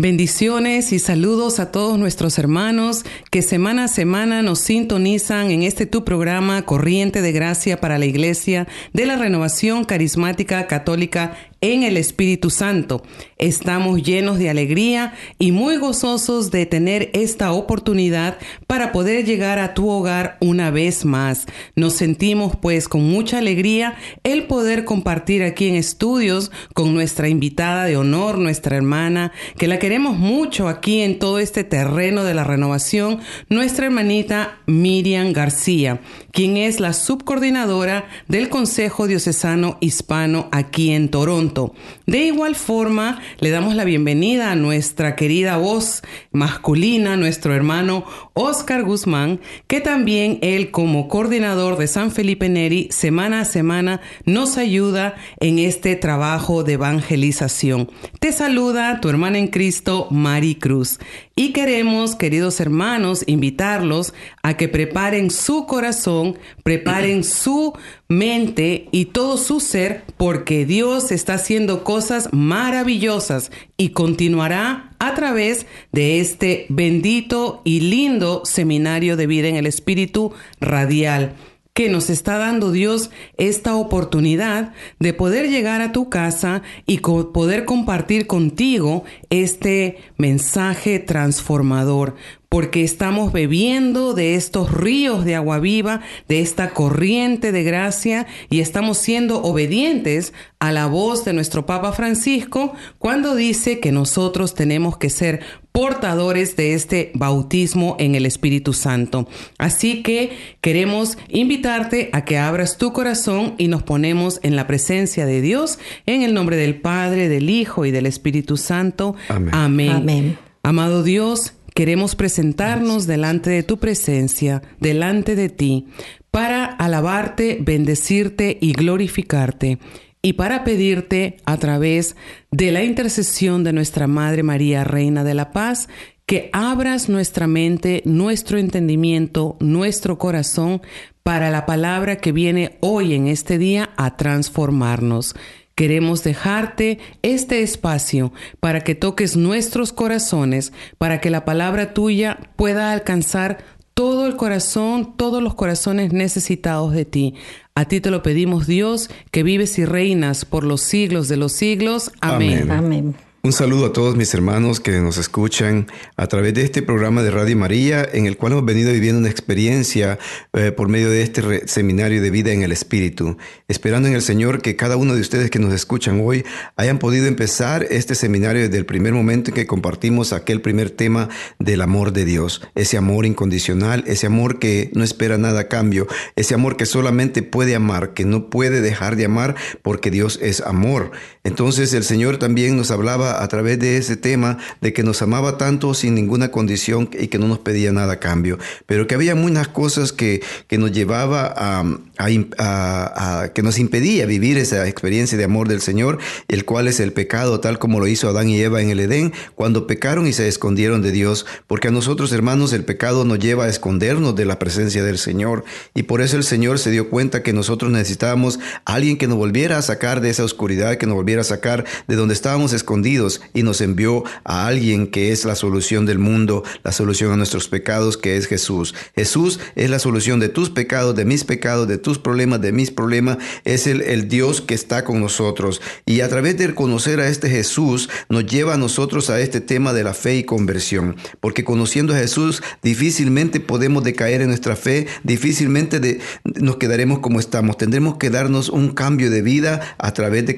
Bendiciones 0.00 0.92
y 0.92 1.00
saludos 1.00 1.58
a 1.58 1.72
todos 1.72 1.98
nuestros 1.98 2.38
hermanos 2.38 3.04
que 3.32 3.42
semana 3.42 3.84
a 3.84 3.88
semana 3.88 4.42
nos 4.42 4.60
sintonizan 4.60 5.50
en 5.50 5.64
este 5.64 5.86
tu 5.86 6.04
programa 6.04 6.62
Corriente 6.62 7.20
de 7.20 7.32
Gracia 7.32 7.80
para 7.80 7.98
la 7.98 8.06
Iglesia 8.06 8.68
de 8.92 9.06
la 9.06 9.16
Renovación 9.16 9.84
Carismática 9.84 10.68
Católica 10.68 11.36
en 11.60 11.82
el 11.82 11.96
Espíritu 11.96 12.50
Santo. 12.50 13.02
Estamos 13.36 14.02
llenos 14.02 14.38
de 14.38 14.50
alegría 14.50 15.14
y 15.38 15.52
muy 15.52 15.76
gozosos 15.76 16.50
de 16.50 16.66
tener 16.66 17.10
esta 17.12 17.52
oportunidad 17.52 18.38
para 18.66 18.92
poder 18.92 19.24
llegar 19.24 19.58
a 19.58 19.74
tu 19.74 19.88
hogar 19.88 20.36
una 20.40 20.70
vez 20.70 21.04
más. 21.04 21.46
Nos 21.76 21.94
sentimos 21.94 22.56
pues 22.56 22.88
con 22.88 23.02
mucha 23.02 23.38
alegría 23.38 23.96
el 24.24 24.46
poder 24.46 24.84
compartir 24.84 25.42
aquí 25.42 25.68
en 25.68 25.74
estudios 25.74 26.50
con 26.74 26.94
nuestra 26.94 27.28
invitada 27.28 27.84
de 27.84 27.96
honor, 27.96 28.38
nuestra 28.38 28.76
hermana, 28.76 29.32
que 29.56 29.68
la 29.68 29.78
queremos 29.78 30.16
mucho 30.16 30.68
aquí 30.68 31.00
en 31.00 31.18
todo 31.18 31.38
este 31.38 31.64
terreno 31.64 32.24
de 32.24 32.34
la 32.34 32.44
renovación, 32.44 33.20
nuestra 33.48 33.86
hermanita 33.86 34.58
Miriam 34.66 35.32
García, 35.32 36.00
quien 36.38 36.56
es 36.56 36.78
la 36.78 36.92
subcoordinadora 36.92 38.06
del 38.28 38.48
Consejo 38.48 39.08
Diocesano 39.08 39.76
Hispano 39.80 40.48
aquí 40.52 40.92
en 40.92 41.08
Toronto. 41.08 41.74
De 42.06 42.26
igual 42.26 42.54
forma, 42.54 43.20
le 43.40 43.50
damos 43.50 43.74
la 43.74 43.82
bienvenida 43.82 44.52
a 44.52 44.54
nuestra 44.54 45.16
querida 45.16 45.56
voz 45.56 46.00
masculina, 46.30 47.16
nuestro 47.16 47.56
hermano 47.56 48.04
Oscar 48.34 48.84
Guzmán, 48.84 49.40
que 49.66 49.80
también 49.80 50.38
él 50.40 50.70
como 50.70 51.08
coordinador 51.08 51.76
de 51.76 51.88
San 51.88 52.12
Felipe 52.12 52.48
Neri, 52.48 52.86
semana 52.92 53.40
a 53.40 53.44
semana 53.44 54.00
nos 54.24 54.58
ayuda 54.58 55.16
en 55.40 55.58
este 55.58 55.96
trabajo 55.96 56.62
de 56.62 56.74
evangelización. 56.74 57.90
Te 58.20 58.30
saluda 58.30 59.00
tu 59.00 59.08
hermana 59.08 59.38
en 59.38 59.48
Cristo, 59.48 60.06
Mari 60.12 60.54
Cruz. 60.54 61.00
Y 61.38 61.52
queremos, 61.52 62.16
queridos 62.16 62.58
hermanos, 62.58 63.22
invitarlos 63.28 64.12
a 64.42 64.56
que 64.56 64.66
preparen 64.66 65.30
su 65.30 65.66
corazón, 65.66 66.36
preparen 66.64 67.22
su 67.22 67.74
mente 68.08 68.88
y 68.90 69.04
todo 69.04 69.36
su 69.36 69.60
ser, 69.60 70.02
porque 70.16 70.66
Dios 70.66 71.12
está 71.12 71.34
haciendo 71.34 71.84
cosas 71.84 72.28
maravillosas 72.32 73.52
y 73.76 73.90
continuará 73.90 74.96
a 74.98 75.14
través 75.14 75.66
de 75.92 76.18
este 76.18 76.66
bendito 76.70 77.62
y 77.62 77.82
lindo 77.82 78.42
seminario 78.44 79.16
de 79.16 79.28
vida 79.28 79.46
en 79.46 79.54
el 79.54 79.66
Espíritu 79.66 80.32
radial 80.60 81.36
que 81.78 81.88
nos 81.88 82.10
está 82.10 82.38
dando 82.38 82.72
Dios 82.72 83.08
esta 83.36 83.76
oportunidad 83.76 84.72
de 84.98 85.12
poder 85.12 85.48
llegar 85.48 85.80
a 85.80 85.92
tu 85.92 86.10
casa 86.10 86.62
y 86.86 86.98
poder 86.98 87.66
compartir 87.66 88.26
contigo 88.26 89.04
este 89.30 89.98
mensaje 90.16 90.98
transformador 90.98 92.16
porque 92.48 92.82
estamos 92.82 93.32
bebiendo 93.32 94.14
de 94.14 94.34
estos 94.34 94.72
ríos 94.72 95.26
de 95.26 95.34
agua 95.34 95.58
viva, 95.58 96.00
de 96.28 96.40
esta 96.40 96.70
corriente 96.70 97.52
de 97.52 97.62
gracia 97.62 98.26
y 98.48 98.60
estamos 98.60 98.96
siendo 98.96 99.42
obedientes 99.42 100.32
a 100.58 100.72
la 100.72 100.86
voz 100.86 101.26
de 101.26 101.34
nuestro 101.34 101.66
Papa 101.66 101.92
Francisco 101.92 102.72
cuando 102.98 103.34
dice 103.34 103.80
que 103.80 103.92
nosotros 103.92 104.54
tenemos 104.54 104.96
que 104.96 105.10
ser 105.10 105.40
portadores 105.72 106.56
de 106.56 106.72
este 106.72 107.12
bautismo 107.14 107.96
en 107.98 108.14
el 108.14 108.24
Espíritu 108.24 108.72
Santo. 108.72 109.28
Así 109.58 110.02
que 110.02 110.36
queremos 110.62 111.18
invitarte 111.28 112.08
a 112.14 112.24
que 112.24 112.38
abras 112.38 112.78
tu 112.78 112.94
corazón 112.94 113.56
y 113.58 113.68
nos 113.68 113.82
ponemos 113.82 114.40
en 114.42 114.56
la 114.56 114.66
presencia 114.66 115.26
de 115.26 115.42
Dios 115.42 115.78
en 116.06 116.22
el 116.22 116.32
nombre 116.32 116.56
del 116.56 116.80
Padre, 116.80 117.28
del 117.28 117.50
Hijo 117.50 117.84
y 117.84 117.90
del 117.90 118.06
Espíritu 118.06 118.56
Santo. 118.56 119.14
Amén. 119.28 119.54
Amén. 119.54 119.90
Amén. 119.90 120.38
Amado 120.62 121.02
Dios, 121.02 121.54
queremos 121.78 122.16
presentarnos 122.16 123.06
delante 123.06 123.50
de 123.50 123.62
tu 123.62 123.78
presencia, 123.78 124.62
delante 124.80 125.36
de 125.36 125.48
ti, 125.48 125.86
para 126.32 126.64
alabarte, 126.64 127.58
bendecirte 127.60 128.58
y 128.60 128.72
glorificarte, 128.72 129.78
y 130.20 130.32
para 130.32 130.64
pedirte 130.64 131.36
a 131.44 131.56
través 131.56 132.16
de 132.50 132.72
la 132.72 132.82
intercesión 132.82 133.62
de 133.62 133.72
nuestra 133.72 134.08
Madre 134.08 134.42
María, 134.42 134.82
Reina 134.82 135.22
de 135.22 135.34
la 135.34 135.52
Paz, 135.52 135.88
que 136.26 136.50
abras 136.52 137.08
nuestra 137.08 137.46
mente, 137.46 138.02
nuestro 138.04 138.58
entendimiento, 138.58 139.56
nuestro 139.60 140.18
corazón 140.18 140.82
para 141.22 141.48
la 141.48 141.64
palabra 141.64 142.16
que 142.16 142.32
viene 142.32 142.76
hoy 142.80 143.14
en 143.14 143.28
este 143.28 143.56
día 143.56 143.90
a 143.96 144.16
transformarnos. 144.16 145.36
Queremos 145.78 146.24
dejarte 146.24 146.98
este 147.22 147.62
espacio 147.62 148.32
para 148.58 148.80
que 148.80 148.96
toques 148.96 149.36
nuestros 149.36 149.92
corazones, 149.92 150.72
para 150.98 151.20
que 151.20 151.30
la 151.30 151.44
palabra 151.44 151.94
tuya 151.94 152.40
pueda 152.56 152.90
alcanzar 152.90 153.58
todo 153.94 154.26
el 154.26 154.34
corazón, 154.34 155.14
todos 155.16 155.40
los 155.40 155.54
corazones 155.54 156.12
necesitados 156.12 156.92
de 156.94 157.04
ti. 157.04 157.34
A 157.76 157.84
ti 157.84 158.00
te 158.00 158.10
lo 158.10 158.24
pedimos, 158.24 158.66
Dios, 158.66 159.08
que 159.30 159.44
vives 159.44 159.78
y 159.78 159.84
reinas 159.84 160.44
por 160.44 160.64
los 160.64 160.80
siglos 160.80 161.28
de 161.28 161.36
los 161.36 161.52
siglos. 161.52 162.10
Amén. 162.20 162.62
Amén. 162.62 162.72
Amén. 162.72 163.27
Un 163.48 163.54
saludo 163.54 163.86
a 163.86 163.92
todos 163.94 164.14
mis 164.14 164.34
hermanos 164.34 164.78
que 164.78 165.00
nos 165.00 165.16
escuchan 165.16 165.86
a 166.18 166.26
través 166.26 166.52
de 166.52 166.64
este 166.64 166.82
programa 166.82 167.22
de 167.22 167.30
Radio 167.30 167.56
María, 167.56 168.06
en 168.12 168.26
el 168.26 168.36
cual 168.36 168.52
hemos 168.52 168.66
venido 168.66 168.92
viviendo 168.92 169.20
una 169.20 169.30
experiencia 169.30 170.18
eh, 170.52 170.70
por 170.70 170.88
medio 170.88 171.08
de 171.08 171.22
este 171.22 171.66
seminario 171.66 172.20
de 172.20 172.30
vida 172.30 172.52
en 172.52 172.60
el 172.60 172.72
Espíritu, 172.72 173.38
esperando 173.66 174.06
en 174.06 174.14
el 174.14 174.20
Señor 174.20 174.60
que 174.60 174.76
cada 174.76 174.98
uno 174.98 175.14
de 175.14 175.22
ustedes 175.22 175.50
que 175.50 175.58
nos 175.58 175.72
escuchan 175.72 176.20
hoy 176.22 176.44
hayan 176.76 176.98
podido 176.98 177.24
empezar 177.26 177.86
este 177.88 178.14
seminario 178.14 178.60
desde 178.60 178.76
el 178.76 178.84
primer 178.84 179.14
momento 179.14 179.50
en 179.50 179.54
que 179.54 179.66
compartimos 179.66 180.34
aquel 180.34 180.60
primer 180.60 180.90
tema 180.90 181.30
del 181.58 181.80
amor 181.80 182.12
de 182.12 182.26
Dios, 182.26 182.60
ese 182.74 182.98
amor 182.98 183.24
incondicional, 183.24 184.04
ese 184.06 184.26
amor 184.26 184.58
que 184.58 184.90
no 184.92 185.02
espera 185.02 185.38
nada 185.38 185.60
a 185.60 185.68
cambio, 185.68 186.06
ese 186.36 186.52
amor 186.52 186.76
que 186.76 186.84
solamente 186.84 187.42
puede 187.42 187.74
amar, 187.74 188.12
que 188.12 188.26
no 188.26 188.50
puede 188.50 188.82
dejar 188.82 189.16
de 189.16 189.24
amar 189.24 189.56
porque 189.80 190.10
Dios 190.10 190.38
es 190.42 190.60
amor. 190.60 191.12
Entonces 191.48 191.94
el 191.94 192.04
Señor 192.04 192.36
también 192.36 192.76
nos 192.76 192.90
hablaba 192.90 193.42
a 193.42 193.48
través 193.48 193.78
de 193.78 193.96
ese 193.96 194.18
tema 194.18 194.58
de 194.82 194.92
que 194.92 195.02
nos 195.02 195.22
amaba 195.22 195.56
tanto 195.56 195.94
sin 195.94 196.14
ninguna 196.14 196.50
condición 196.50 197.08
y 197.18 197.28
que 197.28 197.38
no 197.38 197.48
nos 197.48 197.60
pedía 197.60 197.90
nada 197.90 198.12
a 198.12 198.20
cambio, 198.20 198.58
pero 198.84 199.06
que 199.06 199.14
había 199.14 199.34
muchas 199.34 199.68
cosas 199.68 200.12
que, 200.12 200.42
que 200.66 200.76
nos 200.76 200.92
llevaba 200.92 201.54
a, 201.56 203.48
que 203.54 203.62
nos 203.62 203.78
impedía 203.78 204.26
vivir 204.26 204.58
esa 204.58 204.86
experiencia 204.86 205.38
de 205.38 205.44
amor 205.44 205.68
del 205.68 205.80
Señor, 205.80 206.18
el 206.48 206.66
cual 206.66 206.86
es 206.86 207.00
el 207.00 207.14
pecado, 207.14 207.60
tal 207.60 207.78
como 207.78 207.98
lo 207.98 208.08
hizo 208.08 208.28
Adán 208.28 208.50
y 208.50 208.60
Eva 208.60 208.82
en 208.82 208.90
el 208.90 209.00
Edén, 209.00 209.32
cuando 209.54 209.86
pecaron 209.86 210.26
y 210.26 210.34
se 210.34 210.48
escondieron 210.48 211.00
de 211.00 211.12
Dios, 211.12 211.46
porque 211.66 211.88
a 211.88 211.92
nosotros 211.92 212.30
hermanos 212.32 212.74
el 212.74 212.84
pecado 212.84 213.24
nos 213.24 213.38
lleva 213.38 213.64
a 213.64 213.68
escondernos 213.68 214.36
de 214.36 214.44
la 214.44 214.58
presencia 214.58 215.02
del 215.02 215.16
Señor, 215.16 215.64
y 215.94 216.02
por 216.02 216.20
eso 216.20 216.36
el 216.36 216.44
Señor 216.44 216.78
se 216.78 216.90
dio 216.90 217.08
cuenta 217.08 217.42
que 217.42 217.54
nosotros 217.54 217.90
necesitábamos 217.90 218.58
a 218.84 218.94
alguien 218.96 219.16
que 219.16 219.28
nos 219.28 219.38
volviera 219.38 219.78
a 219.78 219.82
sacar 219.82 220.20
de 220.20 220.28
esa 220.28 220.44
oscuridad, 220.44 220.96
que 220.96 221.06
nos 221.06 221.14
volviera 221.14 221.37
a 221.40 221.44
sacar 221.44 221.84
de 222.06 222.16
donde 222.16 222.34
estábamos 222.34 222.72
escondidos, 222.72 223.40
y 223.54 223.62
nos 223.62 223.80
envió 223.80 224.24
a 224.44 224.66
alguien 224.66 225.06
que 225.06 225.32
es 225.32 225.44
la 225.44 225.54
solución 225.54 226.06
del 226.06 226.18
mundo, 226.18 226.64
la 226.84 226.92
solución 226.92 227.32
a 227.32 227.36
nuestros 227.36 227.68
pecados, 227.68 228.16
que 228.16 228.36
es 228.36 228.46
Jesús. 228.46 228.94
Jesús 229.14 229.60
es 229.74 229.90
la 229.90 229.98
solución 229.98 230.40
de 230.40 230.48
tus 230.48 230.70
pecados, 230.70 231.16
de 231.16 231.24
mis 231.24 231.44
pecados, 231.44 231.88
de 231.88 231.98
tus 231.98 232.18
problemas, 232.18 232.60
de 232.60 232.72
mis 232.72 232.90
problemas. 232.90 233.38
Es 233.64 233.86
el, 233.86 234.02
el 234.02 234.28
Dios 234.28 234.60
que 234.60 234.74
está 234.74 235.04
con 235.04 235.20
nosotros. 235.20 235.80
Y 236.06 236.20
a 236.20 236.28
través 236.28 236.56
de 236.58 236.74
conocer 236.74 237.20
a 237.20 237.28
este 237.28 237.48
Jesús 237.48 238.08
nos 238.28 238.46
lleva 238.46 238.74
a 238.74 238.78
nosotros 238.78 239.30
a 239.30 239.40
este 239.40 239.60
tema 239.60 239.92
de 239.92 240.04
la 240.04 240.14
fe 240.14 240.36
y 240.36 240.44
conversión. 240.44 241.16
Porque 241.40 241.64
conociendo 241.64 242.14
a 242.14 242.18
Jesús 242.18 242.62
difícilmente 242.82 243.60
podemos 243.60 244.04
decaer 244.04 244.42
en 244.42 244.48
nuestra 244.48 244.76
fe, 244.76 245.06
difícilmente 245.22 246.00
de, 246.00 246.20
nos 246.44 246.76
quedaremos 246.76 247.20
como 247.20 247.40
estamos. 247.40 247.76
Tendremos 247.76 248.16
que 248.18 248.30
darnos 248.30 248.68
un 248.68 248.90
cambio 248.90 249.30
de 249.30 249.42
vida 249.42 249.96
a 249.98 250.12
través 250.12 250.46
de, 250.46 250.56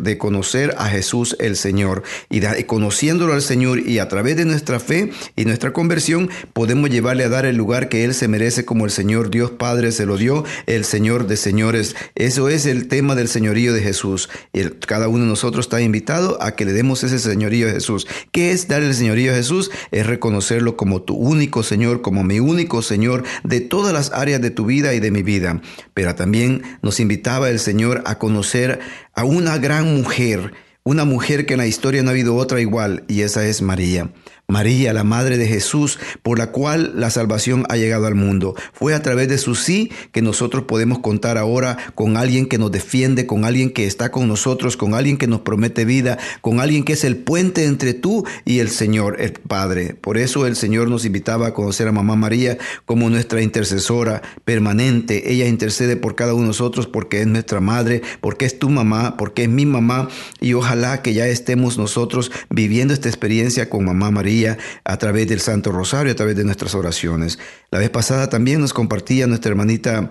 de 0.00 0.17
conocer 0.18 0.74
a 0.78 0.88
Jesús 0.88 1.36
el 1.40 1.56
Señor. 1.56 2.02
Y, 2.30 2.40
conociéndolo 2.64 3.32
al 3.32 3.42
Señor 3.42 3.80
y 3.80 3.98
a 3.98 4.08
través 4.08 4.36
de 4.36 4.44
nuestra 4.44 4.80
fe 4.80 5.10
y 5.36 5.44
nuestra 5.44 5.72
conversión 5.72 6.30
podemos 6.52 6.90
llevarle 6.90 7.24
a 7.24 7.28
dar 7.28 7.46
el 7.46 7.56
lugar 7.56 7.88
que 7.88 8.04
Él 8.04 8.14
se 8.14 8.28
merece 8.28 8.64
como 8.64 8.84
el 8.84 8.90
Señor 8.90 9.30
Dios 9.30 9.52
Padre 9.52 9.92
se 9.92 10.06
lo 10.06 10.16
dio, 10.16 10.44
el 10.66 10.84
Señor 10.84 11.26
de 11.26 11.36
señores. 11.36 11.96
Eso 12.14 12.48
es 12.48 12.66
el 12.66 12.88
tema 12.88 13.14
del 13.14 13.28
señorío 13.28 13.72
de 13.72 13.82
Jesús. 13.82 14.28
Y 14.52 14.62
cada 14.86 15.08
uno 15.08 15.24
de 15.24 15.30
nosotros 15.30 15.66
está 15.66 15.80
invitado 15.80 16.42
a 16.42 16.54
que 16.56 16.64
le 16.64 16.72
demos 16.72 17.04
ese 17.04 17.18
señorío 17.18 17.68
a 17.68 17.72
Jesús. 17.72 18.06
¿Qué 18.32 18.52
es 18.52 18.68
darle 18.68 18.88
el 18.88 18.94
señorío 18.94 19.32
a 19.32 19.36
Jesús? 19.36 19.70
Es 19.90 20.06
reconocerlo 20.06 20.76
como 20.76 21.02
tu 21.02 21.14
único 21.14 21.62
Señor, 21.62 22.02
como 22.02 22.24
mi 22.24 22.40
único 22.40 22.82
Señor 22.82 23.24
de 23.44 23.60
todas 23.60 23.92
las 23.92 24.12
áreas 24.12 24.40
de 24.40 24.50
tu 24.50 24.66
vida 24.66 24.94
y 24.94 25.00
de 25.00 25.10
mi 25.10 25.22
vida. 25.22 25.60
Pero 25.94 26.14
también 26.14 26.62
nos 26.82 27.00
invitaba 27.00 27.50
el 27.50 27.58
Señor 27.58 28.02
a 28.06 28.18
conocer 28.18 28.80
a 29.18 29.24
una 29.24 29.58
gran 29.58 29.96
mujer, 29.96 30.52
una 30.84 31.04
mujer 31.04 31.44
que 31.44 31.54
en 31.54 31.58
la 31.58 31.66
historia 31.66 32.04
no 32.04 32.10
ha 32.10 32.12
habido 32.12 32.36
otra 32.36 32.60
igual, 32.60 33.02
y 33.08 33.22
esa 33.22 33.44
es 33.44 33.62
María. 33.62 34.12
María, 34.50 34.94
la 34.94 35.04
Madre 35.04 35.36
de 35.36 35.46
Jesús, 35.46 35.98
por 36.22 36.38
la 36.38 36.52
cual 36.52 36.94
la 36.96 37.10
salvación 37.10 37.66
ha 37.68 37.76
llegado 37.76 38.06
al 38.06 38.14
mundo. 38.14 38.54
Fue 38.72 38.94
a 38.94 39.02
través 39.02 39.28
de 39.28 39.36
su 39.36 39.54
sí 39.54 39.92
que 40.10 40.22
nosotros 40.22 40.62
podemos 40.62 41.00
contar 41.00 41.36
ahora 41.36 41.76
con 41.94 42.16
alguien 42.16 42.46
que 42.46 42.56
nos 42.56 42.72
defiende, 42.72 43.26
con 43.26 43.44
alguien 43.44 43.70
que 43.70 43.84
está 43.84 44.10
con 44.10 44.26
nosotros, 44.26 44.78
con 44.78 44.94
alguien 44.94 45.18
que 45.18 45.26
nos 45.26 45.42
promete 45.42 45.84
vida, 45.84 46.16
con 46.40 46.60
alguien 46.60 46.84
que 46.84 46.94
es 46.94 47.04
el 47.04 47.18
puente 47.18 47.66
entre 47.66 47.92
tú 47.92 48.24
y 48.46 48.60
el 48.60 48.70
Señor, 48.70 49.20
el 49.20 49.32
Padre. 49.32 49.92
Por 49.92 50.16
eso 50.16 50.46
el 50.46 50.56
Señor 50.56 50.88
nos 50.88 51.04
invitaba 51.04 51.48
a 51.48 51.52
conocer 51.52 51.86
a 51.86 51.92
Mamá 51.92 52.16
María 52.16 52.56
como 52.86 53.10
nuestra 53.10 53.42
intercesora 53.42 54.22
permanente. 54.46 55.30
Ella 55.30 55.46
intercede 55.46 55.96
por 55.96 56.14
cada 56.14 56.32
uno 56.32 56.44
de 56.44 56.48
nosotros 56.48 56.86
porque 56.86 57.20
es 57.20 57.26
nuestra 57.26 57.60
madre, 57.60 58.00
porque 58.22 58.46
es 58.46 58.58
tu 58.58 58.70
mamá, 58.70 59.18
porque 59.18 59.42
es 59.42 59.50
mi 59.50 59.66
mamá. 59.66 60.08
Y 60.40 60.54
ojalá 60.54 61.02
que 61.02 61.12
ya 61.12 61.26
estemos 61.26 61.76
nosotros 61.76 62.32
viviendo 62.48 62.94
esta 62.94 63.10
experiencia 63.10 63.68
con 63.68 63.84
Mamá 63.84 64.10
María 64.10 64.37
a 64.46 64.96
través 64.98 65.28
del 65.28 65.40
Santo 65.40 65.72
Rosario, 65.72 66.12
a 66.12 66.16
través 66.16 66.36
de 66.36 66.44
nuestras 66.44 66.74
oraciones. 66.74 67.38
La 67.70 67.78
vez 67.78 67.90
pasada 67.90 68.28
también 68.28 68.60
nos 68.60 68.72
compartía 68.72 69.26
nuestra 69.26 69.50
hermanita 69.50 70.10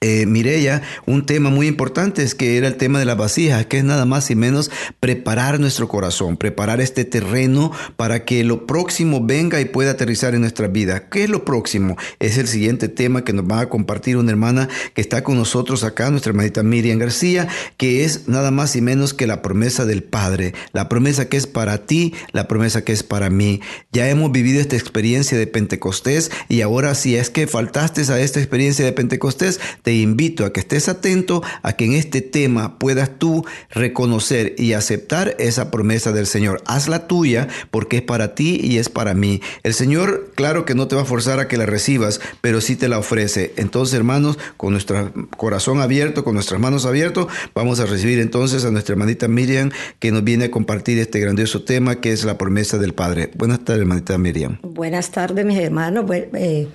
eh, 0.00 0.26
Mireya, 0.26 0.82
un 1.06 1.26
tema 1.26 1.50
muy 1.50 1.66
importante 1.66 2.22
es 2.22 2.34
que 2.34 2.56
era 2.56 2.68
el 2.68 2.76
tema 2.76 2.98
de 2.98 3.04
la 3.04 3.14
vasijas, 3.14 3.66
que 3.66 3.78
es 3.78 3.84
nada 3.84 4.04
más 4.04 4.30
y 4.30 4.36
menos 4.36 4.70
preparar 5.00 5.58
nuestro 5.58 5.88
corazón, 5.88 6.36
preparar 6.36 6.80
este 6.80 7.04
terreno 7.04 7.72
para 7.96 8.24
que 8.24 8.44
lo 8.44 8.66
próximo 8.66 9.24
venga 9.24 9.60
y 9.60 9.64
pueda 9.64 9.92
aterrizar 9.92 10.34
en 10.34 10.42
nuestra 10.42 10.68
vida. 10.68 11.08
¿Qué 11.08 11.24
es 11.24 11.30
lo 11.30 11.44
próximo? 11.44 11.96
Es 12.20 12.38
el 12.38 12.46
siguiente 12.48 12.88
tema 12.88 13.24
que 13.24 13.32
nos 13.32 13.44
va 13.44 13.60
a 13.60 13.68
compartir 13.68 14.16
una 14.16 14.30
hermana 14.30 14.68
que 14.94 15.00
está 15.00 15.24
con 15.24 15.36
nosotros 15.36 15.82
acá, 15.84 16.10
nuestra 16.10 16.30
hermanita 16.30 16.62
Miriam 16.62 16.98
García, 16.98 17.48
que 17.76 18.04
es 18.04 18.28
nada 18.28 18.50
más 18.50 18.76
y 18.76 18.80
menos 18.80 19.14
que 19.14 19.26
la 19.26 19.42
promesa 19.42 19.84
del 19.84 20.04
Padre, 20.04 20.54
la 20.72 20.88
promesa 20.88 21.28
que 21.28 21.36
es 21.36 21.46
para 21.46 21.86
ti, 21.86 22.14
la 22.32 22.46
promesa 22.46 22.84
que 22.84 22.92
es 22.92 23.02
para 23.02 23.30
mí. 23.30 23.60
Ya 23.92 24.08
hemos 24.08 24.30
vivido 24.30 24.60
esta 24.60 24.76
experiencia 24.76 25.36
de 25.36 25.46
Pentecostés 25.46 26.30
y 26.48 26.60
ahora 26.60 26.94
si 26.94 27.16
es 27.16 27.30
que 27.30 27.46
faltaste 27.46 27.98
a 28.12 28.20
esta 28.20 28.38
experiencia 28.38 28.84
de 28.84 28.92
Pentecostés, 28.92 29.58
te 29.88 29.94
invito 29.94 30.44
a 30.44 30.52
que 30.52 30.60
estés 30.60 30.86
atento 30.90 31.42
a 31.62 31.72
que 31.72 31.86
en 31.86 31.94
este 31.94 32.20
tema 32.20 32.78
puedas 32.78 33.18
tú 33.18 33.46
reconocer 33.70 34.54
y 34.58 34.74
aceptar 34.74 35.34
esa 35.38 35.70
promesa 35.70 36.12
del 36.12 36.26
Señor. 36.26 36.60
Hazla 36.66 37.06
tuya 37.06 37.48
porque 37.70 37.96
es 37.96 38.02
para 38.02 38.34
ti 38.34 38.60
y 38.62 38.76
es 38.76 38.90
para 38.90 39.14
mí. 39.14 39.40
El 39.62 39.72
Señor, 39.72 40.30
claro 40.34 40.66
que 40.66 40.74
no 40.74 40.88
te 40.88 40.94
va 40.94 41.00
a 41.00 41.06
forzar 41.06 41.40
a 41.40 41.48
que 41.48 41.56
la 41.56 41.64
recibas, 41.64 42.20
pero 42.42 42.60
sí 42.60 42.76
te 42.76 42.86
la 42.86 42.98
ofrece. 42.98 43.54
Entonces, 43.56 43.94
hermanos, 43.94 44.38
con 44.58 44.72
nuestro 44.72 45.10
corazón 45.38 45.80
abierto, 45.80 46.22
con 46.22 46.34
nuestras 46.34 46.60
manos 46.60 46.84
abiertas, 46.84 47.24
vamos 47.54 47.80
a 47.80 47.86
recibir 47.86 48.18
entonces 48.18 48.66
a 48.66 48.70
nuestra 48.70 48.92
hermanita 48.92 49.26
Miriam 49.26 49.70
que 50.00 50.12
nos 50.12 50.22
viene 50.22 50.44
a 50.44 50.50
compartir 50.50 50.98
este 50.98 51.18
grandioso 51.18 51.64
tema 51.64 51.98
que 52.02 52.12
es 52.12 52.24
la 52.24 52.36
promesa 52.36 52.76
del 52.76 52.92
Padre. 52.92 53.30
Buenas 53.36 53.60
tardes, 53.60 53.80
hermanita 53.80 54.18
Miriam. 54.18 54.58
Buenas 54.60 55.10
tardes, 55.12 55.46
mis 55.46 55.58
hermanos. 55.58 56.04
Eh, 56.34 56.68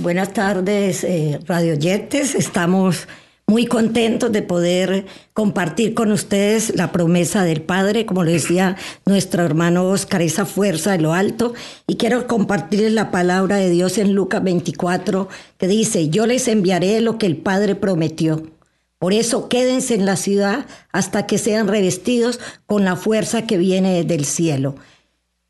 Buenas 0.00 0.32
tardes, 0.32 1.02
eh, 1.02 1.40
Radio 1.46 1.74
Yetes. 1.74 2.36
Estamos 2.36 3.08
muy 3.48 3.66
contentos 3.66 4.30
de 4.30 4.42
poder 4.42 5.06
compartir 5.32 5.92
con 5.92 6.12
ustedes 6.12 6.76
la 6.76 6.92
promesa 6.92 7.42
del 7.42 7.62
Padre, 7.62 8.06
como 8.06 8.22
lo 8.22 8.30
decía 8.30 8.76
nuestro 9.06 9.44
hermano 9.44 9.88
Oscar, 9.88 10.22
esa 10.22 10.46
fuerza 10.46 10.92
de 10.92 10.98
lo 10.98 11.14
alto. 11.14 11.52
Y 11.88 11.96
quiero 11.96 12.28
compartirles 12.28 12.92
la 12.92 13.10
palabra 13.10 13.56
de 13.56 13.70
Dios 13.70 13.98
en 13.98 14.14
Lucas 14.14 14.44
24, 14.44 15.28
que 15.58 15.66
dice, 15.66 16.10
yo 16.10 16.26
les 16.26 16.46
enviaré 16.46 17.00
lo 17.00 17.18
que 17.18 17.26
el 17.26 17.36
Padre 17.36 17.74
prometió. 17.74 18.44
Por 19.00 19.12
eso 19.12 19.48
quédense 19.48 19.96
en 19.96 20.06
la 20.06 20.14
ciudad 20.14 20.66
hasta 20.92 21.26
que 21.26 21.38
sean 21.38 21.66
revestidos 21.66 22.38
con 22.66 22.84
la 22.84 22.94
fuerza 22.94 23.48
que 23.48 23.58
viene 23.58 24.04
del 24.04 24.24
cielo. 24.24 24.76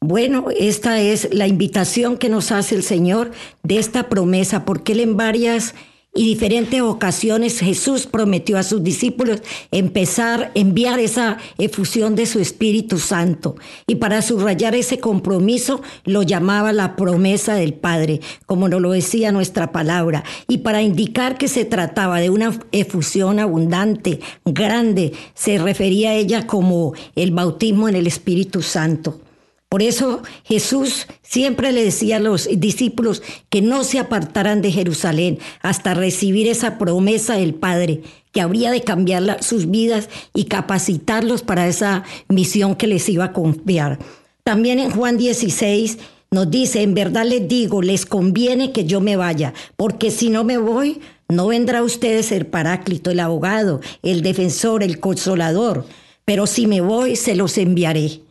Bueno, 0.01 0.47
esta 0.57 1.01
es 1.01 1.29
la 1.35 1.49
invitación 1.49 2.19
que 2.19 2.29
nos 2.29 2.53
hace 2.53 2.77
el 2.77 2.85
Señor 2.85 3.33
de 3.65 3.79
esta 3.79 4.09
promesa, 4.09 4.65
porque 4.65 4.93
Él 4.93 5.01
en 5.01 5.17
varias 5.17 5.75
y 6.15 6.25
diferentes 6.25 6.81
ocasiones 6.81 7.59
Jesús 7.59 8.07
prometió 8.07 8.59
a 8.59 8.63
sus 8.63 8.83
discípulos 8.83 9.43
empezar, 9.73 10.53
enviar 10.55 11.01
esa 11.01 11.39
efusión 11.59 12.15
de 12.15 12.27
su 12.27 12.39
Espíritu 12.39 12.99
Santo. 12.99 13.57
Y 13.89 13.97
para 13.97 14.23
subrayar 14.23 14.77
ese 14.77 15.01
compromiso 15.01 15.83
lo 16.05 16.23
llamaba 16.23 16.73
la 16.73 16.95
promesa 16.95 17.55
del 17.55 17.75
Padre, 17.75 18.21
como 18.47 18.69
nos 18.69 18.81
lo 18.81 18.93
decía 18.93 19.33
nuestra 19.33 19.73
palabra. 19.73 20.23
Y 20.47 20.59
para 20.59 20.81
indicar 20.81 21.39
que 21.39 21.49
se 21.49 21.65
trataba 21.65 22.21
de 22.21 22.31
una 22.31 22.59
efusión 22.71 23.41
abundante, 23.41 24.21
grande, 24.45 25.13
se 25.35 25.59
refería 25.59 26.11
a 26.11 26.15
ella 26.15 26.47
como 26.47 26.95
el 27.17 27.33
bautismo 27.33 27.89
en 27.89 27.97
el 27.97 28.07
Espíritu 28.07 28.63
Santo. 28.63 29.21
Por 29.69 29.83
eso 29.83 30.23
Jesús 30.45 31.07
siempre 31.21 31.73
le 31.73 31.85
decía 31.85 32.17
a 32.17 32.21
los 32.21 32.49
discípulos 32.51 33.23
que 33.51 33.61
no 33.61 33.85
se 33.85 33.99
apartaran 33.99 34.63
de 34.63 34.73
Jerusalén 34.73 35.39
hasta 35.61 35.93
recibir 35.93 36.49
esa 36.49 36.79
promesa 36.79 37.35
del 37.35 37.55
Padre, 37.55 38.01
que 38.33 38.41
habría 38.41 38.71
de 38.71 38.83
cambiar 38.83 39.43
sus 39.43 39.71
vidas 39.71 40.09
y 40.33 40.45
capacitarlos 40.45 41.43
para 41.43 41.69
esa 41.69 42.05
misión 42.29 42.77
que 42.77 42.87
les 42.87 43.07
iba 43.11 43.25
a 43.25 43.33
confiar. 43.35 43.99
También 44.43 44.79
en 44.79 44.91
Juan 44.91 45.19
16 45.19 45.99
nos 46.31 46.51
dice, 46.51 46.83
en 46.83 46.95
verdad 46.95 47.27
les 47.27 47.47
digo, 47.47 47.83
les 47.83 48.07
conviene 48.07 48.73
que 48.73 48.87
yo 48.87 49.03
me 49.03 49.17
vaya, 49.17 49.53
porque 49.77 50.11
si 50.11 50.31
no 50.31 50.45
me 50.45 50.57
voy, 50.57 51.01
no 51.29 51.49
vendrá 51.49 51.81
a 51.81 51.85
ustedes 51.85 52.33
el 52.33 52.47
paráclito, 52.47 53.11
el 53.11 53.21
abogado, 53.21 53.83
el 54.03 54.23
defensor, 54.23 54.83
el 54.83 54.99
consolador, 54.99 55.85
pero 56.25 56.47
si 56.47 56.67
me 56.67 56.81
voy, 56.81 57.17
se 57.17 57.35
los 57.35 57.59
enviaré. 57.59 58.23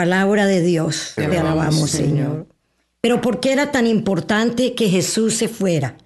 Palabra 0.00 0.46
de 0.46 0.62
Dios, 0.62 1.12
te, 1.14 1.26
alabamos, 1.26 1.90
Señor. 1.90 2.46
Pero 3.02 3.20
¿por 3.20 3.38
qué 3.38 3.52
era 3.52 3.70
tan 3.70 3.86
importante 3.86 4.74
que 4.74 4.88
Jesús 4.88 5.34
se 5.34 5.46
fuera? 5.46 5.98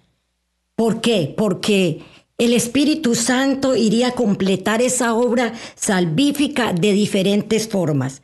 ¿Por 0.75 1.01
qué? 1.01 1.33
Porque 1.37 2.03
el 2.37 2.55
Espíritu 2.55 3.15
Santo 3.15 3.77
iría 3.77 4.09
a 4.09 4.15
completar 4.17 4.83
esa 4.83 5.15
obra 5.15 5.53
salvífica 5.77 6.73
de 6.73 6.93
diferentes 6.93 7.69
formas. 7.69 8.23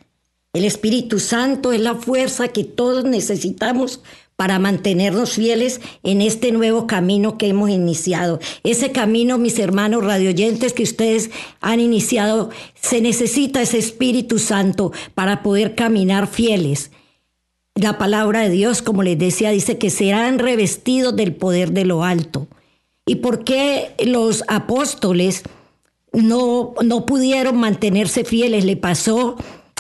El 0.53 0.65
Espíritu 0.65 1.21
Santo 1.21 1.71
es 1.71 1.81
la 1.81 1.95
fuerza 1.95 2.49
que 2.49 2.65
todos 2.65 3.05
necesitamos 3.05 4.03
para 4.41 4.59
mantenernos 4.59 5.35
fieles 5.35 5.83
en 6.03 6.23
este 6.23 6.51
nuevo 6.51 6.87
camino 6.87 7.37
que 7.37 7.49
hemos 7.49 7.69
iniciado. 7.69 8.41
Ese 8.65 8.91
camino, 8.91 9.37
mis 9.37 9.59
hermanos 9.59 10.03
radioyentes 10.03 10.73
que 10.73 10.83
ustedes 10.83 11.31
han 11.61 11.79
iniciado, 11.79 12.49
se 12.73 13.03
necesita 13.03 13.61
ese 13.61 13.77
Espíritu 13.77 14.39
Santo 14.39 14.93
para 15.15 15.43
poder 15.43 15.75
caminar 15.75 16.27
fieles. 16.27 16.91
La 17.75 17.99
palabra 17.99 18.41
de 18.41 18.49
Dios, 18.49 18.81
como 18.81 19.03
les 19.03 19.19
decía, 19.19 19.51
dice 19.51 19.77
que 19.77 19.91
serán 19.91 20.39
revestidos 20.39 21.15
del 21.15 21.35
poder 21.35 21.73
de 21.73 21.85
lo 21.85 22.03
alto. 22.03 22.49
¿Y 23.05 23.17
por 23.17 23.45
qué 23.45 23.91
los 24.07 24.43
apóstoles 24.49 25.43
no, 26.15 26.73
no 26.83 27.05
pudieron 27.05 27.59
mantenerse 27.59 28.25
fieles? 28.25 28.65
Le 28.65 28.79
pasó 28.79 29.37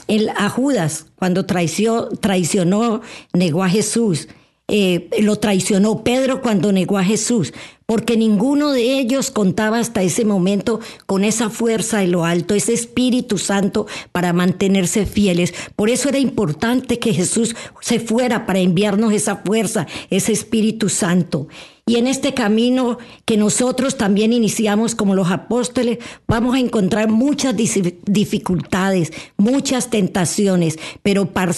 el, 0.06 0.28
a 0.36 0.50
Judas 0.50 1.06
cuando 1.16 1.46
traicionó, 1.46 2.10
traicionó, 2.10 3.00
negó 3.32 3.64
a 3.64 3.70
Jesús. 3.70 4.28
Eh, 4.72 5.08
lo 5.20 5.36
traicionó 5.36 6.04
Pedro 6.04 6.40
cuando 6.40 6.70
negó 6.70 6.96
a 6.96 7.02
Jesús, 7.02 7.52
porque 7.86 8.16
ninguno 8.16 8.70
de 8.70 9.00
ellos 9.00 9.32
contaba 9.32 9.80
hasta 9.80 10.00
ese 10.00 10.24
momento 10.24 10.78
con 11.06 11.24
esa 11.24 11.50
fuerza 11.50 11.98
de 11.98 12.06
lo 12.06 12.24
alto, 12.24 12.54
ese 12.54 12.72
Espíritu 12.72 13.36
Santo 13.36 13.88
para 14.12 14.32
mantenerse 14.32 15.06
fieles. 15.06 15.52
Por 15.74 15.90
eso 15.90 16.08
era 16.08 16.20
importante 16.20 17.00
que 17.00 17.12
Jesús 17.12 17.56
se 17.80 17.98
fuera 17.98 18.46
para 18.46 18.60
enviarnos 18.60 19.12
esa 19.12 19.38
fuerza, 19.38 19.88
ese 20.08 20.30
Espíritu 20.30 20.88
Santo. 20.88 21.48
Y 21.84 21.96
en 21.96 22.06
este 22.06 22.32
camino 22.32 22.98
que 23.24 23.36
nosotros 23.36 23.96
también 23.96 24.32
iniciamos 24.32 24.94
como 24.94 25.16
los 25.16 25.32
apóstoles, 25.32 25.98
vamos 26.28 26.54
a 26.54 26.60
encontrar 26.60 27.08
muchas 27.08 27.56
dificultades, 27.56 29.12
muchas 29.36 29.90
tentaciones, 29.90 30.78
pero 31.02 31.26
para, 31.26 31.52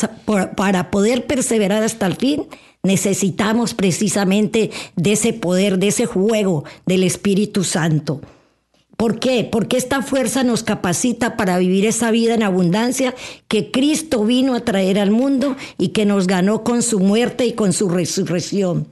para 0.57 0.91
poder 0.91 1.27
perseverar 1.27 1.83
hasta 1.83 2.07
el 2.07 2.17
fin, 2.17 2.47
necesitamos 2.83 3.75
precisamente 3.75 4.71
de 4.97 5.13
ese 5.13 5.33
poder, 5.33 5.79
de 5.79 5.89
ese 5.89 6.07
juego 6.07 6.65
del 6.87 7.05
Espíritu 7.05 7.65
Santo. 7.65 8.21
¿Por 8.97 9.19
qué? 9.19 9.49
Porque 9.51 9.77
esta 9.77 10.03
fuerza 10.03 10.45
nos 10.45 10.63
capacita 10.63 11.37
para 11.37 11.59
vivir 11.59 11.87
esa 11.87 12.11
vida 12.11 12.35
en 12.35 12.43
abundancia 12.43 13.15
que 13.49 13.71
Cristo 13.71 14.25
vino 14.25 14.55
a 14.55 14.61
traer 14.61 14.99
al 14.99 15.11
mundo 15.11 15.57
y 15.79 15.89
que 15.89 16.07
nos 16.07 16.27
ganó 16.27 16.63
con 16.63 16.83
su 16.83 17.01
muerte 17.01 17.47
y 17.47 17.53
con 17.53 17.73
su 17.73 17.89
resurrección. 17.89 18.87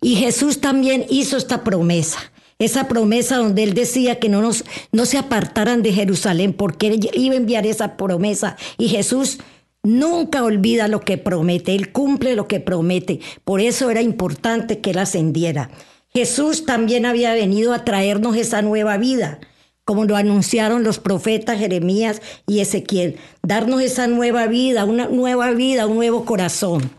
Y 0.00 0.16
Jesús 0.16 0.60
también 0.60 1.04
hizo 1.08 1.36
esta 1.36 1.62
promesa, 1.62 2.18
esa 2.58 2.88
promesa 2.88 3.36
donde 3.36 3.64
él 3.64 3.74
decía 3.74 4.18
que 4.18 4.28
no, 4.28 4.42
nos, 4.42 4.64
no 4.90 5.06
se 5.06 5.18
apartaran 5.18 5.82
de 5.82 5.92
Jerusalén 5.92 6.52
porque 6.52 6.88
él 6.88 7.10
iba 7.14 7.34
a 7.34 7.38
enviar 7.38 7.66
esa 7.66 7.96
promesa. 7.96 8.56
Y 8.76 8.88
Jesús 8.88 9.38
Nunca 9.82 10.42
olvida 10.42 10.88
lo 10.88 11.00
que 11.00 11.18
promete, 11.18 11.74
Él 11.74 11.92
cumple 11.92 12.34
lo 12.34 12.48
que 12.48 12.60
promete. 12.60 13.20
Por 13.44 13.60
eso 13.60 13.90
era 13.90 14.02
importante 14.02 14.80
que 14.80 14.90
Él 14.90 14.98
ascendiera. 14.98 15.70
Jesús 16.12 16.64
también 16.64 17.06
había 17.06 17.34
venido 17.34 17.72
a 17.72 17.84
traernos 17.84 18.36
esa 18.36 18.62
nueva 18.62 18.96
vida, 18.96 19.40
como 19.84 20.04
lo 20.04 20.16
anunciaron 20.16 20.84
los 20.84 20.98
profetas 20.98 21.58
Jeremías 21.58 22.20
y 22.46 22.60
Ezequiel, 22.60 23.16
darnos 23.42 23.82
esa 23.82 24.06
nueva 24.06 24.46
vida, 24.46 24.84
una 24.84 25.06
nueva 25.06 25.52
vida, 25.52 25.86
un 25.86 25.96
nuevo 25.96 26.24
corazón. 26.24 26.90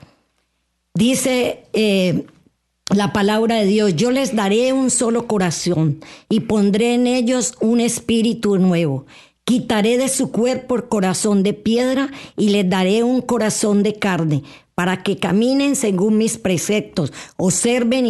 Dice 0.94 1.66
eh, 1.74 2.26
la 2.90 3.14
palabra 3.14 3.56
de 3.56 3.66
Dios, 3.66 3.96
yo 3.96 4.10
les 4.12 4.36
daré 4.36 4.74
un 4.74 4.90
solo 4.90 5.28
corazón 5.28 6.00
y 6.30 6.42
pondré 6.42 6.94
en 6.96 7.08
ellos 7.08 7.54
un 7.62 7.80
espíritu 7.80 8.58
nuevo 8.58 9.06
Quitaré 9.50 9.98
de 9.98 10.10
su 10.10 10.32
cuerpo 10.32 10.76
el 10.76 10.84
corazón 10.84 11.42
de 11.42 11.56
piedra 11.56 12.12
y 12.38 12.50
les 12.50 12.70
daré 12.70 13.02
un 13.02 13.20
corazón 13.24 13.82
de 13.82 13.96
carne, 13.96 14.44
para 14.76 15.02
que 15.02 15.18
caminen 15.18 15.76
según 15.76 16.20
mis 16.20 16.38
preceptos, 16.38 17.12
observen 17.36 18.06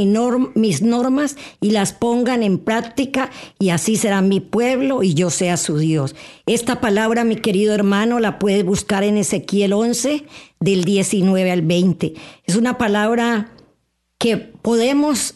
mis 0.55 0.81
normas 0.81 1.37
y 1.61 1.71
las 1.71 1.93
pongan 1.93 2.43
en 2.43 2.59
práctica, 2.59 3.31
y 3.57 3.69
así 3.69 3.95
será 3.95 4.21
mi 4.21 4.41
pueblo 4.41 5.01
y 5.01 5.13
yo 5.13 5.29
sea 5.29 5.55
su 5.55 5.77
Dios. 5.77 6.13
Esta 6.45 6.81
palabra, 6.81 7.23
mi 7.23 7.37
querido 7.37 7.73
hermano, 7.73 8.19
la 8.19 8.37
puedes 8.37 8.65
buscar 8.65 9.05
en 9.05 9.15
Ezequiel 9.15 9.71
11, 9.71 10.25
del 10.59 10.83
19 10.83 11.51
al 11.51 11.61
20. 11.61 12.15
Es 12.47 12.57
una 12.57 12.77
palabra 12.77 13.53
que 14.17 14.35
podemos 14.35 15.35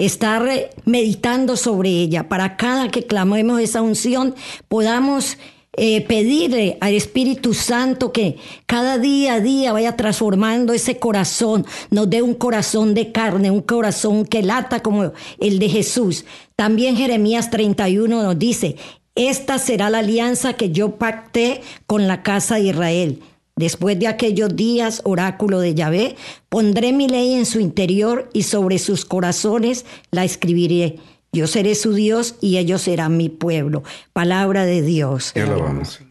estar 0.00 0.70
meditando 0.86 1.56
sobre 1.56 1.90
ella, 1.90 2.28
para 2.28 2.56
cada 2.56 2.88
que 2.88 3.04
clamemos 3.04 3.60
esa 3.60 3.82
unción, 3.82 4.34
podamos 4.68 5.36
eh, 5.76 6.00
pedirle 6.00 6.78
al 6.80 6.94
Espíritu 6.94 7.54
Santo 7.54 8.10
que 8.10 8.38
cada 8.66 8.98
día 8.98 9.34
a 9.34 9.40
día 9.40 9.72
vaya 9.72 9.96
transformando 9.96 10.72
ese 10.72 10.98
corazón, 10.98 11.64
nos 11.90 12.10
dé 12.10 12.22
un 12.22 12.34
corazón 12.34 12.94
de 12.94 13.12
carne, 13.12 13.50
un 13.50 13.60
corazón 13.60 14.24
que 14.24 14.42
lata 14.42 14.80
como 14.80 15.12
el 15.38 15.58
de 15.58 15.68
Jesús. 15.68 16.24
También 16.56 16.96
Jeremías 16.96 17.50
31 17.50 18.22
nos 18.22 18.38
dice, 18.38 18.76
esta 19.14 19.58
será 19.58 19.90
la 19.90 19.98
alianza 19.98 20.54
que 20.54 20.70
yo 20.70 20.96
pacté 20.96 21.60
con 21.86 22.08
la 22.08 22.22
casa 22.22 22.56
de 22.56 22.62
Israel 22.62 23.22
Después 23.60 23.98
de 23.98 24.06
aquellos 24.06 24.56
días, 24.56 25.02
oráculo 25.04 25.60
de 25.60 25.74
Yahvé, 25.74 26.16
pondré 26.48 26.94
mi 26.94 27.08
ley 27.08 27.34
en 27.34 27.44
su 27.44 27.60
interior 27.60 28.30
y 28.32 28.44
sobre 28.44 28.78
sus 28.78 29.04
corazones 29.04 29.84
la 30.10 30.24
escribiré. 30.24 30.96
Yo 31.30 31.46
seré 31.46 31.74
su 31.74 31.92
Dios 31.92 32.36
y 32.40 32.56
ellos 32.56 32.80
serán 32.80 33.18
mi 33.18 33.28
pueblo. 33.28 33.82
Palabra 34.14 34.64
de 34.64 34.80
Dios. 34.80 35.34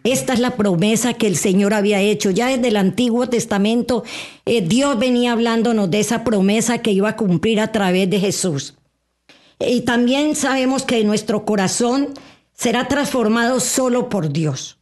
Esta 0.04 0.34
es 0.34 0.40
la 0.40 0.58
promesa 0.58 1.16
que 1.16 1.26
el 1.26 1.38
Señor 1.38 1.74
había 1.74 2.00
hecho. 2.02 2.30
Ya 2.30 2.50
desde 2.50 2.68
el 2.68 2.78
Antiguo 2.78 3.28
Testamento, 3.28 4.04
eh, 4.46 4.62
Dios 4.62 5.00
venía 5.00 5.32
hablándonos 5.32 5.90
de 5.90 6.02
esa 6.02 6.24
promesa 6.24 6.84
que 6.84 6.92
iba 6.92 7.10
a 7.10 7.18
cumplir 7.18 7.60
a 7.62 7.72
través 7.72 8.08
de 8.12 8.20
Jesús. 8.20 8.76
Y 9.60 9.82
también 9.82 10.36
sabemos 10.36 10.84
que 10.84 11.04
nuestro 11.04 11.46
corazón 11.46 12.10
será 12.54 12.88
transformado 12.88 13.60
solo 13.60 14.08
por 14.08 14.32
Dios. 14.32 14.79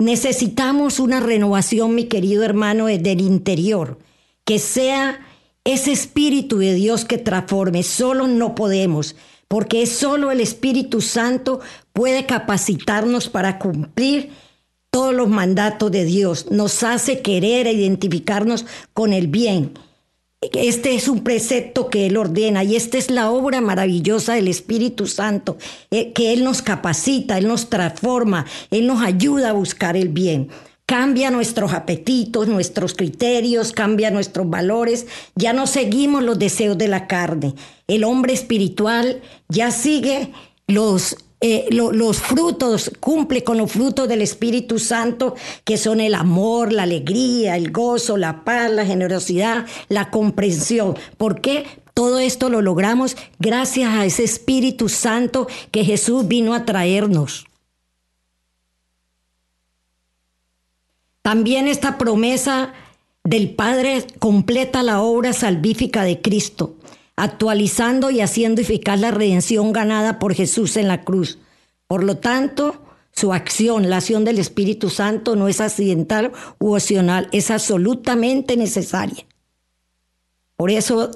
Necesitamos 0.00 0.98
una 0.98 1.20
renovación, 1.20 1.94
mi 1.94 2.04
querido 2.04 2.42
hermano, 2.42 2.86
desde 2.86 3.12
el 3.12 3.20
interior, 3.20 3.98
que 4.46 4.58
sea 4.58 5.20
ese 5.62 5.92
Espíritu 5.92 6.56
de 6.56 6.72
Dios 6.72 7.04
que 7.04 7.18
transforme. 7.18 7.82
Solo 7.82 8.26
no 8.26 8.54
podemos, 8.54 9.14
porque 9.46 9.84
solo 9.84 10.30
el 10.30 10.40
Espíritu 10.40 11.02
Santo 11.02 11.60
puede 11.92 12.24
capacitarnos 12.24 13.28
para 13.28 13.58
cumplir 13.58 14.30
todos 14.90 15.12
los 15.12 15.28
mandatos 15.28 15.92
de 15.92 16.06
Dios. 16.06 16.50
Nos 16.50 16.82
hace 16.82 17.20
querer 17.20 17.66
identificarnos 17.66 18.64
con 18.94 19.12
el 19.12 19.26
bien 19.26 19.74
este 20.40 20.94
es 20.94 21.06
un 21.06 21.22
precepto 21.22 21.90
que 21.90 22.06
Él 22.06 22.16
ordena 22.16 22.64
y 22.64 22.74
esta 22.74 22.96
es 22.96 23.10
la 23.10 23.30
obra 23.30 23.60
maravillosa 23.60 24.32
del 24.32 24.48
Espíritu 24.48 25.06
Santo, 25.06 25.58
eh, 25.90 26.12
que 26.14 26.32
Él 26.32 26.44
nos 26.44 26.62
capacita, 26.62 27.36
Él 27.36 27.46
nos 27.46 27.68
transforma, 27.68 28.46
Él 28.70 28.86
nos 28.86 29.02
ayuda 29.02 29.50
a 29.50 29.52
buscar 29.52 29.98
el 29.98 30.08
bien. 30.08 30.48
Cambia 30.86 31.30
nuestros 31.30 31.74
apetitos, 31.74 32.48
nuestros 32.48 32.94
criterios, 32.94 33.72
cambia 33.72 34.10
nuestros 34.10 34.48
valores. 34.48 35.06
Ya 35.36 35.52
no 35.52 35.66
seguimos 35.66 36.22
los 36.22 36.38
deseos 36.38 36.76
de 36.78 36.88
la 36.88 37.06
carne. 37.06 37.54
El 37.86 38.02
hombre 38.02 38.32
espiritual 38.32 39.20
ya 39.48 39.70
sigue 39.70 40.32
los 40.66 41.16
eh, 41.42 41.68
los 41.70 42.18
frutos, 42.18 42.92
cumple 43.00 43.42
con 43.42 43.56
los 43.56 43.72
frutos 43.72 44.06
del 44.06 44.20
Espíritu 44.20 44.78
Santo, 44.78 45.34
que 45.64 45.78
son 45.78 46.00
el 46.00 46.14
amor, 46.14 46.70
la 46.70 46.82
alegría, 46.82 47.56
el 47.56 47.72
gozo, 47.72 48.18
la 48.18 48.44
paz, 48.44 48.70
la 48.70 48.84
generosidad, 48.84 49.66
la 49.88 50.10
comprensión. 50.10 50.98
¿Por 51.16 51.40
qué? 51.40 51.64
Todo 51.94 52.18
esto 52.18 52.50
lo 52.50 52.60
logramos 52.60 53.16
gracias 53.38 53.90
a 53.90 54.04
ese 54.04 54.24
Espíritu 54.24 54.90
Santo 54.90 55.46
que 55.70 55.82
Jesús 55.82 56.28
vino 56.28 56.52
a 56.52 56.66
traernos. 56.66 57.46
También 61.22 61.68
esta 61.68 61.96
promesa 61.96 62.74
del 63.24 63.54
Padre 63.54 64.06
completa 64.18 64.82
la 64.82 65.00
obra 65.00 65.32
salvífica 65.32 66.04
de 66.04 66.20
Cristo 66.20 66.76
actualizando 67.20 68.10
y 68.10 68.22
haciendo 68.22 68.62
eficaz 68.62 68.98
la 68.98 69.10
redención 69.10 69.72
ganada 69.72 70.18
por 70.18 70.34
Jesús 70.34 70.78
en 70.78 70.88
la 70.88 71.02
cruz. 71.02 71.38
Por 71.86 72.02
lo 72.02 72.16
tanto, 72.16 72.80
su 73.12 73.34
acción, 73.34 73.90
la 73.90 73.98
acción 73.98 74.24
del 74.24 74.38
Espíritu 74.38 74.88
Santo, 74.88 75.36
no 75.36 75.46
es 75.46 75.60
accidental 75.60 76.32
u 76.58 76.74
opcional, 76.74 77.28
es 77.32 77.50
absolutamente 77.50 78.56
necesaria. 78.56 79.26
Por 80.56 80.70
eso, 80.70 81.10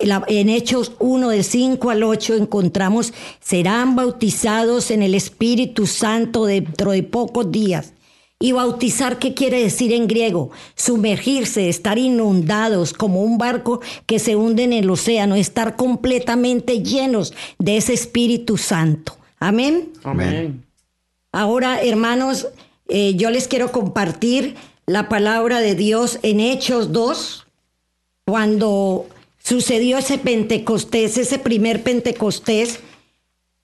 en 0.00 0.48
Hechos 0.48 0.92
1, 0.98 1.28
de 1.28 1.44
5 1.44 1.90
al 1.90 2.02
8, 2.02 2.34
encontramos, 2.34 3.12
serán 3.40 3.94
bautizados 3.94 4.90
en 4.90 5.02
el 5.02 5.14
Espíritu 5.14 5.86
Santo 5.86 6.46
dentro 6.46 6.90
de 6.90 7.04
pocos 7.04 7.52
días 7.52 7.92
y 8.38 8.52
bautizar, 8.52 9.18
¿qué 9.18 9.32
quiere 9.32 9.62
decir 9.62 9.92
en 9.92 10.06
griego? 10.06 10.50
Sumergirse, 10.74 11.68
estar 11.68 11.98
inundados 11.98 12.92
como 12.92 13.22
un 13.22 13.38
barco 13.38 13.80
que 14.06 14.18
se 14.18 14.36
hunde 14.36 14.64
en 14.64 14.72
el 14.72 14.90
océano, 14.90 15.34
estar 15.34 15.76
completamente 15.76 16.82
llenos 16.82 17.32
de 17.58 17.76
ese 17.76 17.94
Espíritu 17.94 18.58
Santo. 18.58 19.16
Amén. 19.38 19.92
Amén. 20.02 20.64
Ahora, 21.32 21.80
hermanos, 21.80 22.48
eh, 22.88 23.14
yo 23.16 23.30
les 23.30 23.48
quiero 23.48 23.72
compartir 23.72 24.56
la 24.86 25.08
palabra 25.08 25.60
de 25.60 25.74
Dios 25.74 26.18
en 26.22 26.40
Hechos 26.40 26.92
2, 26.92 27.46
cuando 28.26 29.06
sucedió 29.42 29.98
ese 29.98 30.18
Pentecostés, 30.18 31.18
ese 31.18 31.38
primer 31.38 31.82
Pentecostés 31.82 32.80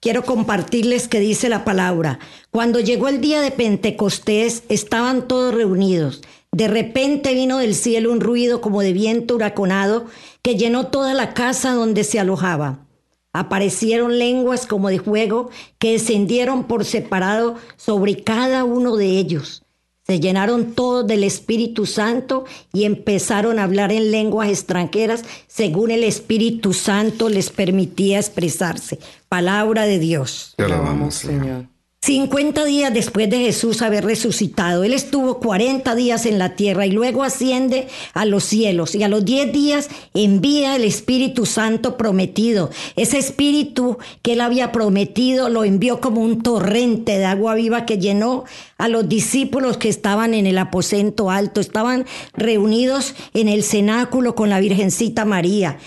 quiero 0.01 0.23
compartirles 0.23 1.07
que 1.07 1.21
dice 1.21 1.47
la 1.47 1.63
palabra. 1.63 2.19
Cuando 2.49 2.81
llegó 2.81 3.07
el 3.07 3.21
día 3.21 3.39
de 3.39 3.51
Pentecostés, 3.51 4.63
estaban 4.67 5.27
todos 5.27 5.53
reunidos. 5.53 6.21
De 6.51 6.67
repente 6.67 7.33
vino 7.33 7.59
del 7.59 7.75
cielo 7.75 8.11
un 8.11 8.19
ruido 8.19 8.59
como 8.59 8.81
de 8.81 8.91
viento 8.91 9.35
huraconado 9.35 10.07
que 10.41 10.57
llenó 10.57 10.87
toda 10.87 11.13
la 11.13 11.33
casa 11.33 11.73
donde 11.73 12.03
se 12.03 12.19
alojaba. 12.19 12.85
Aparecieron 13.31 14.19
lenguas 14.19 14.67
como 14.67 14.89
de 14.89 14.99
fuego 14.99 15.49
que 15.79 15.93
descendieron 15.93 16.65
por 16.65 16.83
separado 16.83 17.55
sobre 17.77 18.21
cada 18.21 18.65
uno 18.65 18.97
de 18.97 19.17
ellos. 19.17 19.63
se 20.05 20.19
llenaron 20.19 20.73
todos 20.73 21.07
del 21.07 21.23
Espíritu 21.23 21.85
Santo 21.85 22.43
y 22.73 22.83
empezaron 22.83 23.59
a 23.59 23.63
hablar 23.63 23.93
en 23.93 24.11
lenguas 24.11 24.49
extranjeras 24.49 25.23
según 25.47 25.91
el 25.91 26.03
Espíritu 26.03 26.73
Santo 26.73 27.29
les 27.29 27.49
permitía 27.49 28.19
expresarse. 28.19 28.99
Palabra 29.31 29.85
de 29.85 29.97
Dios. 29.97 30.55
Te 30.57 30.65
alabamos, 30.65 31.15
Señor. 31.15 31.67
50 32.01 32.65
días 32.65 32.93
después 32.93 33.29
de 33.29 33.37
Jesús 33.39 33.81
haber 33.81 34.03
resucitado, 34.03 34.83
Él 34.83 34.93
estuvo 34.93 35.39
40 35.39 35.95
días 35.95 36.25
en 36.25 36.37
la 36.37 36.57
tierra 36.57 36.85
y 36.85 36.91
luego 36.91 37.23
asciende 37.23 37.87
a 38.13 38.25
los 38.25 38.43
cielos 38.43 38.93
y 38.93 39.03
a 39.03 39.07
los 39.07 39.23
10 39.23 39.53
días 39.53 39.87
envía 40.13 40.75
el 40.75 40.83
Espíritu 40.83 41.45
Santo 41.45 41.95
prometido. 41.95 42.71
Ese 42.97 43.19
Espíritu 43.19 43.99
que 44.21 44.33
Él 44.33 44.41
había 44.41 44.73
prometido 44.73 45.47
lo 45.47 45.63
envió 45.63 46.01
como 46.01 46.19
un 46.19 46.41
torrente 46.41 47.17
de 47.17 47.23
agua 47.23 47.55
viva 47.55 47.85
que 47.85 47.99
llenó 47.99 48.43
a 48.77 48.89
los 48.89 49.07
discípulos 49.07 49.77
que 49.77 49.87
estaban 49.87 50.33
en 50.33 50.45
el 50.45 50.57
aposento 50.57 51.31
alto, 51.31 51.61
estaban 51.61 52.05
reunidos 52.33 53.15
en 53.33 53.47
el 53.47 53.63
cenáculo 53.63 54.35
con 54.35 54.49
la 54.49 54.59
Virgencita 54.59 55.23
María. 55.23 55.77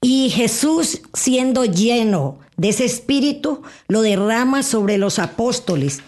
Y 0.00 0.30
Jesús 0.30 1.00
siendo 1.12 1.64
lleno 1.64 2.43
de 2.56 2.68
ese 2.68 2.84
espíritu 2.84 3.62
lo 3.88 4.02
derrama 4.02 4.62
sobre 4.62 4.98
los 4.98 5.18
apóstoles. 5.18 6.00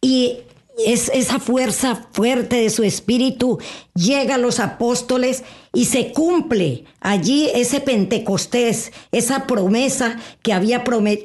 Y 0.00 0.38
es 0.86 1.10
esa 1.12 1.38
fuerza 1.38 2.08
fuerte 2.12 2.56
de 2.56 2.70
su 2.70 2.82
espíritu 2.82 3.58
llega 3.94 4.36
a 4.36 4.38
los 4.38 4.60
apóstoles 4.60 5.42
y 5.72 5.86
se 5.86 6.12
cumple 6.12 6.84
allí 7.00 7.50
ese 7.54 7.80
Pentecostés, 7.80 8.92
esa 9.12 9.46
promesa 9.46 10.18
que 10.42 10.52
había, 10.52 10.82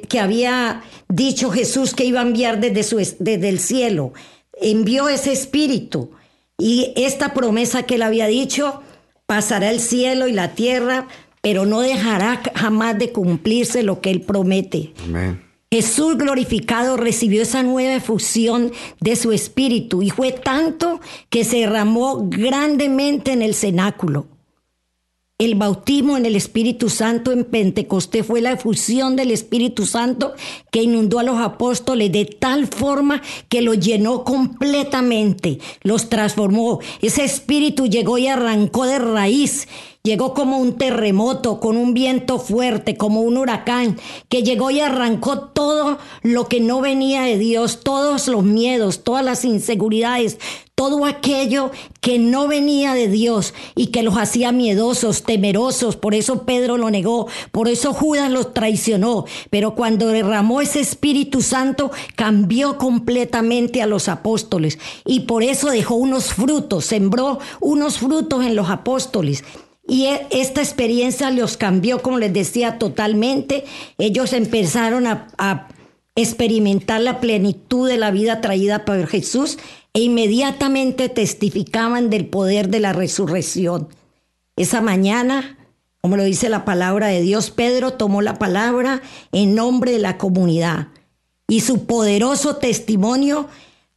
que 0.08 0.20
había 0.20 0.82
dicho 1.08 1.50
Jesús 1.50 1.94
que 1.94 2.04
iba 2.04 2.20
a 2.20 2.24
enviar 2.24 2.60
desde, 2.60 2.82
su, 2.82 2.96
desde 2.96 3.48
el 3.48 3.58
cielo. 3.58 4.12
Envió 4.60 5.08
ese 5.08 5.32
espíritu 5.32 6.10
y 6.58 6.92
esta 6.96 7.34
promesa 7.34 7.84
que 7.84 7.96
él 7.96 8.02
había 8.02 8.26
dicho 8.26 8.82
pasará 9.26 9.70
el 9.70 9.80
cielo 9.80 10.28
y 10.28 10.32
la 10.32 10.54
tierra, 10.54 11.08
pero 11.46 11.64
no 11.64 11.80
dejará 11.80 12.42
jamás 12.56 12.98
de 12.98 13.12
cumplirse 13.12 13.84
lo 13.84 14.00
que 14.00 14.10
Él 14.10 14.22
promete. 14.22 14.92
Jesús 15.70 16.18
glorificado 16.18 16.96
recibió 16.96 17.40
esa 17.40 17.62
nueva 17.62 17.94
efusión 17.94 18.72
de 18.98 19.14
su 19.14 19.30
espíritu 19.30 20.02
y 20.02 20.10
fue 20.10 20.32
tanto 20.32 21.00
que 21.30 21.44
se 21.44 21.58
derramó 21.58 22.28
grandemente 22.28 23.30
en 23.30 23.42
el 23.42 23.54
cenáculo. 23.54 24.26
El 25.38 25.54
bautismo 25.54 26.16
en 26.16 26.24
el 26.24 26.34
Espíritu 26.34 26.88
Santo 26.88 27.30
en 27.30 27.44
Pentecostés 27.44 28.26
fue 28.26 28.40
la 28.40 28.52
efusión 28.52 29.16
del 29.16 29.30
Espíritu 29.30 29.84
Santo 29.84 30.32
que 30.72 30.82
inundó 30.82 31.18
a 31.18 31.22
los 31.22 31.38
apóstoles 31.38 32.10
de 32.10 32.24
tal 32.24 32.66
forma 32.66 33.20
que 33.50 33.60
los 33.60 33.78
llenó 33.78 34.24
completamente, 34.24 35.58
los 35.82 36.08
transformó. 36.08 36.80
Ese 37.02 37.22
Espíritu 37.22 37.86
llegó 37.86 38.16
y 38.16 38.28
arrancó 38.28 38.86
de 38.86 38.98
raíz 38.98 39.68
Llegó 40.06 40.34
como 40.34 40.58
un 40.58 40.74
terremoto, 40.74 41.58
con 41.58 41.76
un 41.76 41.92
viento 41.92 42.38
fuerte, 42.38 42.96
como 42.96 43.22
un 43.22 43.36
huracán, 43.36 43.98
que 44.28 44.44
llegó 44.44 44.70
y 44.70 44.78
arrancó 44.78 45.40
todo 45.48 45.98
lo 46.22 46.46
que 46.46 46.60
no 46.60 46.80
venía 46.80 47.22
de 47.22 47.36
Dios, 47.38 47.80
todos 47.80 48.28
los 48.28 48.44
miedos, 48.44 49.02
todas 49.02 49.24
las 49.24 49.44
inseguridades, 49.44 50.38
todo 50.76 51.06
aquello 51.06 51.72
que 52.00 52.20
no 52.20 52.46
venía 52.46 52.94
de 52.94 53.08
Dios 53.08 53.52
y 53.74 53.88
que 53.88 54.04
los 54.04 54.16
hacía 54.16 54.52
miedosos, 54.52 55.24
temerosos. 55.24 55.96
Por 55.96 56.14
eso 56.14 56.44
Pedro 56.44 56.76
lo 56.76 56.88
negó, 56.88 57.26
por 57.50 57.66
eso 57.66 57.92
Judas 57.92 58.30
los 58.30 58.54
traicionó. 58.54 59.24
Pero 59.50 59.74
cuando 59.74 60.06
derramó 60.06 60.60
ese 60.60 60.78
Espíritu 60.78 61.42
Santo, 61.42 61.90
cambió 62.14 62.78
completamente 62.78 63.82
a 63.82 63.86
los 63.86 64.08
apóstoles 64.08 64.78
y 65.04 65.20
por 65.20 65.42
eso 65.42 65.68
dejó 65.68 65.96
unos 65.96 66.32
frutos, 66.32 66.84
sembró 66.84 67.40
unos 67.58 67.98
frutos 67.98 68.44
en 68.44 68.54
los 68.54 68.70
apóstoles. 68.70 69.42
Y 69.86 70.06
e, 70.06 70.26
esta 70.30 70.60
experiencia 70.60 71.30
los 71.30 71.56
cambió, 71.56 72.02
como 72.02 72.18
les 72.18 72.32
decía, 72.32 72.78
totalmente. 72.78 73.64
Ellos 73.98 74.32
empezaron 74.32 75.06
a, 75.06 75.68
experimentar 76.18 77.02
la 77.02 77.20
plenitud 77.20 77.86
de 77.86 77.98
la 77.98 78.10
vida 78.10 78.40
traída 78.40 78.86
por 78.86 79.06
Jesús 79.06 79.58
e 79.92 80.00
inmediatamente 80.00 81.10
testificaban 81.10 82.08
del 82.08 82.24
poder 82.24 82.70
de 82.70 82.80
la 82.80 82.94
resurrección. 82.94 83.88
Esa 84.56 84.80
mañana, 84.80 85.58
como 86.00 86.16
lo 86.16 86.24
dice 86.24 86.48
la 86.48 86.64
palabra 86.64 87.08
de 87.08 87.20
Dios, 87.20 87.50
Pedro 87.50 87.92
tomó 87.92 88.22
la 88.22 88.38
palabra 88.38 89.02
en 89.30 89.54
nombre 89.54 89.92
de 89.92 89.98
la 89.98 90.16
comunidad 90.16 90.88
y 91.48 91.60
su 91.60 91.84
poderoso 91.84 92.56
testimonio 92.56 93.48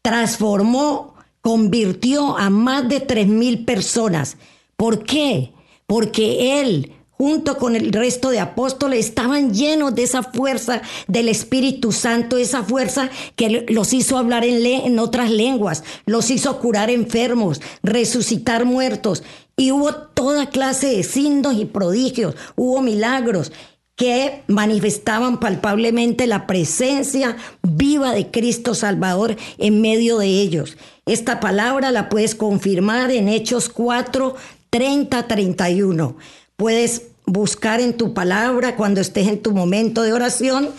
transformó, 0.02 1.16
convirtió 1.40 2.38
a 2.38 2.50
más 2.50 2.90
de 2.90 3.00
tres 3.00 3.28
mil 3.28 3.64
personas. 3.64 4.36
¿Por 4.76 5.06
qué? 5.06 5.54
Porque 5.90 6.62
él 6.62 6.94
junto 7.10 7.58
con 7.58 7.76
el 7.76 7.92
resto 7.92 8.30
de 8.30 8.40
apóstoles 8.40 9.08
estaban 9.08 9.56
llenos 9.56 9.96
de 9.96 10.04
esa 10.04 10.22
fuerza 10.22 10.84
del 11.08 11.28
Espíritu 11.28 11.92
Santo, 11.92 12.38
esa 12.38 12.64
fuerza 12.64 13.10
que 13.36 13.66
los 13.68 13.92
hizo 13.92 14.18
hablar 14.18 14.46
en, 14.46 15.00
otras 15.00 15.32
lenguas, 15.32 15.84
los 16.06 16.30
hizo 16.30 16.60
curar 16.60 16.92
enfermos, 16.92 17.60
resucitar 17.82 18.66
muertos. 18.66 19.24
Y 19.58 19.72
hubo 19.72 19.94
toda 19.94 20.52
clase 20.52 20.96
de 20.96 21.04
signos 21.04 21.56
y 21.56 21.66
prodigios, 21.66 22.36
hubo 22.56 22.82
milagros 22.82 23.52
que 23.96 24.44
manifestaban 24.48 25.42
palpablemente 25.42 26.28
la 26.28 26.48
presencia 26.48 27.36
viva 27.64 28.14
de 28.14 28.32
Cristo 28.32 28.76
Salvador 28.76 29.36
en 29.58 29.82
medio 29.82 30.20
de 30.20 30.28
ellos. 30.28 30.78
Esta 31.06 31.40
palabra 31.40 31.92
la 31.92 32.08
puedes 32.08 32.36
confirmar 32.36 33.12
en 33.12 33.28
Hechos 33.28 33.68
4, 33.68 34.36
3031. 34.70 36.16
Puedes 36.56 37.08
buscar 37.26 37.80
en 37.80 37.96
tu 37.96 38.14
palabra 38.14 38.76
cuando 38.76 39.02
estés 39.02 39.28
en 39.28 39.42
tu 39.42 39.52
momento 39.52 40.02
de 40.02 40.14
oración 40.14 40.70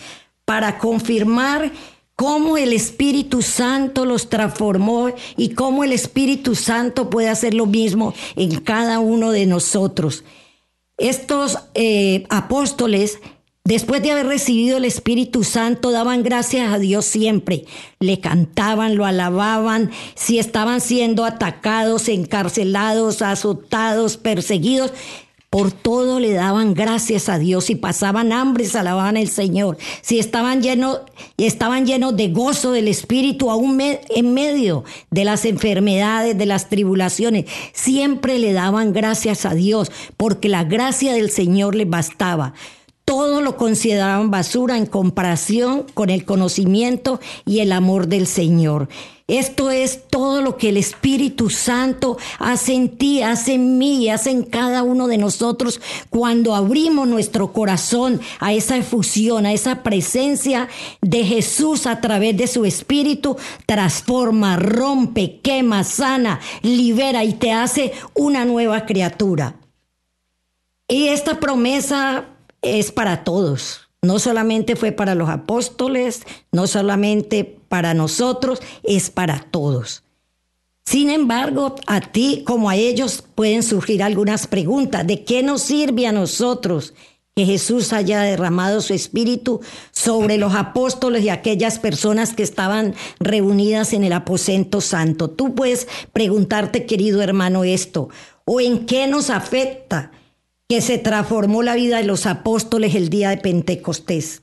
para 0.45 0.77
confirmar 0.77 1.71
cómo 2.15 2.57
el 2.57 2.73
Espíritu 2.73 3.41
Santo 3.41 4.05
los 4.05 4.29
transformó 4.29 5.09
y 5.37 5.49
cómo 5.55 5.83
el 5.83 5.91
Espíritu 5.91 6.55
Santo 6.55 7.09
puede 7.09 7.29
hacer 7.29 7.53
lo 7.53 7.65
mismo 7.65 8.13
en 8.35 8.59
cada 8.59 8.99
uno 8.99 9.31
de 9.31 9.45
nosotros. 9.45 10.23
Estos 10.97 11.57
eh, 11.73 12.25
apóstoles 12.29 13.19
Después 13.63 14.01
de 14.01 14.11
haber 14.11 14.25
recibido 14.25 14.77
el 14.77 14.85
Espíritu 14.85 15.43
Santo, 15.43 15.91
daban 15.91 16.23
gracias 16.23 16.73
a 16.73 16.79
Dios 16.79 17.05
siempre. 17.05 17.65
Le 17.99 18.19
cantaban, 18.19 18.95
lo 18.95 19.05
alababan. 19.05 19.91
Si 20.15 20.39
estaban 20.39 20.81
siendo 20.81 21.25
atacados, 21.25 22.09
encarcelados, 22.09 23.21
azotados, 23.21 24.17
perseguidos, 24.17 24.93
por 25.51 25.71
todo 25.71 26.19
le 26.19 26.31
daban 26.31 26.73
gracias 26.73 27.29
a 27.29 27.37
Dios. 27.37 27.65
Si 27.65 27.75
pasaban 27.75 28.31
hambre, 28.31 28.65
alababan 28.73 29.17
al 29.17 29.27
Señor. 29.27 29.77
Si 30.01 30.17
estaban 30.17 30.63
llenos, 30.63 31.01
estaban 31.37 31.85
llenos 31.85 32.15
de 32.15 32.29
gozo 32.29 32.71
del 32.71 32.87
Espíritu, 32.87 33.51
aún 33.51 33.79
en 33.81 34.33
medio 34.33 34.85
de 35.11 35.23
las 35.23 35.45
enfermedades, 35.45 36.37
de 36.37 36.45
las 36.45 36.67
tribulaciones, 36.67 37.45
siempre 37.73 38.39
le 38.39 38.53
daban 38.53 38.91
gracias 38.91 39.45
a 39.45 39.53
Dios, 39.53 39.91
porque 40.17 40.49
la 40.49 40.63
gracia 40.63 41.13
del 41.13 41.29
Señor 41.29 41.75
les 41.75 41.89
bastaba 41.89 42.53
todo 43.11 43.41
lo 43.41 43.57
consideraban 43.57 44.31
basura 44.31 44.77
en 44.77 44.85
comparación 44.85 45.85
con 45.93 46.09
el 46.09 46.23
conocimiento 46.23 47.19
y 47.45 47.59
el 47.59 47.73
amor 47.73 48.07
del 48.07 48.25
Señor. 48.25 48.87
Esto 49.27 49.69
es 49.69 50.07
todo 50.09 50.41
lo 50.41 50.55
que 50.55 50.69
el 50.69 50.77
Espíritu 50.77 51.49
Santo 51.49 52.17
hace 52.39 52.73
en 52.73 52.97
ti, 52.97 53.21
hace 53.21 53.55
en 53.55 53.77
mí, 53.77 54.07
hace 54.07 54.31
en 54.31 54.43
cada 54.43 54.83
uno 54.83 55.07
de 55.07 55.17
nosotros 55.17 55.81
cuando 56.09 56.55
abrimos 56.55 57.05
nuestro 57.05 57.51
corazón 57.51 58.21
a 58.39 58.53
esa 58.53 58.77
efusión, 58.77 59.45
a 59.45 59.51
esa 59.51 59.83
presencia 59.83 60.69
de 61.01 61.25
Jesús 61.25 61.87
a 61.87 61.99
través 61.99 62.37
de 62.37 62.47
su 62.47 62.63
Espíritu, 62.63 63.35
transforma, 63.65 64.55
rompe, 64.55 65.41
quema, 65.43 65.83
sana, 65.83 66.39
libera 66.61 67.25
y 67.25 67.33
te 67.33 67.51
hace 67.51 67.91
una 68.13 68.45
nueva 68.45 68.85
criatura. 68.85 69.55
Y 70.87 71.07
esta 71.07 71.41
promesa 71.41 72.25
es 72.61 72.91
para 72.91 73.23
todos. 73.23 73.89
No 74.01 74.17
solamente 74.17 74.75
fue 74.75 74.91
para 74.91 75.13
los 75.13 75.29
apóstoles, 75.29 76.23
no 76.51 76.65
solamente 76.65 77.43
para 77.69 77.93
nosotros, 77.93 78.59
es 78.83 79.11
para 79.11 79.39
todos. 79.51 80.03
Sin 80.83 81.09
embargo, 81.09 81.75
a 81.85 82.01
ti 82.01 82.43
como 82.45 82.69
a 82.69 82.75
ellos 82.75 83.23
pueden 83.35 83.61
surgir 83.61 84.01
algunas 84.01 84.47
preguntas. 84.47 85.05
¿De 85.05 85.23
qué 85.23 85.43
nos 85.43 85.61
sirve 85.61 86.07
a 86.07 86.11
nosotros 86.11 86.95
que 87.35 87.45
Jesús 87.45 87.93
haya 87.93 88.21
derramado 88.23 88.81
su 88.81 88.93
espíritu 88.93 89.61
sobre 89.91 90.37
los 90.37 90.55
apóstoles 90.55 91.23
y 91.23 91.29
aquellas 91.29 91.77
personas 91.77 92.33
que 92.33 92.43
estaban 92.43 92.95
reunidas 93.19 93.93
en 93.93 94.03
el 94.03 94.13
aposento 94.13 94.81
santo? 94.81 95.29
Tú 95.29 95.53
puedes 95.53 95.87
preguntarte, 96.11 96.87
querido 96.87 97.21
hermano, 97.21 97.63
esto. 97.63 98.09
¿O 98.45 98.59
en 98.59 98.87
qué 98.87 99.05
nos 99.05 99.29
afecta 99.29 100.11
que 100.71 100.79
se 100.79 100.97
transformó 100.97 101.63
la 101.63 101.75
vida 101.75 101.97
de 101.97 102.05
los 102.05 102.25
apóstoles 102.25 102.95
el 102.95 103.09
día 103.09 103.31
de 103.31 103.35
Pentecostés. 103.35 104.41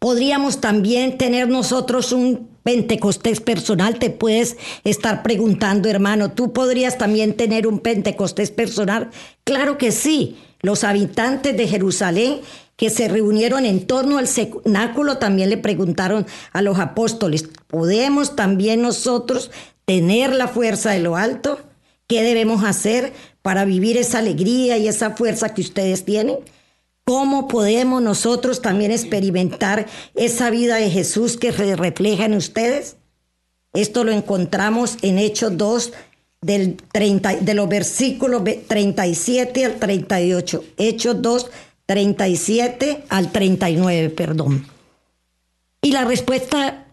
Podríamos 0.00 0.60
también 0.60 1.18
tener 1.18 1.48
nosotros 1.48 2.10
un 2.10 2.48
Pentecostés 2.64 3.38
personal, 3.40 4.00
te 4.00 4.10
puedes 4.10 4.56
estar 4.82 5.22
preguntando, 5.22 5.88
hermano, 5.88 6.32
¿tú 6.32 6.52
podrías 6.52 6.98
también 6.98 7.34
tener 7.34 7.68
un 7.68 7.78
Pentecostés 7.78 8.50
personal? 8.50 9.10
Claro 9.44 9.78
que 9.78 9.92
sí. 9.92 10.36
Los 10.62 10.82
habitantes 10.82 11.56
de 11.56 11.68
Jerusalén 11.68 12.40
que 12.74 12.90
se 12.90 13.06
reunieron 13.06 13.66
en 13.66 13.86
torno 13.86 14.18
al 14.18 14.26
cenáculo 14.26 15.18
también 15.18 15.48
le 15.48 15.58
preguntaron 15.58 16.26
a 16.52 16.60
los 16.60 16.80
apóstoles, 16.80 17.48
¿podemos 17.68 18.34
también 18.34 18.82
nosotros 18.82 19.52
tener 19.84 20.34
la 20.34 20.48
fuerza 20.48 20.90
de 20.90 20.98
lo 20.98 21.14
alto? 21.14 21.60
¿Qué 22.08 22.22
debemos 22.22 22.64
hacer 22.64 23.12
para 23.42 23.64
vivir 23.64 23.96
esa 23.96 24.18
alegría 24.18 24.78
y 24.78 24.88
esa 24.88 25.14
fuerza 25.14 25.54
que 25.54 25.60
ustedes 25.60 26.04
tienen? 26.04 26.38
¿Cómo 27.04 27.46
podemos 27.48 28.02
nosotros 28.02 28.60
también 28.60 28.90
experimentar 28.90 29.86
esa 30.14 30.50
vida 30.50 30.76
de 30.76 30.90
Jesús 30.90 31.36
que 31.36 31.52
se 31.52 31.76
refleja 31.76 32.24
en 32.24 32.34
ustedes? 32.34 32.96
Esto 33.72 34.04
lo 34.04 34.12
encontramos 34.12 34.96
en 35.02 35.18
Hechos 35.18 35.56
2, 35.56 35.92
del 36.40 36.76
30, 36.92 37.36
de 37.36 37.54
los 37.54 37.68
versículos 37.68 38.42
37 38.66 39.64
al 39.64 39.78
38. 39.78 40.64
Hechos 40.76 41.22
2, 41.22 41.50
37 41.86 43.04
al 43.08 43.32
39, 43.32 44.10
perdón. 44.10 44.66
Y 45.80 45.92
la 45.92 46.04
respuesta, 46.04 46.87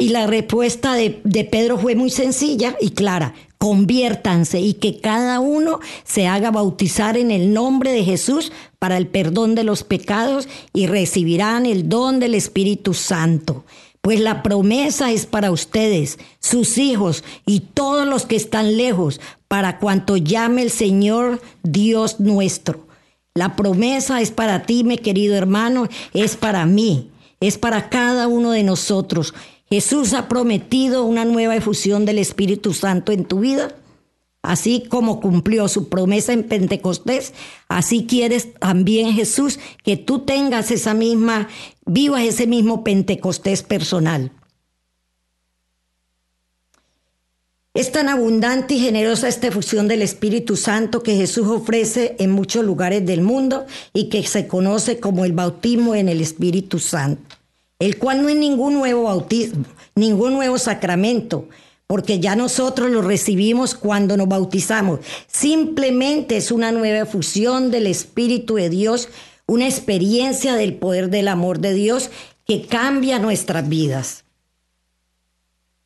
y 0.00 0.08
la 0.08 0.26
respuesta 0.26 0.94
de, 0.94 1.20
de 1.22 1.44
Pedro 1.44 1.78
fue 1.78 1.94
muy 1.94 2.10
sencilla 2.10 2.76
y 2.80 2.90
clara. 2.90 3.34
Conviértanse 3.58 4.58
y 4.58 4.74
que 4.74 5.00
cada 5.00 5.38
uno 5.38 5.80
se 6.02 6.26
haga 6.26 6.50
bautizar 6.50 7.18
en 7.18 7.30
el 7.30 7.52
nombre 7.52 7.92
de 7.92 8.02
Jesús 8.02 8.50
para 8.78 8.96
el 8.96 9.06
perdón 9.06 9.54
de 9.54 9.62
los 9.62 9.84
pecados 9.84 10.48
y 10.72 10.86
recibirán 10.86 11.66
el 11.66 11.88
don 11.88 12.18
del 12.18 12.34
Espíritu 12.34 12.94
Santo. 12.94 13.64
Pues 14.00 14.18
la 14.18 14.42
promesa 14.42 15.12
es 15.12 15.26
para 15.26 15.50
ustedes, 15.50 16.18
sus 16.38 16.78
hijos 16.78 17.22
y 17.44 17.60
todos 17.60 18.06
los 18.06 18.24
que 18.24 18.36
están 18.36 18.78
lejos, 18.78 19.20
para 19.46 19.78
cuanto 19.78 20.16
llame 20.16 20.62
el 20.62 20.70
Señor 20.70 21.42
Dios 21.62 22.18
nuestro. 22.18 22.86
La 23.34 23.56
promesa 23.56 24.22
es 24.22 24.30
para 24.30 24.62
ti, 24.62 24.84
mi 24.84 24.96
querido 24.96 25.36
hermano, 25.36 25.86
es 26.14 26.36
para 26.36 26.64
mí, 26.64 27.10
es 27.40 27.58
para 27.58 27.90
cada 27.90 28.26
uno 28.26 28.52
de 28.52 28.62
nosotros. 28.62 29.34
Jesús 29.70 30.14
ha 30.14 30.28
prometido 30.28 31.04
una 31.04 31.24
nueva 31.24 31.54
efusión 31.54 32.04
del 32.04 32.18
Espíritu 32.18 32.74
Santo 32.74 33.12
en 33.12 33.24
tu 33.24 33.40
vida. 33.40 33.76
Así 34.42 34.84
como 34.88 35.20
cumplió 35.20 35.68
su 35.68 35.88
promesa 35.88 36.32
en 36.32 36.44
Pentecostés, 36.44 37.34
así 37.68 38.06
quieres 38.06 38.54
también 38.54 39.12
Jesús 39.12 39.58
que 39.84 39.98
tú 39.98 40.20
tengas 40.20 40.70
esa 40.70 40.94
misma, 40.94 41.48
vivas 41.84 42.22
ese 42.22 42.46
mismo 42.46 42.82
Pentecostés 42.82 43.62
personal. 43.62 44.32
Es 47.72 47.92
tan 47.92 48.08
abundante 48.08 48.74
y 48.74 48.80
generosa 48.80 49.28
esta 49.28 49.46
efusión 49.46 49.86
del 49.86 50.02
Espíritu 50.02 50.56
Santo 50.56 51.04
que 51.04 51.14
Jesús 51.14 51.46
ofrece 51.46 52.16
en 52.18 52.32
muchos 52.32 52.64
lugares 52.64 53.06
del 53.06 53.22
mundo 53.22 53.64
y 53.92 54.08
que 54.08 54.26
se 54.26 54.48
conoce 54.48 54.98
como 54.98 55.24
el 55.24 55.32
bautismo 55.32 55.94
en 55.94 56.08
el 56.08 56.20
Espíritu 56.20 56.80
Santo, 56.80 57.36
el 57.80 57.98
cual 57.98 58.22
no 58.22 58.28
es 58.28 58.36
ningún 58.36 58.74
nuevo 58.74 59.04
bautismo, 59.04 59.64
ningún 59.96 60.34
nuevo 60.34 60.58
sacramento, 60.58 61.48
porque 61.88 62.20
ya 62.20 62.36
nosotros 62.36 62.90
lo 62.90 63.02
recibimos 63.02 63.74
cuando 63.74 64.16
nos 64.16 64.28
bautizamos. 64.28 65.00
Simplemente 65.26 66.36
es 66.36 66.52
una 66.52 66.70
nueva 66.70 67.00
efusión 67.00 67.72
del 67.72 67.88
Espíritu 67.88 68.54
de 68.54 68.70
Dios, 68.70 69.08
una 69.46 69.66
experiencia 69.66 70.54
del 70.54 70.74
poder 70.74 71.10
del 71.10 71.26
amor 71.26 71.58
de 71.58 71.74
Dios 71.74 72.10
que 72.46 72.66
cambia 72.66 73.18
nuestras 73.18 73.68
vidas. 73.68 74.24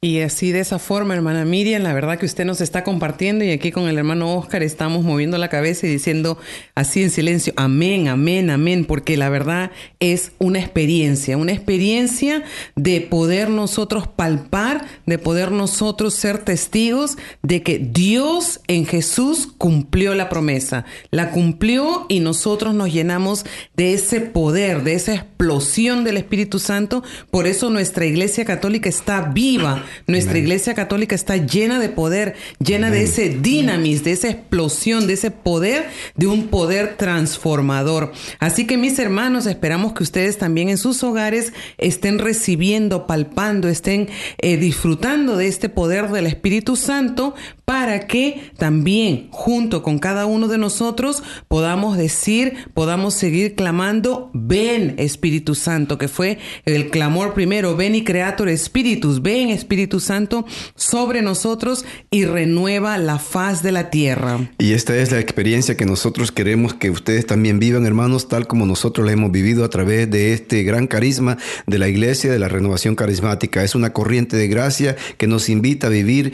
Y 0.04 0.20
así 0.20 0.52
de 0.52 0.60
esa 0.60 0.78
forma, 0.78 1.14
hermana 1.14 1.46
Miriam, 1.46 1.82
la 1.82 1.94
verdad 1.94 2.18
que 2.18 2.26
usted 2.26 2.44
nos 2.44 2.60
está 2.60 2.84
compartiendo 2.84 3.42
y 3.42 3.52
aquí 3.52 3.72
con 3.72 3.88
el 3.88 3.96
hermano 3.96 4.36
Oscar 4.36 4.62
estamos 4.62 5.02
moviendo 5.02 5.38
la 5.38 5.48
cabeza 5.48 5.86
y 5.86 5.90
diciendo 5.90 6.36
así 6.74 7.02
en 7.02 7.08
silencio, 7.08 7.54
amén, 7.56 8.08
amén, 8.08 8.50
amén, 8.50 8.84
porque 8.84 9.16
la 9.16 9.30
verdad 9.30 9.70
es 10.00 10.32
una 10.38 10.58
experiencia, 10.58 11.38
una 11.38 11.52
experiencia 11.52 12.42
de 12.76 13.00
poder 13.00 13.48
nosotros 13.48 14.06
palpar, 14.06 14.84
de 15.06 15.16
poder 15.16 15.52
nosotros 15.52 16.12
ser 16.12 16.36
testigos 16.36 17.16
de 17.42 17.62
que 17.62 17.78
Dios 17.78 18.60
en 18.68 18.84
Jesús 18.84 19.48
cumplió 19.56 20.14
la 20.14 20.28
promesa, 20.28 20.84
la 21.12 21.30
cumplió 21.30 22.04
y 22.10 22.20
nosotros 22.20 22.74
nos 22.74 22.92
llenamos 22.92 23.46
de 23.74 23.94
ese 23.94 24.20
poder, 24.20 24.82
de 24.82 24.96
esa 24.96 25.14
explosión 25.14 26.04
del 26.04 26.18
Espíritu 26.18 26.58
Santo, 26.58 27.02
por 27.30 27.46
eso 27.46 27.70
nuestra 27.70 28.04
iglesia 28.04 28.44
católica 28.44 28.90
está 28.90 29.22
viva 29.22 29.86
nuestra 30.06 30.38
iglesia 30.38 30.74
católica 30.74 31.14
está 31.14 31.36
llena 31.36 31.78
de 31.78 31.88
poder, 31.88 32.34
llena 32.58 32.90
de 32.90 33.02
ese 33.04 33.28
dinamis, 33.30 34.04
de 34.04 34.12
esa 34.12 34.28
explosión, 34.28 35.06
de 35.06 35.14
ese 35.14 35.30
poder, 35.30 35.88
de 36.16 36.26
un 36.26 36.48
poder 36.48 36.96
transformador. 36.96 38.12
Así 38.38 38.66
que 38.66 38.76
mis 38.76 38.98
hermanos, 38.98 39.46
esperamos 39.46 39.92
que 39.92 40.02
ustedes 40.02 40.38
también 40.38 40.68
en 40.68 40.78
sus 40.78 41.02
hogares 41.02 41.52
estén 41.78 42.18
recibiendo, 42.18 43.06
palpando, 43.06 43.68
estén 43.68 44.08
eh, 44.38 44.56
disfrutando 44.56 45.36
de 45.36 45.48
este 45.48 45.68
poder 45.68 46.10
del 46.10 46.26
Espíritu 46.26 46.76
Santo 46.76 47.34
para 47.64 48.06
que 48.06 48.50
también 48.58 49.28
junto 49.30 49.82
con 49.82 49.98
cada 49.98 50.26
uno 50.26 50.48
de 50.48 50.58
nosotros 50.58 51.22
podamos 51.48 51.96
decir, 51.96 52.54
podamos 52.74 53.14
seguir 53.14 53.54
clamando, 53.54 54.30
ven 54.34 54.94
Espíritu 54.98 55.54
Santo, 55.54 55.96
que 55.96 56.08
fue 56.08 56.38
el 56.64 56.90
clamor 56.90 57.32
primero, 57.34 57.76
ven 57.76 57.94
y 57.94 58.04
creator 58.04 58.48
Espíritus, 58.48 59.22
ven 59.22 59.48
Espíritu 59.48 59.83
Santo 60.00 60.44
sobre 60.74 61.22
nosotros 61.22 61.84
y 62.10 62.24
renueva 62.24 62.98
la 62.98 63.18
faz 63.18 63.62
de 63.62 63.72
la 63.72 63.90
tierra. 63.90 64.50
Y 64.58 64.72
esta 64.72 64.96
es 64.96 65.12
la 65.12 65.20
experiencia 65.20 65.76
que 65.76 65.86
nosotros 65.86 66.32
queremos 66.32 66.74
que 66.74 66.90
ustedes 66.90 67.26
también 67.26 67.58
vivan, 67.58 67.86
hermanos, 67.86 68.28
tal 68.28 68.46
como 68.46 68.66
nosotros 68.66 69.06
la 69.06 69.12
hemos 69.12 69.30
vivido 69.30 69.64
a 69.64 69.70
través 69.70 70.10
de 70.10 70.32
este 70.32 70.62
gran 70.62 70.86
carisma 70.86 71.38
de 71.66 71.78
la 71.78 71.88
iglesia, 71.88 72.32
de 72.32 72.38
la 72.38 72.48
renovación 72.48 72.94
carismática. 72.94 73.62
Es 73.62 73.74
una 73.74 73.92
corriente 73.92 74.36
de 74.36 74.48
gracia 74.48 74.96
que 75.18 75.26
nos 75.26 75.48
invita 75.48 75.86
a 75.86 75.90
vivir 75.90 76.32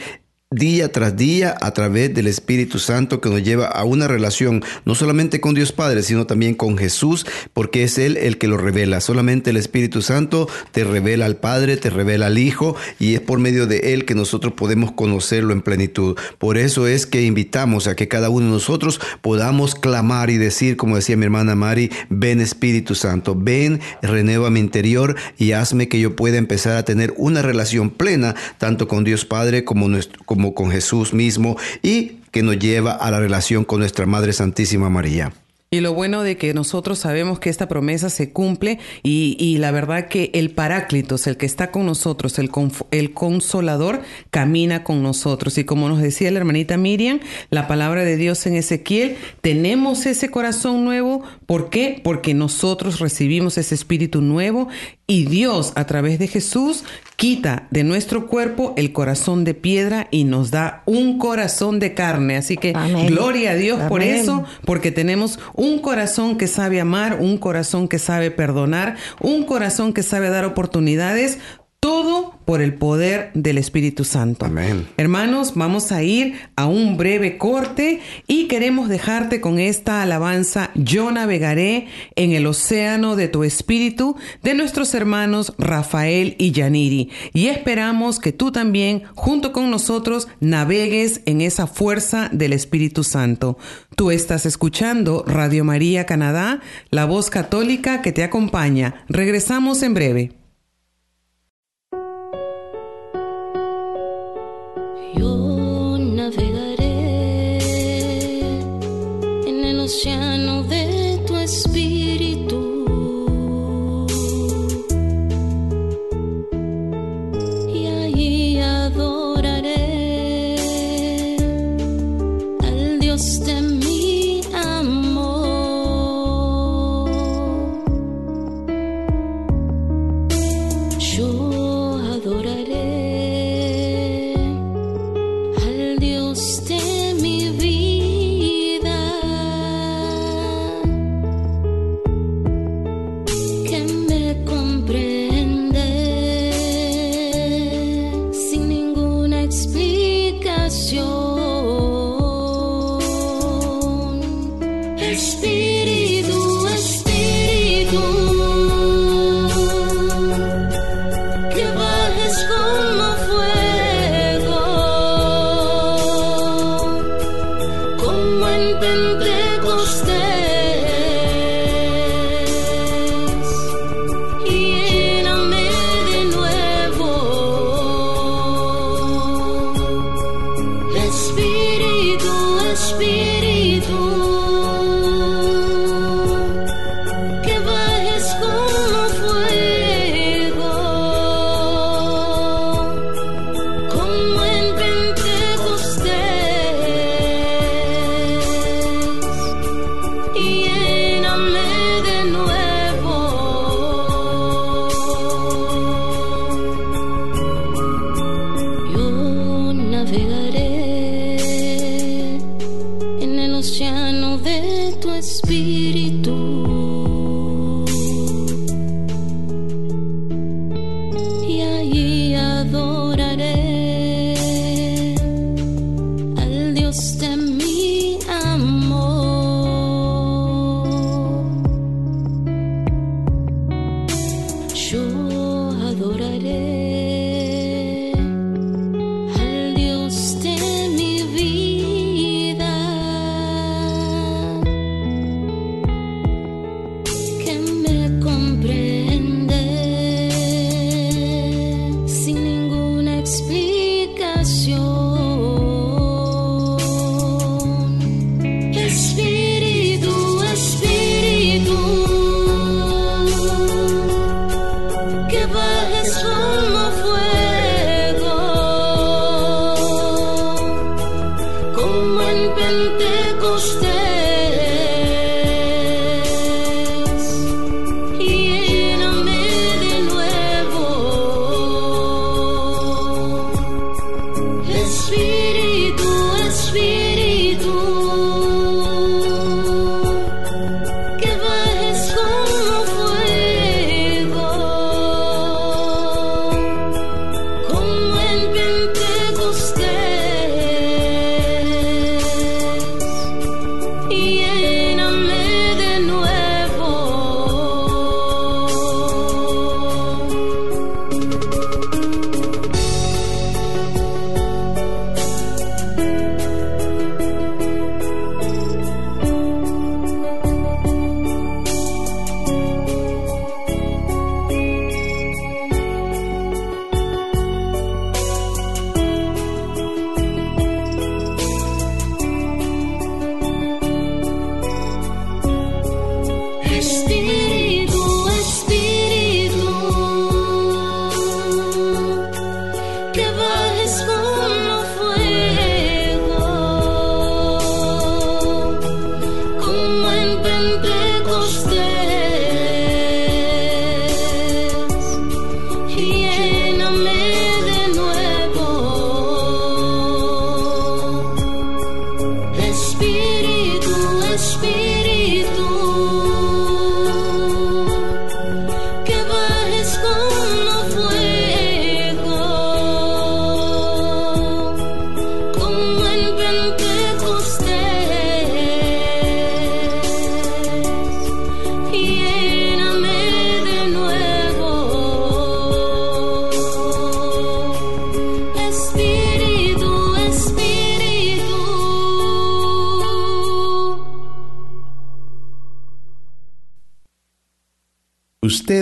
día 0.53 0.91
tras 0.91 1.15
día 1.15 1.55
a 1.61 1.71
través 1.71 2.13
del 2.13 2.27
Espíritu 2.27 2.77
Santo 2.77 3.21
que 3.21 3.29
nos 3.29 3.41
lleva 3.41 3.67
a 3.67 3.85
una 3.85 4.09
relación 4.09 4.61
no 4.83 4.95
solamente 4.95 5.39
con 5.39 5.53
Dios 5.53 5.71
Padre, 5.71 6.03
sino 6.03 6.27
también 6.27 6.55
con 6.55 6.77
Jesús, 6.77 7.25
porque 7.53 7.83
es 7.83 7.97
Él 7.97 8.17
el 8.17 8.37
que 8.37 8.49
lo 8.49 8.57
revela. 8.57 8.99
Solamente 8.99 9.51
el 9.51 9.55
Espíritu 9.55 10.01
Santo 10.01 10.49
te 10.73 10.83
revela 10.83 11.25
al 11.25 11.37
Padre, 11.37 11.77
te 11.77 11.89
revela 11.89 12.27
al 12.27 12.37
Hijo, 12.37 12.75
y 12.99 13.13
es 13.13 13.21
por 13.21 13.39
medio 13.39 13.65
de 13.65 13.93
Él 13.93 14.03
que 14.03 14.13
nosotros 14.13 14.51
podemos 14.51 14.91
conocerlo 14.91 15.53
en 15.53 15.61
plenitud. 15.61 16.17
Por 16.37 16.57
eso 16.57 16.85
es 16.85 17.05
que 17.05 17.23
invitamos 17.23 17.87
a 17.87 17.95
que 17.95 18.09
cada 18.09 18.29
uno 18.29 18.47
de 18.47 18.51
nosotros 18.51 18.99
podamos 19.21 19.75
clamar 19.75 20.31
y 20.31 20.37
decir, 20.37 20.75
como 20.75 20.97
decía 20.97 21.15
mi 21.15 21.23
hermana 21.23 21.55
Mari, 21.55 21.91
ven 22.09 22.41
Espíritu 22.41 22.93
Santo, 22.93 23.37
ven, 23.39 23.79
renueva 24.01 24.49
mi 24.49 24.59
interior 24.59 25.15
y 25.37 25.53
hazme 25.53 25.87
que 25.87 26.01
yo 26.01 26.17
pueda 26.17 26.37
empezar 26.37 26.75
a 26.75 26.83
tener 26.83 27.13
una 27.15 27.41
relación 27.41 27.89
plena, 27.89 28.35
tanto 28.57 28.89
con 28.89 29.05
Dios 29.05 29.23
Padre 29.23 29.63
como, 29.63 29.87
nuestro, 29.87 30.21
como 30.25 30.40
con 30.53 30.71
Jesús 30.71 31.13
mismo 31.13 31.57
y 31.81 32.17
que 32.31 32.43
nos 32.43 32.57
lleva 32.59 32.93
a 32.93 33.11
la 33.11 33.19
relación 33.19 33.63
con 33.63 33.79
nuestra 33.79 34.05
Madre 34.05 34.33
Santísima 34.33 34.89
María. 34.89 35.31
Y 35.73 35.79
lo 35.79 35.93
bueno 35.93 36.21
de 36.21 36.35
que 36.35 36.53
nosotros 36.53 36.99
sabemos 36.99 37.39
que 37.39 37.49
esta 37.49 37.69
promesa 37.69 38.09
se 38.09 38.33
cumple 38.33 38.79
y, 39.03 39.57
la 39.57 39.71
verdad 39.71 40.09
que 40.09 40.29
el 40.33 40.51
Paráclitos, 40.51 41.27
el 41.27 41.37
que 41.37 41.45
está 41.45 41.71
con 41.71 41.85
nosotros, 41.85 42.39
el, 42.39 42.51
el 42.91 43.13
Consolador, 43.13 44.01
camina 44.31 44.83
con 44.83 45.01
nosotros. 45.01 45.57
Y 45.57 45.63
como 45.63 45.87
nos 45.87 46.01
decía 46.01 46.29
la 46.29 46.39
hermanita 46.39 46.75
Miriam, 46.75 47.21
la 47.51 47.69
palabra 47.69 48.03
de 48.03 48.17
Dios 48.17 48.45
en 48.47 48.55
Ezequiel, 48.55 49.15
tenemos 49.39 50.05
ese 50.07 50.29
corazón 50.29 50.83
nuevo. 50.83 51.23
¿Por 51.45 51.69
qué? 51.69 52.01
Porque 52.03 52.33
nosotros 52.33 52.99
recibimos 52.99 53.57
ese 53.57 53.73
espíritu 53.73 54.19
nuevo 54.19 54.67
y 55.11 55.25
Dios 55.25 55.73
a 55.75 55.83
través 55.83 56.19
de 56.19 56.27
Jesús 56.29 56.85
quita 57.17 57.67
de 57.69 57.83
nuestro 57.83 58.27
cuerpo 58.27 58.73
el 58.77 58.93
corazón 58.93 59.43
de 59.43 59.53
piedra 59.53 60.07
y 60.09 60.23
nos 60.23 60.51
da 60.51 60.83
un 60.85 61.17
corazón 61.17 61.79
de 61.79 61.93
carne. 61.93 62.37
Así 62.37 62.55
que 62.55 62.71
gloria 63.09 63.51
a 63.51 63.55
Dios 63.55 63.81
por 63.89 64.03
eso, 64.03 64.45
porque 64.63 64.89
tenemos 64.89 65.37
un 65.53 65.79
corazón 65.79 66.37
que 66.37 66.47
sabe 66.47 66.79
amar, 66.79 67.17
un 67.19 67.37
corazón 67.37 67.89
que 67.89 67.99
sabe 67.99 68.31
perdonar, 68.31 68.95
un 69.19 69.43
corazón 69.43 69.91
que 69.91 70.01
sabe 70.01 70.29
dar 70.29 70.45
oportunidades, 70.45 71.39
todo 71.81 72.35
por 72.45 72.61
el 72.61 72.75
poder 72.75 73.31
del 73.33 73.57
Espíritu 73.57 74.03
Santo. 74.03 74.45
Amén. 74.45 74.87
Hermanos, 74.97 75.53
vamos 75.55 75.91
a 75.91 76.03
ir 76.03 76.35
a 76.55 76.67
un 76.67 76.95
breve 76.95 77.39
corte 77.39 78.01
y 78.27 78.47
queremos 78.47 78.87
dejarte 78.87 79.41
con 79.41 79.57
esta 79.57 80.03
alabanza, 80.03 80.69
Yo 80.75 81.11
navegaré 81.11 81.87
en 82.15 82.33
el 82.33 82.45
océano 82.45 83.15
de 83.15 83.29
tu 83.29 83.43
espíritu, 83.43 84.15
de 84.43 84.53
nuestros 84.53 84.93
hermanos 84.93 85.53
Rafael 85.57 86.35
y 86.37 86.51
Yaniri. 86.51 87.09
Y 87.33 87.47
esperamos 87.47 88.19
que 88.19 88.31
tú 88.31 88.51
también, 88.51 89.01
junto 89.15 89.51
con 89.51 89.71
nosotros, 89.71 90.27
navegues 90.39 91.21
en 91.25 91.41
esa 91.41 91.65
fuerza 91.65 92.29
del 92.31 92.53
Espíritu 92.53 93.03
Santo. 93.03 93.57
Tú 93.95 94.11
estás 94.11 94.45
escuchando 94.45 95.23
Radio 95.25 95.63
María 95.63 96.05
Canadá, 96.05 96.61
la 96.91 97.05
voz 97.05 97.31
católica 97.31 98.03
que 98.03 98.11
te 98.11 98.23
acompaña. 98.23 99.03
Regresamos 99.09 99.81
en 99.81 99.95
breve. 99.95 100.40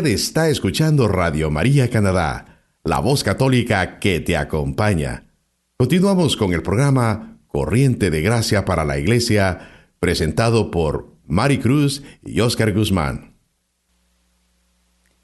Está 0.08 0.48
escuchando 0.48 1.10
Radio 1.10 1.52
María 1.52 1.90
Canadá, 1.90 2.62
la 2.86 3.00
voz 3.00 3.22
católica 3.22 4.00
que 4.00 4.22
te 4.22 4.38
acompaña. 4.38 5.26
Continuamos 5.78 6.38
con 6.38 6.54
el 6.54 6.64
programa 6.64 7.38
Corriente 7.48 8.10
de 8.10 8.22
Gracia 8.22 8.64
para 8.64 8.86
la 8.86 8.98
Iglesia, 8.98 9.60
presentado 10.00 10.72
por 10.72 11.18
Mari 11.28 11.58
Cruz 11.60 12.02
y 12.24 12.40
Oscar 12.40 12.72
Guzmán. 12.72 13.29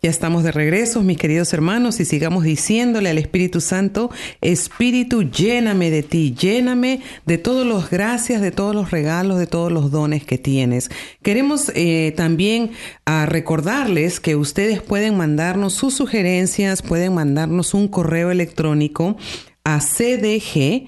Ya 0.05 0.11
estamos 0.11 0.43
de 0.43 0.51
regreso, 0.51 1.01
mis 1.01 1.17
queridos 1.17 1.51
hermanos, 1.51 1.99
y 1.99 2.05
sigamos 2.05 2.43
diciéndole 2.43 3.09
al 3.09 3.17
Espíritu 3.17 3.59
Santo, 3.59 4.11
Espíritu, 4.39 5.23
lléname 5.23 5.89
de 5.89 6.03
ti, 6.03 6.35
lléname 6.39 7.01
de 7.25 7.39
todas 7.39 7.65
las 7.65 7.89
gracias, 7.89 8.39
de 8.39 8.51
todos 8.51 8.75
los 8.75 8.91
regalos, 8.91 9.39
de 9.39 9.47
todos 9.47 9.71
los 9.71 9.89
dones 9.89 10.23
que 10.23 10.37
tienes. 10.37 10.91
Queremos 11.23 11.71
eh, 11.73 12.13
también 12.15 12.69
a 13.05 13.25
recordarles 13.25 14.19
que 14.19 14.35
ustedes 14.35 14.79
pueden 14.79 15.17
mandarnos 15.17 15.73
sus 15.73 15.95
sugerencias, 15.95 16.83
pueden 16.83 17.15
mandarnos 17.15 17.73
un 17.73 17.87
correo 17.87 18.29
electrónico 18.29 19.17
a 19.63 19.79
cdg 19.79 20.87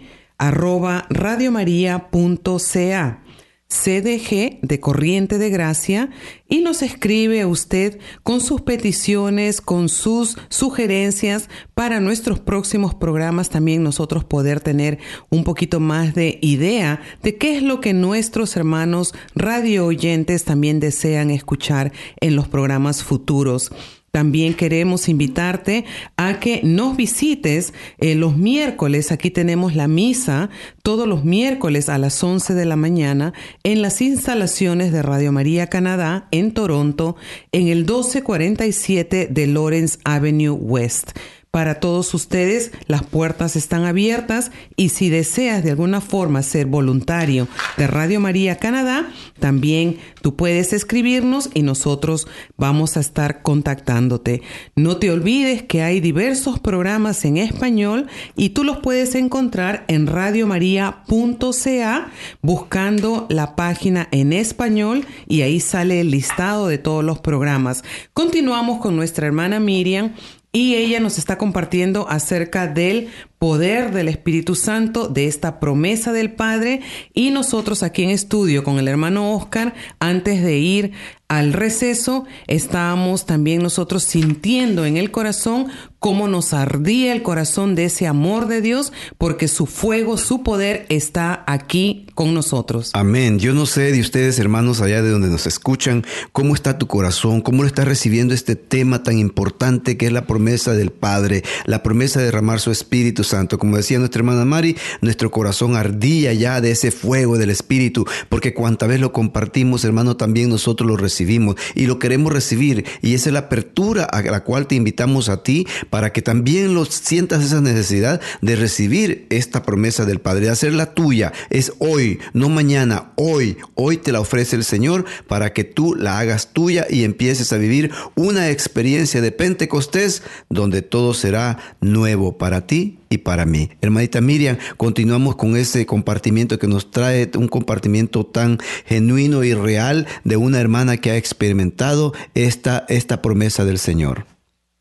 CDG 3.69 4.59
de 4.61 4.79
Corriente 4.79 5.37
de 5.37 5.49
Gracia 5.49 6.09
y 6.47 6.61
nos 6.61 6.81
escribe 6.81 7.45
usted 7.45 7.99
con 8.23 8.39
sus 8.39 8.61
peticiones, 8.61 9.59
con 9.59 9.89
sus 9.89 10.37
sugerencias 10.47 11.49
para 11.73 11.99
nuestros 11.99 12.39
próximos 12.39 12.95
programas 12.95 13.49
también 13.49 13.83
nosotros 13.83 14.23
poder 14.23 14.61
tener 14.61 14.99
un 15.29 15.43
poquito 15.43 15.81
más 15.81 16.15
de 16.15 16.39
idea 16.41 17.01
de 17.23 17.37
qué 17.37 17.57
es 17.57 17.63
lo 17.63 17.81
que 17.81 17.93
nuestros 17.93 18.55
hermanos 18.55 19.13
radio 19.35 19.85
oyentes 19.85 20.45
también 20.45 20.79
desean 20.79 21.29
escuchar 21.29 21.91
en 22.21 22.37
los 22.37 22.47
programas 22.47 23.03
futuros. 23.03 23.71
También 24.17 24.55
queremos 24.55 25.09
invitarte 25.09 25.85
a 26.15 26.39
que 26.39 26.61
nos 26.63 26.97
visites 26.97 27.71
eh, 27.99 28.15
los 28.15 28.35
miércoles. 28.35 29.11
Aquí 29.11 29.29
tenemos 29.29 29.75
la 29.75 29.87
misa 29.87 30.49
todos 30.81 31.07
los 31.07 31.23
miércoles 31.23 31.87
a 31.87 31.99
las 31.99 32.23
11 32.23 32.55
de 32.55 32.65
la 32.65 32.75
mañana 32.75 33.33
en 33.61 33.83
las 33.83 34.01
instalaciones 34.01 34.91
de 34.91 35.03
Radio 35.03 35.31
María 35.31 35.67
Canadá 35.67 36.27
en 36.31 36.51
Toronto 36.51 37.15
en 37.51 37.67
el 37.67 37.81
1247 37.85 39.27
de 39.29 39.45
Lawrence 39.45 39.99
Avenue 40.03 40.49
West. 40.49 41.11
Para 41.51 41.79
todos 41.79 42.13
ustedes 42.13 42.71
las 42.87 43.03
puertas 43.03 43.55
están 43.55 43.85
abiertas 43.85 44.51
y 44.75 44.89
si 44.89 45.09
deseas 45.09 45.63
de 45.63 45.71
alguna 45.71 46.01
forma 46.01 46.43
ser 46.43 46.67
voluntario 46.67 47.47
de 47.77 47.87
Radio 47.87 48.19
María 48.19 48.57
Canadá, 48.57 49.09
también 49.39 49.97
tú 50.21 50.35
puedes 50.35 50.73
escribirnos 50.73 51.49
y 51.53 51.63
nosotros 51.63 52.27
vamos 52.57 52.97
a 52.97 52.99
estar 52.99 53.41
contactándote. 53.41 54.41
No 54.75 54.97
te 54.97 55.09
olvides 55.09 55.63
que 55.63 55.81
hay 55.81 55.99
diversos 55.99 56.59
programas 56.59 57.25
en 57.25 57.37
español 57.37 58.07
y 58.35 58.49
tú 58.49 58.63
los 58.63 58.77
puedes 58.77 59.15
encontrar 59.15 59.85
en 59.87 60.07
radiomaria.ca 60.07 62.11
buscando 62.41 63.25
la 63.29 63.55
página 63.55 64.07
en 64.11 64.33
español 64.33 65.05
y 65.27 65.41
ahí 65.41 65.59
sale 65.59 66.01
el 66.01 66.11
listado 66.11 66.67
de 66.67 66.77
todos 66.77 67.03
los 67.03 67.19
programas. 67.19 67.83
Continuamos 68.13 68.79
con 68.79 68.95
nuestra 68.95 69.27
hermana 69.27 69.59
Miriam 69.59 70.13
y 70.57 70.75
ella 70.75 70.99
nos 70.99 71.19
está 71.19 71.37
compartiendo 71.37 72.09
acerca 72.09 72.65
del 72.65 73.09
poder 73.39 73.91
del 73.91 74.07
Espíritu 74.07 74.55
Santo, 74.55 75.07
de 75.07 75.27
esta 75.27 75.59
promesa 75.59 76.11
del 76.11 76.31
Padre 76.31 76.81
y 77.13 77.31
nosotros 77.31 77.83
aquí 77.83 78.03
en 78.03 78.09
estudio 78.09 78.63
con 78.63 78.79
el 78.79 78.87
hermano 78.87 79.35
Oscar, 79.35 79.75
antes 79.99 80.43
de 80.43 80.57
ir 80.57 80.91
al 81.27 81.51
receso, 81.51 82.25
estábamos 82.47 83.25
también 83.25 83.61
nosotros 83.61 84.03
sintiendo 84.03 84.85
en 84.85 84.95
el 84.95 85.11
corazón 85.11 85.67
cómo 85.99 86.29
nos 86.29 86.53
ardía 86.53 87.11
el 87.11 87.21
corazón 87.21 87.75
de 87.75 87.85
ese 87.85 88.07
amor 88.07 88.47
de 88.47 88.61
Dios, 88.61 88.93
porque 89.17 89.49
su 89.49 89.65
fuego, 89.65 90.17
su 90.17 90.41
poder 90.41 90.85
está 90.87 91.43
aquí 91.47 92.07
con 92.13 92.33
nosotros. 92.33 92.91
Amén. 92.93 93.39
Yo 93.39 93.53
no 93.53 93.65
sé 93.65 93.91
de 93.91 93.99
ustedes, 93.99 94.39
hermanos, 94.39 94.79
allá 94.79 95.01
de 95.01 95.09
donde 95.09 95.27
nos 95.27 95.47
escuchan, 95.47 96.05
cómo 96.31 96.55
está 96.55 96.77
tu 96.77 96.87
corazón, 96.87 97.41
cómo 97.41 97.63
lo 97.63 97.67
está 97.67 97.83
recibiendo 97.83 98.33
este 98.33 98.55
tema 98.55 99.03
tan 99.03 99.17
importante 99.17 99.97
que 99.97 100.05
es 100.05 100.13
la 100.13 100.27
promesa 100.27 100.73
del 100.73 100.91
Padre, 100.91 101.43
la 101.65 101.83
promesa 101.83 102.19
de 102.19 102.25
derramar 102.27 102.61
su 102.61 102.71
Espíritu 102.71 103.25
Santo. 103.27 103.57
Como 103.59 103.77
decía 103.77 103.99
nuestra 103.99 104.19
hermana 104.19 104.45
Mari, 104.45 104.75
nuestro 105.01 105.29
corazón 105.31 105.75
ardía 105.75 106.33
ya 106.33 106.61
de 106.61 106.71
ese 106.71 106.91
fuego 106.91 107.37
del 107.37 107.49
Espíritu, 107.49 108.05
porque 108.29 108.53
cuanta 108.53 108.87
vez 108.87 108.99
lo 108.99 109.11
compartimos, 109.11 109.83
hermano, 109.85 110.17
también 110.17 110.49
nosotros 110.49 110.89
lo 110.89 110.97
recibimos 110.97 111.55
y 111.75 111.85
lo 111.85 111.99
queremos 111.99 112.33
recibir. 112.33 112.85
Y 113.01 113.13
esa 113.13 113.29
es 113.29 113.33
la 113.33 113.39
apertura 113.39 114.03
a 114.05 114.21
la 114.21 114.43
cual 114.43 114.67
te 114.67 114.75
invitamos 114.75 115.29
a 115.29 115.43
ti 115.43 115.67
para 115.89 116.11
que 116.11 116.21
también 116.21 116.73
lo 116.73 116.85
sientas 116.85 117.43
esa 117.43 117.61
necesidad 117.61 118.21
de 118.41 118.55
recibir 118.55 119.27
esta 119.29 119.63
promesa 119.63 120.05
del 120.05 120.19
Padre, 120.19 120.45
de 120.45 120.51
hacerla 120.51 120.93
tuya. 120.93 121.33
Es 121.49 121.73
hoy, 121.79 122.19
no 122.33 122.49
mañana, 122.49 123.11
hoy. 123.15 123.57
Hoy 123.75 123.97
te 123.97 124.11
la 124.11 124.19
ofrece 124.19 124.55
el 124.55 124.63
Señor 124.63 125.05
para 125.27 125.53
que 125.53 125.63
tú 125.63 125.95
la 125.95 126.19
hagas 126.19 126.53
tuya 126.53 126.85
y 126.89 127.03
empieces 127.03 127.53
a 127.53 127.57
vivir 127.57 127.91
una 128.15 128.49
experiencia 128.49 129.21
de 129.21 129.31
Pentecostés 129.31 130.23
donde 130.49 130.81
todo 130.81 131.13
será 131.13 131.57
nuevo 131.81 132.37
para 132.37 132.65
ti 132.67 132.99
y 133.09 133.19
para 133.19 133.45
mí. 133.45 133.69
Hermanita 133.81 134.21
Miriam, 134.21 134.57
continuamos 134.77 135.35
con 135.35 135.55
ese 135.55 135.85
compartimiento 135.85 136.59
que 136.59 136.67
nos 136.67 136.91
trae 136.91 137.29
un 137.35 137.47
compartimiento 137.47 138.25
tan 138.25 138.57
genuino 138.85 139.43
y 139.43 139.53
real 139.53 140.07
de 140.23 140.37
una 140.37 140.59
hermana 140.59 140.97
que 140.97 141.11
ha 141.11 141.17
experimentado 141.17 142.13
esta, 142.33 142.85
esta 142.89 143.21
promesa 143.21 143.65
del 143.65 143.79
Señor. 143.79 144.25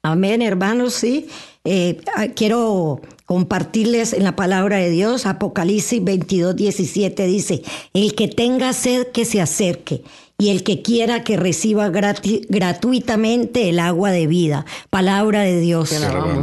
Amén, 0.03 0.41
hermanos, 0.41 0.95
sí. 0.95 1.29
Eh, 1.65 2.01
ah, 2.15 2.29
quiero 2.29 3.01
compartirles 3.25 4.13
en 4.13 4.23
la 4.23 4.37
palabra 4.37 4.77
de 4.77 4.89
Dios, 4.91 5.27
Apocalipsis 5.27 6.03
22, 6.03 6.55
17 6.55 7.27
dice, 7.27 7.63
el 7.93 8.15
que 8.15 8.29
tenga 8.29 8.73
sed 8.73 9.09
que 9.09 9.25
se 9.25 9.41
acerque 9.41 10.03
y 10.39 10.51
el 10.51 10.65
que 10.65 10.83
quiera 10.83 11.25
que 11.25 11.39
reciba 11.39 11.89
gratuitamente 11.89 13.71
el 13.71 13.79
agua 13.79 14.11
de 14.11 14.27
vida. 14.27 14.67
Palabra 14.91 15.41
de 15.41 15.61
Dios. 15.61 15.89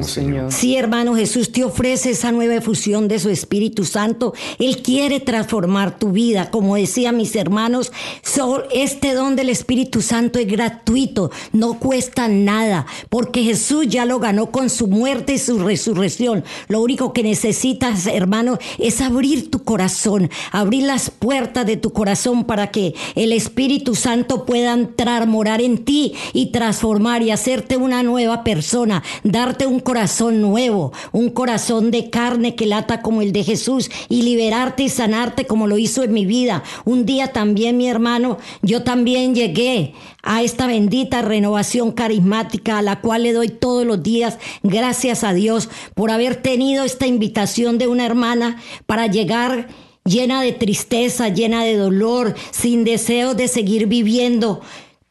Señor. 0.01 0.51
Sí, 0.51 0.75
hermano, 0.75 1.15
Jesús 1.15 1.51
te 1.51 1.63
ofrece 1.63 2.09
esa 2.09 2.31
nueva 2.31 2.55
efusión 2.55 3.07
de 3.07 3.19
su 3.19 3.29
Espíritu 3.29 3.85
Santo. 3.85 4.33
Él 4.57 4.81
quiere 4.81 5.19
transformar 5.19 5.99
tu 5.99 6.11
vida. 6.11 6.49
Como 6.49 6.75
decía 6.75 7.11
mis 7.11 7.35
hermanos, 7.35 7.91
este 8.71 9.13
don 9.13 9.35
del 9.35 9.49
Espíritu 9.49 10.01
Santo 10.01 10.39
es 10.39 10.47
gratuito, 10.47 11.29
no 11.51 11.77
cuesta 11.77 12.27
nada, 12.27 12.87
porque 13.09 13.43
Jesús 13.43 13.85
ya 13.87 14.05
lo 14.05 14.17
ganó 14.17 14.49
con 14.49 14.71
su 14.71 14.87
muerte 14.87 15.33
y 15.33 15.37
su 15.37 15.59
resurrección. 15.59 16.43
Lo 16.67 16.81
único 16.81 17.13
que 17.13 17.21
necesitas, 17.21 18.07
hermano, 18.07 18.57
es 18.79 19.01
abrir 19.01 19.51
tu 19.51 19.63
corazón, 19.63 20.31
abrir 20.51 20.83
las 20.83 21.11
puertas 21.11 21.67
de 21.67 21.77
tu 21.77 21.93
corazón 21.93 22.45
para 22.45 22.71
que 22.71 22.95
el 23.13 23.33
Espíritu 23.33 23.82
tu 23.83 23.95
Santo 23.95 24.45
pueda 24.45 24.73
entrar, 24.73 25.27
morar 25.27 25.61
en 25.61 25.85
ti 25.85 26.13
y 26.33 26.47
transformar 26.47 27.21
y 27.21 27.31
hacerte 27.31 27.77
una 27.77 28.03
nueva 28.03 28.43
persona, 28.43 29.03
darte 29.23 29.67
un 29.67 29.79
corazón 29.79 30.41
nuevo, 30.41 30.91
un 31.11 31.29
corazón 31.29 31.91
de 31.91 32.09
carne 32.09 32.55
que 32.55 32.65
lata 32.65 33.01
como 33.01 33.21
el 33.21 33.31
de 33.31 33.43
Jesús 33.43 33.89
y 34.09 34.23
liberarte 34.23 34.83
y 34.83 34.89
sanarte 34.89 35.45
como 35.45 35.67
lo 35.67 35.77
hizo 35.77 36.03
en 36.03 36.13
mi 36.13 36.25
vida. 36.25 36.63
Un 36.85 37.05
día 37.05 37.31
también, 37.33 37.77
mi 37.77 37.87
hermano, 37.87 38.37
yo 38.61 38.83
también 38.83 39.35
llegué 39.35 39.93
a 40.23 40.41
esta 40.41 40.67
bendita 40.67 41.21
renovación 41.21 41.91
carismática 41.91 42.77
a 42.77 42.81
la 42.81 43.01
cual 43.01 43.23
le 43.23 43.33
doy 43.33 43.49
todos 43.49 43.85
los 43.85 44.01
días 44.01 44.37
gracias 44.63 45.23
a 45.23 45.33
Dios 45.33 45.69
por 45.93 46.11
haber 46.11 46.37
tenido 46.37 46.85
esta 46.85 47.07
invitación 47.07 47.77
de 47.77 47.87
una 47.87 48.05
hermana 48.05 48.57
para 48.85 49.07
llegar 49.07 49.67
llena 50.05 50.41
de 50.41 50.51
tristeza, 50.51 51.29
llena 51.29 51.63
de 51.63 51.77
dolor, 51.77 52.35
sin 52.51 52.83
deseo 52.83 53.35
de 53.35 53.47
seguir 53.47 53.87
viviendo, 53.87 54.61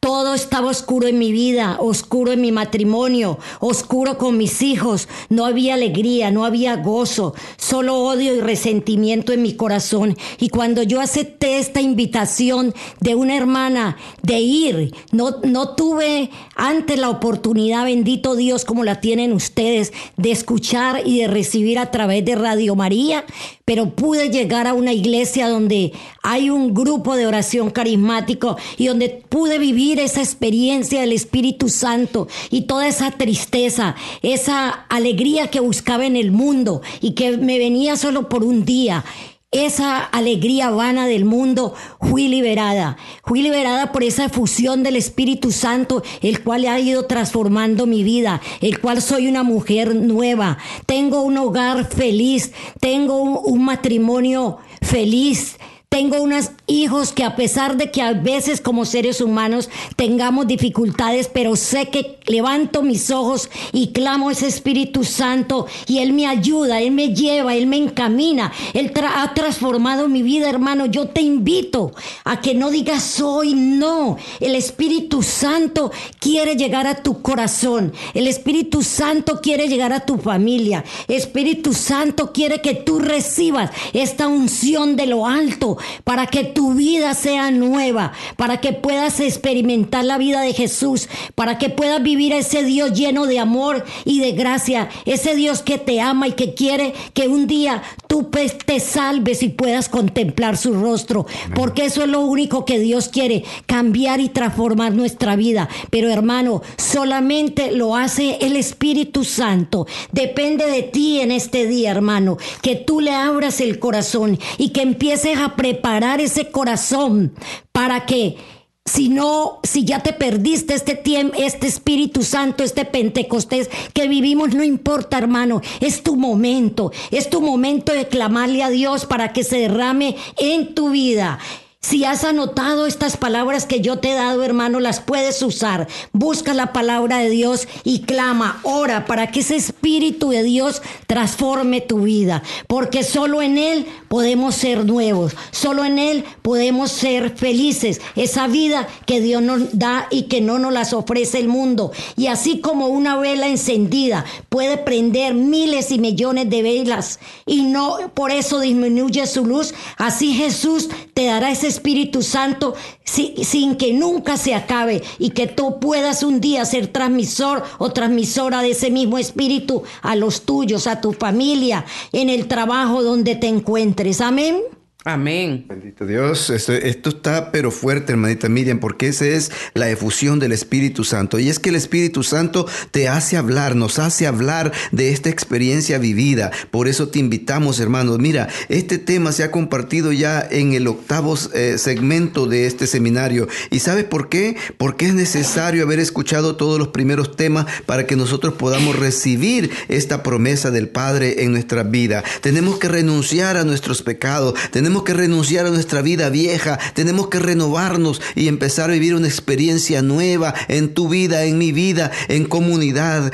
todo 0.03 0.35
estaba 0.35 0.69
oscuro 0.69 1.07
en 1.07 1.21
mi 1.21 1.31
vida, 1.31 1.77
oscuro 1.79 2.33
en 2.33 2.41
mi 2.41 2.51
matrimonio, 2.51 3.38
oscuro 3.61 4.19
con 4.19 4.37
mis 4.37 4.61
hijos. 4.61 5.07
No 5.29 5.47
había 5.47 5.75
alegría, 5.75 6.33
no 6.33 6.45
había 6.45 6.75
gozo, 6.75 7.37
solo 7.57 7.99
odio 7.99 8.35
y 8.35 8.41
resentimiento 8.41 9.33
en 9.33 9.43
mi 9.43 9.55
corazón. 9.55 10.17
Y 10.41 10.49
cuando 10.49 10.83
yo 10.83 11.01
acepté 11.01 11.59
esta 11.59 11.81
invitación 11.81 12.75
de 12.99 13.15
una 13.15 13.37
hermana 13.37 13.97
de 14.23 14.41
ir, 14.41 14.93
no, 15.12 15.37
no 15.45 15.77
tuve 15.77 16.31
antes 16.57 16.99
la 16.99 17.09
oportunidad, 17.09 17.85
bendito 17.85 18.35
Dios, 18.35 18.65
como 18.65 18.83
la 18.83 19.01
tienen 19.01 19.33
ustedes, 19.33 19.92
de 20.17 20.33
escuchar 20.33 21.03
y 21.07 21.21
de 21.21 21.29
recibir 21.29 21.79
a 21.79 21.92
través 21.92 22.25
de 22.25 22.35
Radio 22.35 22.75
María, 22.75 23.25
pero 23.65 23.90
pude 23.90 24.31
llegar 24.31 24.67
a 24.67 24.75
una 24.75 24.92
iglesia 24.92 25.48
donde 25.48 25.92
hay 26.25 26.50
un 26.50 26.75
grupo 26.75 27.15
de 27.15 27.29
oración 27.29 27.71
carismático 27.71 28.57
y 28.77 28.88
donde 28.88 29.23
pude 29.29 29.61
vivir 29.61 29.92
esa 30.01 30.21
experiencia 30.21 31.01
del 31.01 31.13
Espíritu 31.13 31.69
Santo 31.69 32.29
y 32.51 32.63
toda 32.63 32.88
esa 32.88 33.11
tristeza, 33.11 33.95
esa 34.23 34.69
alegría 34.88 35.49
que 35.51 35.61
buscaba 35.61 36.07
en 36.07 36.17
el 36.17 36.33
mundo 36.33 36.83
y 37.01 37.13
que 37.13 37.37
me 37.37 37.59
venía 37.59 37.97
solo 37.97 38.29
por 38.29 38.45
un 38.45 38.65
día 38.65 39.05
esa 39.53 39.99
alegría 39.99 40.71
vana 40.71 41.07
del 41.07 41.27
mundo, 41.27 41.75
fui 42.01 42.27
liberada. 42.27 42.97
Fui 43.23 43.43
liberada 43.43 43.93
por 43.93 44.03
esa 44.03 44.25
efusión 44.25 44.83
del 44.83 44.97
Espíritu 44.97 45.53
Santo, 45.53 46.03
el 46.23 46.43
cual 46.43 46.65
ha 46.65 46.81
ido 46.81 47.05
transformando 47.05 47.87
mi 47.87 48.03
vida, 48.03 48.40
el 48.63 48.81
cual 48.81 49.03
soy 49.03 49.29
una 49.29 49.43
mujer 49.43 49.95
nueva. 49.95 50.57
Tengo 50.87 51.21
un 51.21 51.37
hogar 51.37 51.85
feliz, 51.85 52.53
tengo 52.81 53.21
un, 53.21 53.38
un 53.45 53.63
matrimonio 53.63 54.57
feliz, 54.81 55.59
Tengo 55.93 56.23
unos 56.23 56.53
hijos 56.67 57.13
que 57.13 57.23
a 57.23 57.37
pesar 57.37 57.77
de 57.77 57.90
que 57.90 58.01
a 58.01 58.15
veces 58.15 58.63
como 58.63 58.87
seres 58.87 59.21
humanos 59.21 59.69
tengamos 59.95 60.47
dificultades, 60.47 61.29
pero 61.31 61.55
sé 61.55 61.90
que 61.90 62.19
levanto 62.25 62.81
mis 62.81 63.11
ojos 63.11 63.51
y 63.75 63.88
clamo 63.88 64.31
a 64.31 64.33
ese 64.33 64.47
Espíritu 64.47 65.05
Santo 65.05 65.67
y 65.87 65.99
Él 65.99 66.15
me 66.15 66.27
ayuda, 66.27 66.81
Él 66.81 66.93
me 66.93 67.15
lleva, 67.15 67.55
Él 67.55 67.67
me 67.67 67.77
encamina, 67.77 68.51
Él 68.73 68.90
ha 69.05 69.35
transformado 69.35 70.09
mi 70.09 70.23
vida, 70.23 70.49
hermano. 70.49 70.87
Yo 70.87 71.09
te 71.09 71.21
invito 71.21 71.93
a 72.25 72.40
que 72.40 72.55
no 72.55 72.71
digas 72.71 73.21
hoy 73.21 73.53
no. 73.53 74.17
El 74.40 74.55
Espíritu 74.55 75.23
Santo 75.23 75.93
quiere 76.19 76.57
llegar 76.57 76.87
a 76.87 77.03
tu 77.03 77.21
corazón. 77.21 77.93
El 78.15 78.29
Espíritu 78.29 78.83
Santo 78.83 79.43
quiere 79.43 79.69
llegar 79.69 79.93
a 79.93 80.07
tu 80.07 80.17
familia. 80.17 80.85
Espíritu 81.07 81.75
Santo 81.75 82.33
quiere 82.33 82.63
que 82.63 82.73
tú 82.73 82.99
recibas 82.99 83.71
esta 83.93 84.27
unción 84.27 84.97
de 84.97 85.05
lo 85.05 85.27
alto 85.27 85.77
para 86.04 86.26
que 86.26 86.44
tu 86.44 86.74
vida 86.74 87.14
sea 87.14 87.50
nueva, 87.50 88.12
para 88.37 88.60
que 88.60 88.72
puedas 88.72 89.20
experimentar 89.20 90.04
la 90.04 90.18
vida 90.18 90.40
de 90.40 90.52
Jesús, 90.52 91.08
para 91.35 91.58
que 91.58 91.70
puedas 91.70 92.02
vivir 92.02 92.33
a 92.33 92.38
ese 92.38 92.62
Dios 92.64 92.92
lleno 92.92 93.26
de 93.26 93.38
amor 93.38 93.85
y 94.04 94.20
de 94.20 94.33
gracia, 94.33 94.88
ese 95.04 95.35
Dios 95.35 95.62
que 95.62 95.78
te 95.78 96.00
ama 96.00 96.28
y 96.28 96.33
que 96.33 96.54
quiere 96.54 96.94
que 97.14 97.28
un 97.28 97.46
día 97.46 97.83
tú 98.06 98.30
pues, 98.30 98.58
te 98.58 98.80
salves 98.80 99.42
y 99.42 99.48
puedas 99.48 99.88
contemplar 99.88 100.56
su 100.56 100.74
rostro, 100.74 101.26
porque 101.54 101.85
eso 101.85 102.02
es 102.02 102.08
lo 102.08 102.20
único 102.20 102.64
que 102.64 102.78
Dios 102.78 103.08
quiere, 103.08 103.44
cambiar 103.66 104.20
y 104.20 104.28
transformar 104.28 104.92
nuestra 104.92 105.37
vida. 105.37 105.68
Pero 105.90 106.10
hermano, 106.10 106.62
solamente 106.76 107.72
lo 107.72 107.96
hace 107.96 108.38
el 108.40 108.56
Espíritu 108.56 109.24
Santo. 109.24 109.87
Depende 110.12 110.66
de 110.66 110.83
ti 110.83 111.20
en 111.20 111.30
este 111.30 111.66
día, 111.66 111.90
hermano, 111.90 112.37
que 112.62 112.76
tú 112.76 113.00
le 113.00 113.12
abras 113.12 113.60
el 113.60 113.78
corazón 113.78 114.38
y 114.58 114.70
que 114.70 114.83
empieces 114.83 115.38
a 115.38 115.56
preparar 115.56 115.71
preparar 115.73 116.20
ese 116.20 116.50
corazón 116.50 117.33
para 117.73 118.04
que 118.04 118.37
si 118.85 119.08
no, 119.08 119.60
si 119.62 119.85
ya 119.85 120.00
te 120.00 120.12
perdiste 120.12 120.75
este 120.75 120.96
tiempo, 120.96 121.35
este 121.38 121.66
Espíritu 121.66 122.23
Santo, 122.23 122.62
este 122.62 122.85
Pentecostés 122.85 123.70
que 123.94 124.08
vivimos, 124.08 124.54
no 124.54 124.64
importa, 124.64 125.16
hermano, 125.18 125.62
es 125.81 126.02
tu 126.02 126.16
momento, 126.16 126.92
es 127.10 127.31
tu 127.31 127.40
momento 127.40 127.92
de 127.92 128.08
clamarle 128.08 128.62
a 128.62 128.70
Dios 128.70 129.06
para 129.06 129.33
que 129.33 129.44
se 129.44 129.58
derrame 129.58 130.16
en 130.37 130.75
tu 130.75 130.90
vida. 130.90 131.38
Si 131.85 132.04
has 132.04 132.22
anotado 132.22 132.87
estas 132.87 133.16
palabras 133.16 133.66
que 133.66 133.80
yo 133.80 133.98
te 133.98 134.12
he 134.12 134.14
dado, 134.14 134.44
hermano, 134.44 134.78
las 134.78 135.00
puedes 135.00 135.42
usar. 135.42 135.88
Busca 136.12 136.54
la 136.54 136.72
palabra 136.72 137.18
de 137.18 137.28
Dios 137.28 137.66
y 137.83 138.02
clama, 138.02 138.60
ora 138.62 139.04
para 139.04 139.33
que 139.33 139.40
ese 139.40 139.56
Espíritu 139.56 140.30
de 140.30 140.44
Dios 140.44 140.80
transforme 141.08 141.80
tu 141.80 142.02
vida. 142.02 142.44
Porque 142.68 143.02
solo 143.02 143.42
en 143.42 143.58
Él 143.58 143.87
podemos 144.06 144.54
ser 144.54 144.85
nuevos. 144.87 145.35
Solo 145.50 145.85
en 145.85 145.98
Él 145.98 146.24
podemos 146.42 146.92
ser 146.92 147.37
felices. 147.37 148.00
Esa 148.14 148.46
vida 148.46 148.87
que 149.04 149.20
Dios 149.20 149.42
nos 149.42 149.76
da 149.76 150.06
y 150.08 150.28
que 150.28 150.40
no 150.40 150.60
nos 150.60 150.72
las 150.72 150.92
ofrece 150.92 151.40
el 151.40 151.48
mundo. 151.48 151.90
Y 152.16 152.28
así 152.28 152.60
como 152.60 152.87
una 152.87 153.16
vela 153.16 153.48
encendida 153.48 154.24
puede 154.50 154.78
prender 154.78 155.35
miles 155.35 155.90
y 155.90 155.98
millones 155.98 156.48
de 156.48 156.62
velas 156.62 157.18
y 157.44 157.62
no 157.62 158.12
por 158.14 158.30
eso 158.30 158.60
disminuye 158.60 159.26
su 159.26 159.44
luz, 159.44 159.74
así 159.96 160.33
Jesús 160.33 160.88
te 161.12 161.26
dará 161.26 161.50
ese 161.50 161.71
Espíritu 161.73 162.23
Santo 162.23 162.75
sin 163.04 163.77
que 163.77 163.92
nunca 163.94 164.37
se 164.37 164.54
acabe 164.54 165.02
y 165.18 165.31
que 165.31 165.46
tú 165.46 165.81
puedas 165.81 166.23
un 166.23 166.40
día 166.40 166.64
ser 166.64 166.87
transmisor 166.88 167.62
o 167.79 167.90
transmisora 167.90 168.62
de 168.62 168.73
ese 168.73 168.90
mismo 168.90 169.18
Espíritu 169.18 169.83
a 170.02 170.14
los 170.16 170.42
tuyos, 170.42 170.87
a 170.87 171.00
tu 171.00 171.12
familia, 171.12 171.85
en 172.12 172.29
el 172.29 172.46
trabajo 172.46 173.02
donde 173.02 173.37
te 173.37 173.48
encuentres. 173.48 174.20
Amén. 174.20 174.62
Amén. 175.05 175.65
Bendito 175.69 176.07
Dios. 176.07 176.48
Esto, 176.48 176.73
está 177.09 177.50
pero 177.50 177.73
fuerte, 177.73 178.13
hermanita 178.13 178.48
Miriam, 178.48 178.79
porque 178.79 179.09
esa 179.09 179.27
es 179.27 179.50
la 179.75 179.90
efusión 179.90 180.38
del 180.38 180.53
Espíritu 180.53 181.03
Santo. 181.03 181.40
Y 181.40 181.48
es 181.48 181.59
que 181.59 181.71
el 181.71 181.75
Espíritu 181.75 182.23
Santo 182.23 182.69
te 182.92 183.09
hace 183.09 183.37
hablar, 183.37 183.75
nos 183.75 183.98
hace 183.98 184.29
hablar 184.29 184.73
de 184.92 185.11
esta 185.11 185.29
experiencia 185.29 185.98
vivida. 185.98 186.53
Por 186.71 186.87
eso 186.87 187.09
te 187.09 187.19
invitamos, 187.19 187.81
hermanos. 187.81 188.21
Mira, 188.21 188.48
este 188.69 188.98
tema 188.98 189.33
se 189.33 189.42
ha 189.42 189.50
compartido 189.50 190.13
ya 190.13 190.46
en 190.48 190.73
el 190.73 190.87
octavo 190.87 191.37
eh, 191.53 191.79
segmento 191.79 192.46
de 192.46 192.67
este 192.67 192.87
seminario. 192.87 193.48
¿Y 193.71 193.81
sabes 193.81 194.05
por 194.05 194.29
qué? 194.29 194.57
Porque 194.77 195.07
es 195.07 195.15
necesario 195.15 195.83
haber 195.83 195.98
escuchado 195.98 196.55
todos 196.55 196.79
los 196.79 196.88
primeros 196.88 197.35
temas 197.35 197.67
para 197.87 198.07
que 198.07 198.15
nosotros 198.15 198.55
podamos 198.55 198.96
recibir 198.96 199.71
esta 199.88 200.23
promesa 200.23 200.71
del 200.71 200.88
Padre 200.90 201.42
en 201.42 201.50
nuestra 201.50 201.83
vida. 201.83 202.23
Tenemos 202.40 202.79
que 202.79 202.88
renunciar 202.88 203.57
a 203.57 203.65
nuestros 203.65 204.03
pecados. 204.03 204.55
Tenemos 204.93 205.07
que 205.07 205.15
renunciar 205.15 205.65
a 205.65 205.71
nuestra 205.71 206.03
vida 206.03 206.29
vieja, 206.29 206.79
tenemos 206.93 207.29
que 207.29 207.38
renovarnos 207.38 208.21
y 208.35 208.49
empezar 208.49 208.90
a 208.90 208.93
vivir 208.93 209.15
una 209.15 209.27
experiencia 209.27 210.03
nueva 210.03 210.53
en 210.69 210.93
tu 210.93 211.09
vida, 211.09 211.45
en 211.45 211.57
mi 211.57 211.73
vida, 211.73 212.11
en 212.29 212.45
comunidad, 212.45 213.33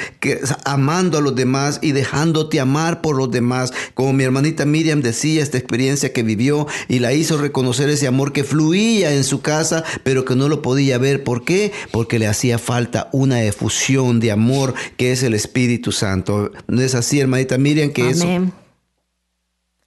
amando 0.65 1.19
a 1.19 1.21
los 1.21 1.35
demás 1.35 1.81
y 1.83 1.91
dejándote 1.91 2.61
amar 2.61 3.01
por 3.01 3.17
los 3.17 3.33
demás. 3.33 3.73
Como 3.95 4.13
mi 4.13 4.23
hermanita 4.23 4.67
Miriam 4.67 5.03
decía, 5.03 5.43
esta 5.43 5.59
experiencia 5.59 6.13
que 6.13 6.23
vivió 6.23 6.69
y 6.87 7.01
la 7.01 7.13
hizo 7.13 7.39
reconocer 7.39 7.89
ese 7.89 8.07
amor 8.07 8.33
que 8.33 8.45
fluía 8.45 9.13
en 9.13 9.25
su 9.25 9.41
casa, 9.41 9.83
pero 10.05 10.25
que 10.25 10.37
no 10.37 10.49
lo 10.49 10.63
podía 10.63 10.97
ver. 10.99 11.25
¿Por 11.25 11.45
qué? 11.45 11.73
Porque 11.91 12.21
le 12.21 12.29
hacía 12.29 12.61
falta 12.61 13.09
una 13.11 13.43
efusión 13.43 14.21
de 14.21 14.31
amor 14.31 14.75
que 14.97 15.11
es 15.11 15.25
el 15.25 15.35
Espíritu 15.35 15.91
Santo. 15.91 16.53
¿No 16.69 16.83
es 16.83 16.95
así, 16.95 17.19
hermanita 17.19 17.59
Miriam, 17.59 17.91
que 17.91 18.03
Amén. 18.03 18.15
eso 18.53 18.68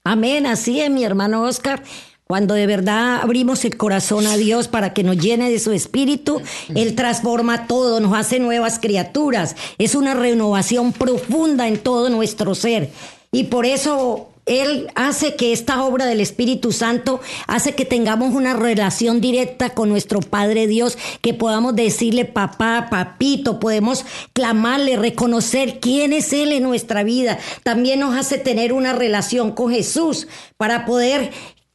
Amén, 0.03 0.47
así 0.47 0.81
es 0.81 0.89
mi 0.89 1.03
hermano 1.03 1.43
Oscar. 1.43 1.83
Cuando 2.25 2.55
de 2.55 2.65
verdad 2.65 3.19
abrimos 3.21 3.63
el 3.65 3.77
corazón 3.77 4.25
a 4.25 4.35
Dios 4.35 4.67
para 4.67 4.93
que 4.93 5.03
nos 5.03 5.17
llene 5.17 5.51
de 5.51 5.59
su 5.59 5.73
espíritu, 5.73 6.41
Él 6.73 6.95
transforma 6.95 7.67
todo, 7.67 7.99
nos 7.99 8.17
hace 8.17 8.39
nuevas 8.39 8.79
criaturas. 8.79 9.55
Es 9.77 9.93
una 9.93 10.15
renovación 10.15 10.91
profunda 10.91 11.67
en 11.67 11.77
todo 11.77 12.09
nuestro 12.09 12.55
ser. 12.55 12.89
Y 13.31 13.43
por 13.43 13.67
eso 13.67 14.30
él 14.45 14.89
hace 14.95 15.35
que 15.35 15.53
esta 15.53 15.83
obra 15.83 16.05
del 16.05 16.19
Espíritu 16.19 16.71
Santo 16.71 17.21
hace 17.47 17.73
que 17.73 17.85
tengamos 17.85 18.33
una 18.33 18.53
relación 18.53 19.21
directa 19.21 19.71
con 19.71 19.89
nuestro 19.89 20.19
Padre 20.19 20.67
Dios, 20.67 20.97
que 21.21 21.33
podamos 21.33 21.75
decirle 21.75 22.25
papá, 22.25 22.87
papito, 22.89 23.59
podemos 23.59 24.05
clamarle, 24.33 24.97
reconocer 24.97 25.79
quién 25.79 26.13
es 26.13 26.33
Él 26.33 26.51
en 26.51 26.63
nuestra 26.63 27.03
vida. 27.03 27.39
También 27.63 27.99
nos 27.99 28.15
hace 28.15 28.37
tener 28.37 28.73
una 28.73 28.93
relación 28.93 29.51
con 29.51 29.71
Jesús 29.71 30.27
para 30.57 30.85
poder 30.85 31.31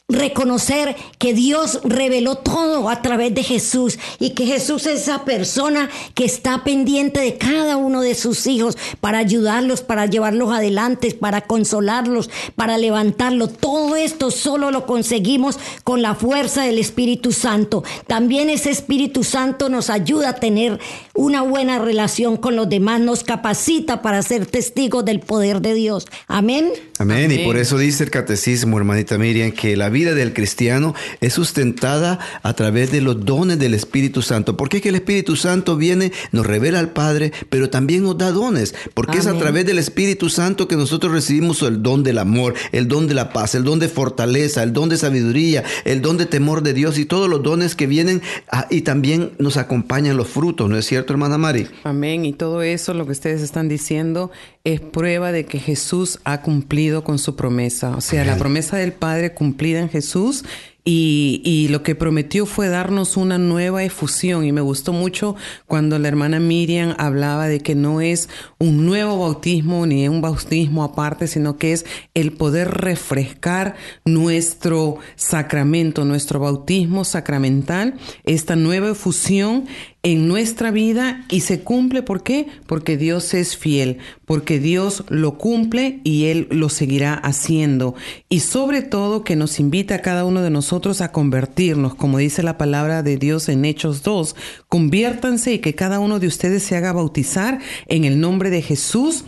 reconocer 0.09 0.95
que 1.19 1.35
Dios 1.35 1.81
reveló 1.83 2.37
todo 2.37 2.89
a 2.89 3.03
través 3.03 3.35
de 3.35 3.43
Jesús 3.43 3.99
y 4.21 4.31
que 4.31 4.47
Jesús 4.47 4.87
es 4.87 5.03
esa 5.03 5.25
persona 5.25 5.91
que 6.15 6.25
está 6.25 6.63
pendiente 6.63 7.21
de 7.21 7.39
cada 7.39 7.77
uno 7.77 8.03
de 8.03 8.15
sus 8.15 8.47
hijos 8.47 8.79
para 9.01 9.19
ayudarlos, 9.19 9.83
para 9.83 10.07
llevarlos 10.07 10.53
adelante, 10.53 11.13
para 11.13 11.41
consolarlos, 11.41 12.31
para 12.55 12.79
levantarlos. 12.79 13.59
Todo 13.59 13.97
esto 13.97 14.31
solo 14.31 14.71
lo 14.71 14.87
conseguimos 14.87 15.59
con 15.83 16.03
la 16.03 16.15
fuerza 16.15 16.63
del 16.63 16.79
Espíritu 16.79 17.33
Santo. 17.33 17.83
También 18.07 18.49
ese 18.49 18.71
Espíritu 18.71 19.25
Santo 19.25 19.69
nos 19.69 19.91
ayuda 19.91 20.31
a 20.31 20.35
tener 20.35 20.79
una 21.15 21.43
buena 21.43 21.81
relación 21.81 22.37
con 22.37 22.55
los 22.55 22.69
demás, 22.69 23.01
nos 23.01 23.25
capacita 23.25 24.03
para 24.03 24.23
ser 24.23 24.47
testigos 24.47 25.05
del 25.05 25.19
poder 25.19 25.61
de 25.61 25.75
Dios. 25.75 26.07
Amén. 26.29 26.71
Amén. 26.99 27.33
Y 27.33 27.45
por 27.45 27.57
eso 27.57 27.77
dice 27.77 28.05
el 28.05 28.11
catecismo, 28.11 28.79
hermanita 28.79 29.19
Miriam, 29.19 29.51
que 29.51 29.77
la 29.77 29.91
vida 29.97 30.15
del 30.15 30.35
cristiano 30.35 30.95
es 31.23 31.33
sustentada 31.33 32.19
a 32.43 32.53
través 32.53 32.93
de 32.93 33.01
los 33.01 33.25
dones 33.25 33.59
del 33.59 33.73
Espíritu 33.73 34.21
Santo. 34.21 34.55
Porque 34.55 34.77
es 34.77 34.83
que 34.83 34.91
el 34.91 34.97
Espíritu 34.97 35.37
Santo 35.37 35.77
viene, 35.77 36.13
nos 36.33 36.45
revela 36.45 36.81
al 36.81 36.91
Padre, 36.91 37.33
pero 37.49 37.71
también 37.71 38.03
nos 38.03 38.19
da 38.19 38.31
dones. 38.31 38.75
Porque 38.93 39.17
es 39.17 39.27
a 39.27 39.39
través 39.39 39.65
del 39.65 39.79
Espíritu 39.79 40.29
Santo 40.29 40.69
que 40.69 40.77
nosotros 40.77 41.13
recibimos 41.13 41.63
el 41.63 41.83
don 41.83 42.03
del 42.03 42.19
amor, 42.19 42.53
el 42.73 42.89
don 42.89 43.07
de 43.07 43.15
la 43.15 43.33
paz, 43.33 43.55
el 43.55 43.65
don 43.65 43.79
de 43.79 43.89
fortaleza, 43.89 44.63
el 44.63 44.75
don 44.75 44.91
de 44.91 44.99
sabiduría, 44.99 45.65
el 45.87 46.03
don 46.03 46.19
de 46.19 46.27
temor 46.27 46.63
de 46.63 46.75
Dios 46.75 46.99
y 46.99 47.07
todos 47.07 47.31
los 47.31 47.43
dones 47.43 47.75
que 47.75 47.87
vienen 47.87 48.21
y 48.69 48.83
también 48.83 49.33
nos 49.39 49.57
acompañan 49.57 50.19
los 50.19 50.29
frutos, 50.29 50.69
¿no 50.69 50.77
es 50.77 50.85
cierto, 50.85 51.15
hermana 51.15 51.39
Mari? 51.39 51.69
Amén. 51.85 52.27
Y 52.27 52.35
todo 52.35 52.61
eso, 52.63 52.93
lo 52.93 53.07
que 53.07 53.13
ustedes 53.13 53.41
están 53.41 53.69
diciendo, 53.69 54.31
es 54.67 54.81
prueba 54.81 55.31
de 55.31 55.47
que 55.47 55.61
Jesús 55.61 56.19
ha 56.25 56.43
cumplido 56.43 57.05
con 57.05 57.21
su 57.21 57.37
promesa. 57.37 57.97
O 57.97 58.01
sea, 58.01 58.25
la 58.25 58.37
promesa 58.37 58.77
del 58.77 58.93
Padre 58.93 59.33
cumplida 59.33 59.79
en 59.79 59.89
Jesús 59.89 60.45
y, 60.85 61.41
y, 61.45 61.69
lo 61.69 61.85
que 61.85 61.95
prometió 61.95 62.47
fue 62.47 62.69
darnos 62.69 63.17
una 63.17 63.39
nueva 63.39 63.85
efusión. 63.85 64.45
Y 64.45 64.51
me 64.51 64.61
gustó 64.61 64.93
mucho 64.93 65.37
cuando 65.67 66.01
la 66.01 66.09
hermana 66.09 66.41
Miriam 66.41 66.97
hablaba 66.99 67.47
de 67.47 67.61
que 67.61 67.77
no 67.77 68.01
es 68.01 68.29
un 68.59 68.87
nuevo 68.87 69.19
bautismo 69.21 69.87
ni 69.87 70.09
un 70.09 70.21
bautismo 70.21 70.83
aparte, 70.83 71.29
sino 71.29 71.59
que 71.59 71.73
es 71.73 71.87
el 72.15 72.33
poder 72.33 72.69
refrescar 72.69 73.77
nuestro 74.05 74.99
sacramento, 75.15 76.05
nuestro 76.05 76.41
bautismo 76.41 77.05
sacramental, 77.05 77.95
esta 78.25 78.57
nueva 78.57 78.91
efusión 78.91 79.67
en 80.07 80.29
nuestra 80.29 80.71
vida 80.71 81.25
y 81.29 81.41
se 81.41 81.63
cumple. 81.63 82.01
¿Por 82.01 82.23
qué? 82.23 82.47
Porque 82.67 82.97
Dios 82.97 83.35
es 83.35 83.57
fiel, 83.57 83.99
porque 84.25 84.61
Dios 84.61 85.03
lo 85.09 85.37
cumple 85.37 85.99
y 86.05 86.27
Él 86.27 86.47
lo 86.53 86.69
seguirá 86.69 87.15
haciendo. 87.15 87.97
Y 88.29 88.39
sobre 88.39 88.83
todo 88.83 89.25
que 89.25 89.35
nos 89.35 89.59
invita 89.59 89.97
a 89.97 90.03
cada 90.03 90.25
uno 90.25 90.43
de 90.43 90.51
nosotros 90.51 91.01
a 91.01 91.11
convertirnos, 91.11 91.97
como 91.97 92.19
dice 92.19 92.45
la 92.45 92.57
palabra 92.57 93.03
de 93.03 93.17
Dios 93.17 93.49
en 93.49 93.65
Hechos 93.65 94.05
2, 94.05 94.37
conviértanse 94.69 95.55
y 95.55 95.59
que 95.59 95.75
cada 95.75 95.99
uno 95.99 96.21
de 96.21 96.29
ustedes 96.29 96.63
se 96.63 96.77
haga 96.77 96.93
bautizar 96.93 97.59
en 97.89 98.05
el 98.05 98.21
nombre 98.21 98.51
de 98.51 98.63
Jesús 98.63 99.25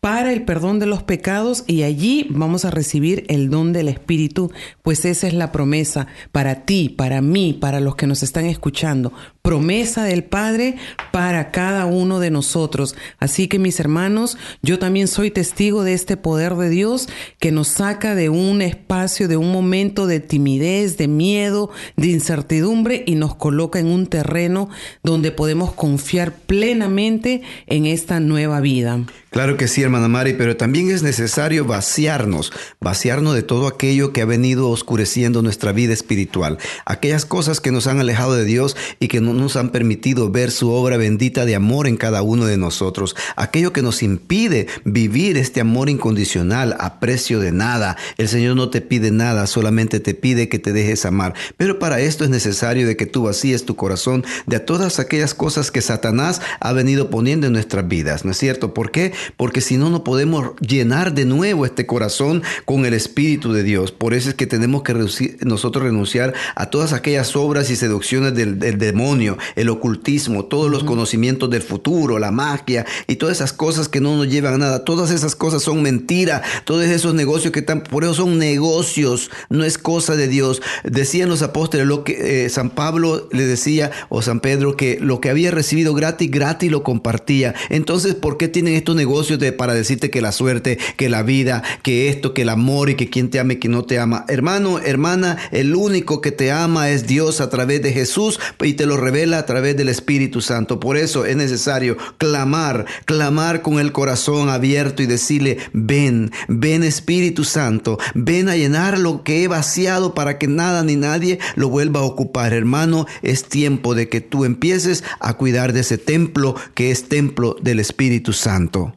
para 0.00 0.32
el 0.32 0.44
perdón 0.44 0.78
de 0.78 0.86
los 0.86 1.02
pecados 1.02 1.64
y 1.66 1.82
allí 1.82 2.26
vamos 2.30 2.64
a 2.64 2.70
recibir 2.70 3.24
el 3.28 3.50
don 3.50 3.74
del 3.74 3.88
Espíritu, 3.88 4.50
pues 4.82 5.04
esa 5.04 5.26
es 5.26 5.34
la 5.34 5.52
promesa 5.52 6.06
para 6.32 6.64
ti, 6.64 6.88
para 6.88 7.20
mí, 7.20 7.52
para 7.52 7.80
los 7.80 7.96
que 7.96 8.06
nos 8.06 8.22
están 8.22 8.46
escuchando 8.46 9.12
promesa 9.42 10.04
del 10.04 10.24
Padre 10.24 10.76
para 11.12 11.50
cada 11.50 11.86
uno 11.86 12.20
de 12.20 12.30
nosotros. 12.30 12.94
Así 13.18 13.48
que 13.48 13.58
mis 13.58 13.80
hermanos, 13.80 14.36
yo 14.62 14.78
también 14.78 15.08
soy 15.08 15.30
testigo 15.30 15.82
de 15.82 15.94
este 15.94 16.16
poder 16.16 16.54
de 16.54 16.68
Dios 16.68 17.08
que 17.38 17.52
nos 17.52 17.68
saca 17.68 18.14
de 18.14 18.28
un 18.28 18.62
espacio, 18.62 19.28
de 19.28 19.36
un 19.36 19.50
momento 19.50 20.06
de 20.06 20.20
timidez, 20.20 20.98
de 20.98 21.08
miedo, 21.08 21.70
de 21.96 22.08
incertidumbre 22.08 23.02
y 23.06 23.14
nos 23.14 23.34
coloca 23.34 23.78
en 23.78 23.86
un 23.86 24.06
terreno 24.06 24.68
donde 25.02 25.32
podemos 25.32 25.72
confiar 25.72 26.32
plenamente 26.32 27.42
en 27.66 27.86
esta 27.86 28.20
nueva 28.20 28.60
vida. 28.60 29.00
Claro 29.30 29.56
que 29.56 29.68
sí, 29.68 29.80
hermana 29.80 30.08
Mari, 30.08 30.32
pero 30.32 30.56
también 30.56 30.90
es 30.90 31.04
necesario 31.04 31.64
vaciarnos, 31.64 32.52
vaciarnos 32.80 33.36
de 33.36 33.44
todo 33.44 33.68
aquello 33.68 34.12
que 34.12 34.22
ha 34.22 34.24
venido 34.24 34.68
oscureciendo 34.68 35.40
nuestra 35.40 35.70
vida 35.70 35.92
espiritual, 35.92 36.58
aquellas 36.84 37.26
cosas 37.26 37.60
que 37.60 37.70
nos 37.70 37.86
han 37.86 38.00
alejado 38.00 38.34
de 38.34 38.44
Dios 38.44 38.76
y 38.98 39.06
que 39.06 39.20
no 39.20 39.32
nos 39.32 39.54
han 39.54 39.70
permitido 39.70 40.32
ver 40.32 40.50
su 40.50 40.72
obra 40.72 40.96
bendita 40.96 41.44
de 41.44 41.54
amor 41.54 41.86
en 41.86 41.96
cada 41.96 42.22
uno 42.22 42.44
de 42.44 42.56
nosotros, 42.56 43.14
aquello 43.36 43.72
que 43.72 43.82
nos 43.82 44.02
impide 44.02 44.66
vivir 44.84 45.36
este 45.36 45.60
amor 45.60 45.88
incondicional 45.90 46.74
a 46.80 46.98
precio 46.98 47.38
de 47.38 47.52
nada. 47.52 47.96
El 48.18 48.26
Señor 48.26 48.56
no 48.56 48.68
te 48.70 48.80
pide 48.80 49.12
nada, 49.12 49.46
solamente 49.46 50.00
te 50.00 50.14
pide 50.14 50.48
que 50.48 50.58
te 50.58 50.72
dejes 50.72 51.06
amar. 51.06 51.34
Pero 51.56 51.78
para 51.78 52.00
esto 52.00 52.24
es 52.24 52.30
necesario 52.30 52.84
de 52.84 52.96
que 52.96 53.06
tú 53.06 53.22
vacíes 53.22 53.64
tu 53.64 53.76
corazón 53.76 54.24
de 54.46 54.58
todas 54.58 54.98
aquellas 54.98 55.34
cosas 55.34 55.70
que 55.70 55.82
Satanás 55.82 56.40
ha 56.58 56.72
venido 56.72 57.10
poniendo 57.10 57.46
en 57.46 57.52
nuestras 57.52 57.86
vidas, 57.86 58.24
¿no 58.24 58.32
es 58.32 58.36
cierto? 58.36 58.74
¿Por 58.74 58.90
qué? 58.90 59.12
Porque 59.36 59.60
si 59.60 59.76
no, 59.76 59.90
no 59.90 60.04
podemos 60.04 60.52
llenar 60.60 61.14
de 61.14 61.24
nuevo 61.24 61.66
este 61.66 61.86
corazón 61.86 62.42
con 62.64 62.86
el 62.86 62.94
Espíritu 62.94 63.52
de 63.52 63.62
Dios. 63.62 63.92
Por 63.92 64.14
eso 64.14 64.30
es 64.30 64.34
que 64.34 64.46
tenemos 64.46 64.82
que 64.82 64.94
nosotros 65.40 65.84
renunciar 65.84 66.34
a 66.54 66.66
todas 66.66 66.92
aquellas 66.92 67.36
obras 67.36 67.70
y 67.70 67.76
seducciones 67.76 68.34
del, 68.34 68.58
del 68.58 68.78
demonio, 68.78 69.38
el 69.56 69.68
ocultismo, 69.68 70.44
todos 70.44 70.70
los 70.70 70.84
conocimientos 70.84 71.50
del 71.50 71.62
futuro, 71.62 72.18
la 72.18 72.30
magia 72.30 72.86
y 73.06 73.16
todas 73.16 73.38
esas 73.38 73.52
cosas 73.52 73.88
que 73.88 74.00
no 74.00 74.16
nos 74.16 74.28
llevan 74.28 74.54
a 74.54 74.58
nada. 74.58 74.84
Todas 74.84 75.10
esas 75.10 75.34
cosas 75.36 75.62
son 75.62 75.82
mentira. 75.82 76.42
Todos 76.64 76.84
esos 76.84 77.14
negocios 77.14 77.52
que 77.52 77.60
están, 77.60 77.82
por 77.82 78.04
eso 78.04 78.14
son 78.14 78.38
negocios, 78.38 79.30
no 79.48 79.64
es 79.64 79.78
cosa 79.78 80.16
de 80.16 80.28
Dios. 80.28 80.62
Decían 80.84 81.28
los 81.28 81.42
apóstoles, 81.42 81.86
lo 81.86 82.04
que 82.04 82.44
eh, 82.44 82.48
San 82.48 82.70
Pablo 82.70 83.28
le 83.32 83.46
decía, 83.46 83.90
o 84.08 84.22
San 84.22 84.40
Pedro, 84.40 84.76
que 84.76 84.98
lo 85.00 85.20
que 85.20 85.30
había 85.30 85.50
recibido 85.50 85.94
gratis, 85.94 86.30
gratis 86.30 86.70
lo 86.70 86.82
compartía. 86.82 87.54
Entonces, 87.68 88.14
¿por 88.14 88.36
qué 88.36 88.48
tienen 88.48 88.74
estos 88.74 88.96
negocios 88.96 89.09
de, 89.10 89.52
para 89.52 89.74
decirte 89.74 90.08
que 90.08 90.22
la 90.22 90.30
suerte, 90.30 90.78
que 90.96 91.08
la 91.08 91.24
vida, 91.24 91.62
que 91.82 92.08
esto, 92.08 92.32
que 92.32 92.42
el 92.42 92.48
amor 92.48 92.90
y 92.90 92.94
que 92.94 93.10
quien 93.10 93.28
te 93.28 93.40
ama 93.40 93.54
y 93.54 93.68
no 93.68 93.84
te 93.84 93.98
ama? 93.98 94.24
Hermano, 94.28 94.78
hermana, 94.78 95.36
el 95.50 95.74
único 95.74 96.20
que 96.20 96.30
te 96.30 96.52
ama 96.52 96.90
es 96.90 97.08
Dios 97.08 97.40
a 97.40 97.50
través 97.50 97.82
de 97.82 97.92
Jesús 97.92 98.38
y 98.62 98.74
te 98.74 98.86
lo 98.86 98.96
revela 98.96 99.38
a 99.38 99.46
través 99.46 99.76
del 99.76 99.88
Espíritu 99.88 100.40
Santo. 100.40 100.78
Por 100.78 100.96
eso 100.96 101.24
es 101.24 101.36
necesario 101.36 101.96
clamar, 102.18 102.86
clamar 103.04 103.62
con 103.62 103.80
el 103.80 103.90
corazón 103.90 104.48
abierto 104.48 105.02
y 105.02 105.06
decirle, 105.06 105.58
ven, 105.72 106.30
ven 106.46 106.84
Espíritu 106.84 107.42
Santo, 107.42 107.98
ven 108.14 108.48
a 108.48 108.56
llenar 108.56 108.98
lo 108.98 109.24
que 109.24 109.42
he 109.42 109.48
vaciado 109.48 110.14
para 110.14 110.38
que 110.38 110.46
nada 110.46 110.84
ni 110.84 110.94
nadie 110.94 111.40
lo 111.56 111.68
vuelva 111.68 112.00
a 112.00 112.04
ocupar. 112.04 112.52
Hermano, 112.52 113.06
es 113.22 113.44
tiempo 113.44 113.96
de 113.96 114.08
que 114.08 114.20
tú 114.20 114.44
empieces 114.44 115.02
a 115.18 115.34
cuidar 115.34 115.72
de 115.72 115.80
ese 115.80 115.98
templo 115.98 116.54
que 116.74 116.92
es 116.92 117.08
templo 117.08 117.56
del 117.60 117.80
Espíritu 117.80 118.32
Santo. 118.32 118.94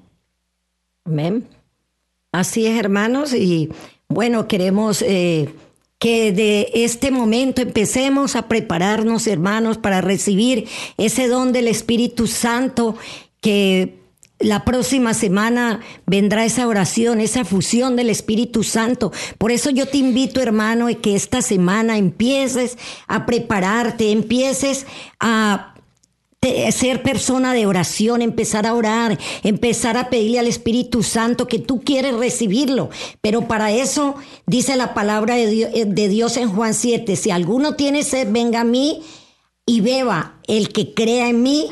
Amén. 1.06 1.48
Así 2.32 2.66
es, 2.66 2.80
hermanos, 2.80 3.34
y 3.34 3.70
bueno, 4.08 4.48
queremos... 4.48 5.02
Eh, 5.02 5.50
que 6.04 6.34
de 6.34 6.70
este 6.74 7.12
momento 7.12 7.62
empecemos 7.62 8.36
a 8.36 8.50
prepararnos, 8.50 9.26
hermanos, 9.26 9.78
para 9.78 10.02
recibir 10.02 10.68
ese 10.98 11.30
don 11.30 11.54
del 11.54 11.70
Espíritu 11.70 12.28
Santo 12.28 12.98
que 13.40 14.04
la 14.40 14.66
próxima 14.66 15.14
semana 15.14 15.80
vendrá 16.06 16.44
esa 16.44 16.68
oración, 16.68 17.22
esa 17.22 17.46
fusión 17.46 17.96
del 17.96 18.10
Espíritu 18.10 18.64
Santo. 18.64 19.14
Por 19.38 19.54
eso 19.54 19.70
yo 19.70 19.88
te 19.88 19.98
invito, 19.98 20.42
hermano, 20.42 20.88
que 21.02 21.16
esta 21.16 21.42
semana 21.42 21.98
empieces 21.98 22.78
a 23.08 23.26
prepararte, 23.26 24.12
empieces 24.12 24.86
a 25.22 25.73
ser 26.72 27.02
persona 27.02 27.54
de 27.54 27.66
oración, 27.66 28.22
empezar 28.22 28.66
a 28.66 28.74
orar, 28.74 29.18
empezar 29.44 29.98
a 29.98 30.10
pedirle 30.10 30.40
al 30.40 30.48
Espíritu 30.48 31.04
Santo 31.04 31.48
que 31.48 31.60
tú 31.60 31.82
quieres 31.82 32.16
recibirlo. 32.16 32.90
Pero 33.22 33.48
para 33.48 33.72
eso 33.72 34.16
dice 34.46 34.76
la 34.76 34.94
palabra 34.94 35.36
de 35.36 35.48
Dios, 35.48 36.38
eh, 36.38 36.42
en 36.42 36.50
Juan 36.50 36.74
7, 36.74 37.16
si 37.16 37.32
alguno 37.32 37.76
tiene 37.76 38.04
sed, 38.04 38.28
venga 38.32 38.62
a 38.62 38.66
mí 38.66 39.02
y 39.66 39.82
beba. 39.82 40.40
El 40.48 40.70
que 40.70 40.94
crea 40.94 41.30
en 41.30 41.42
mí, 41.42 41.68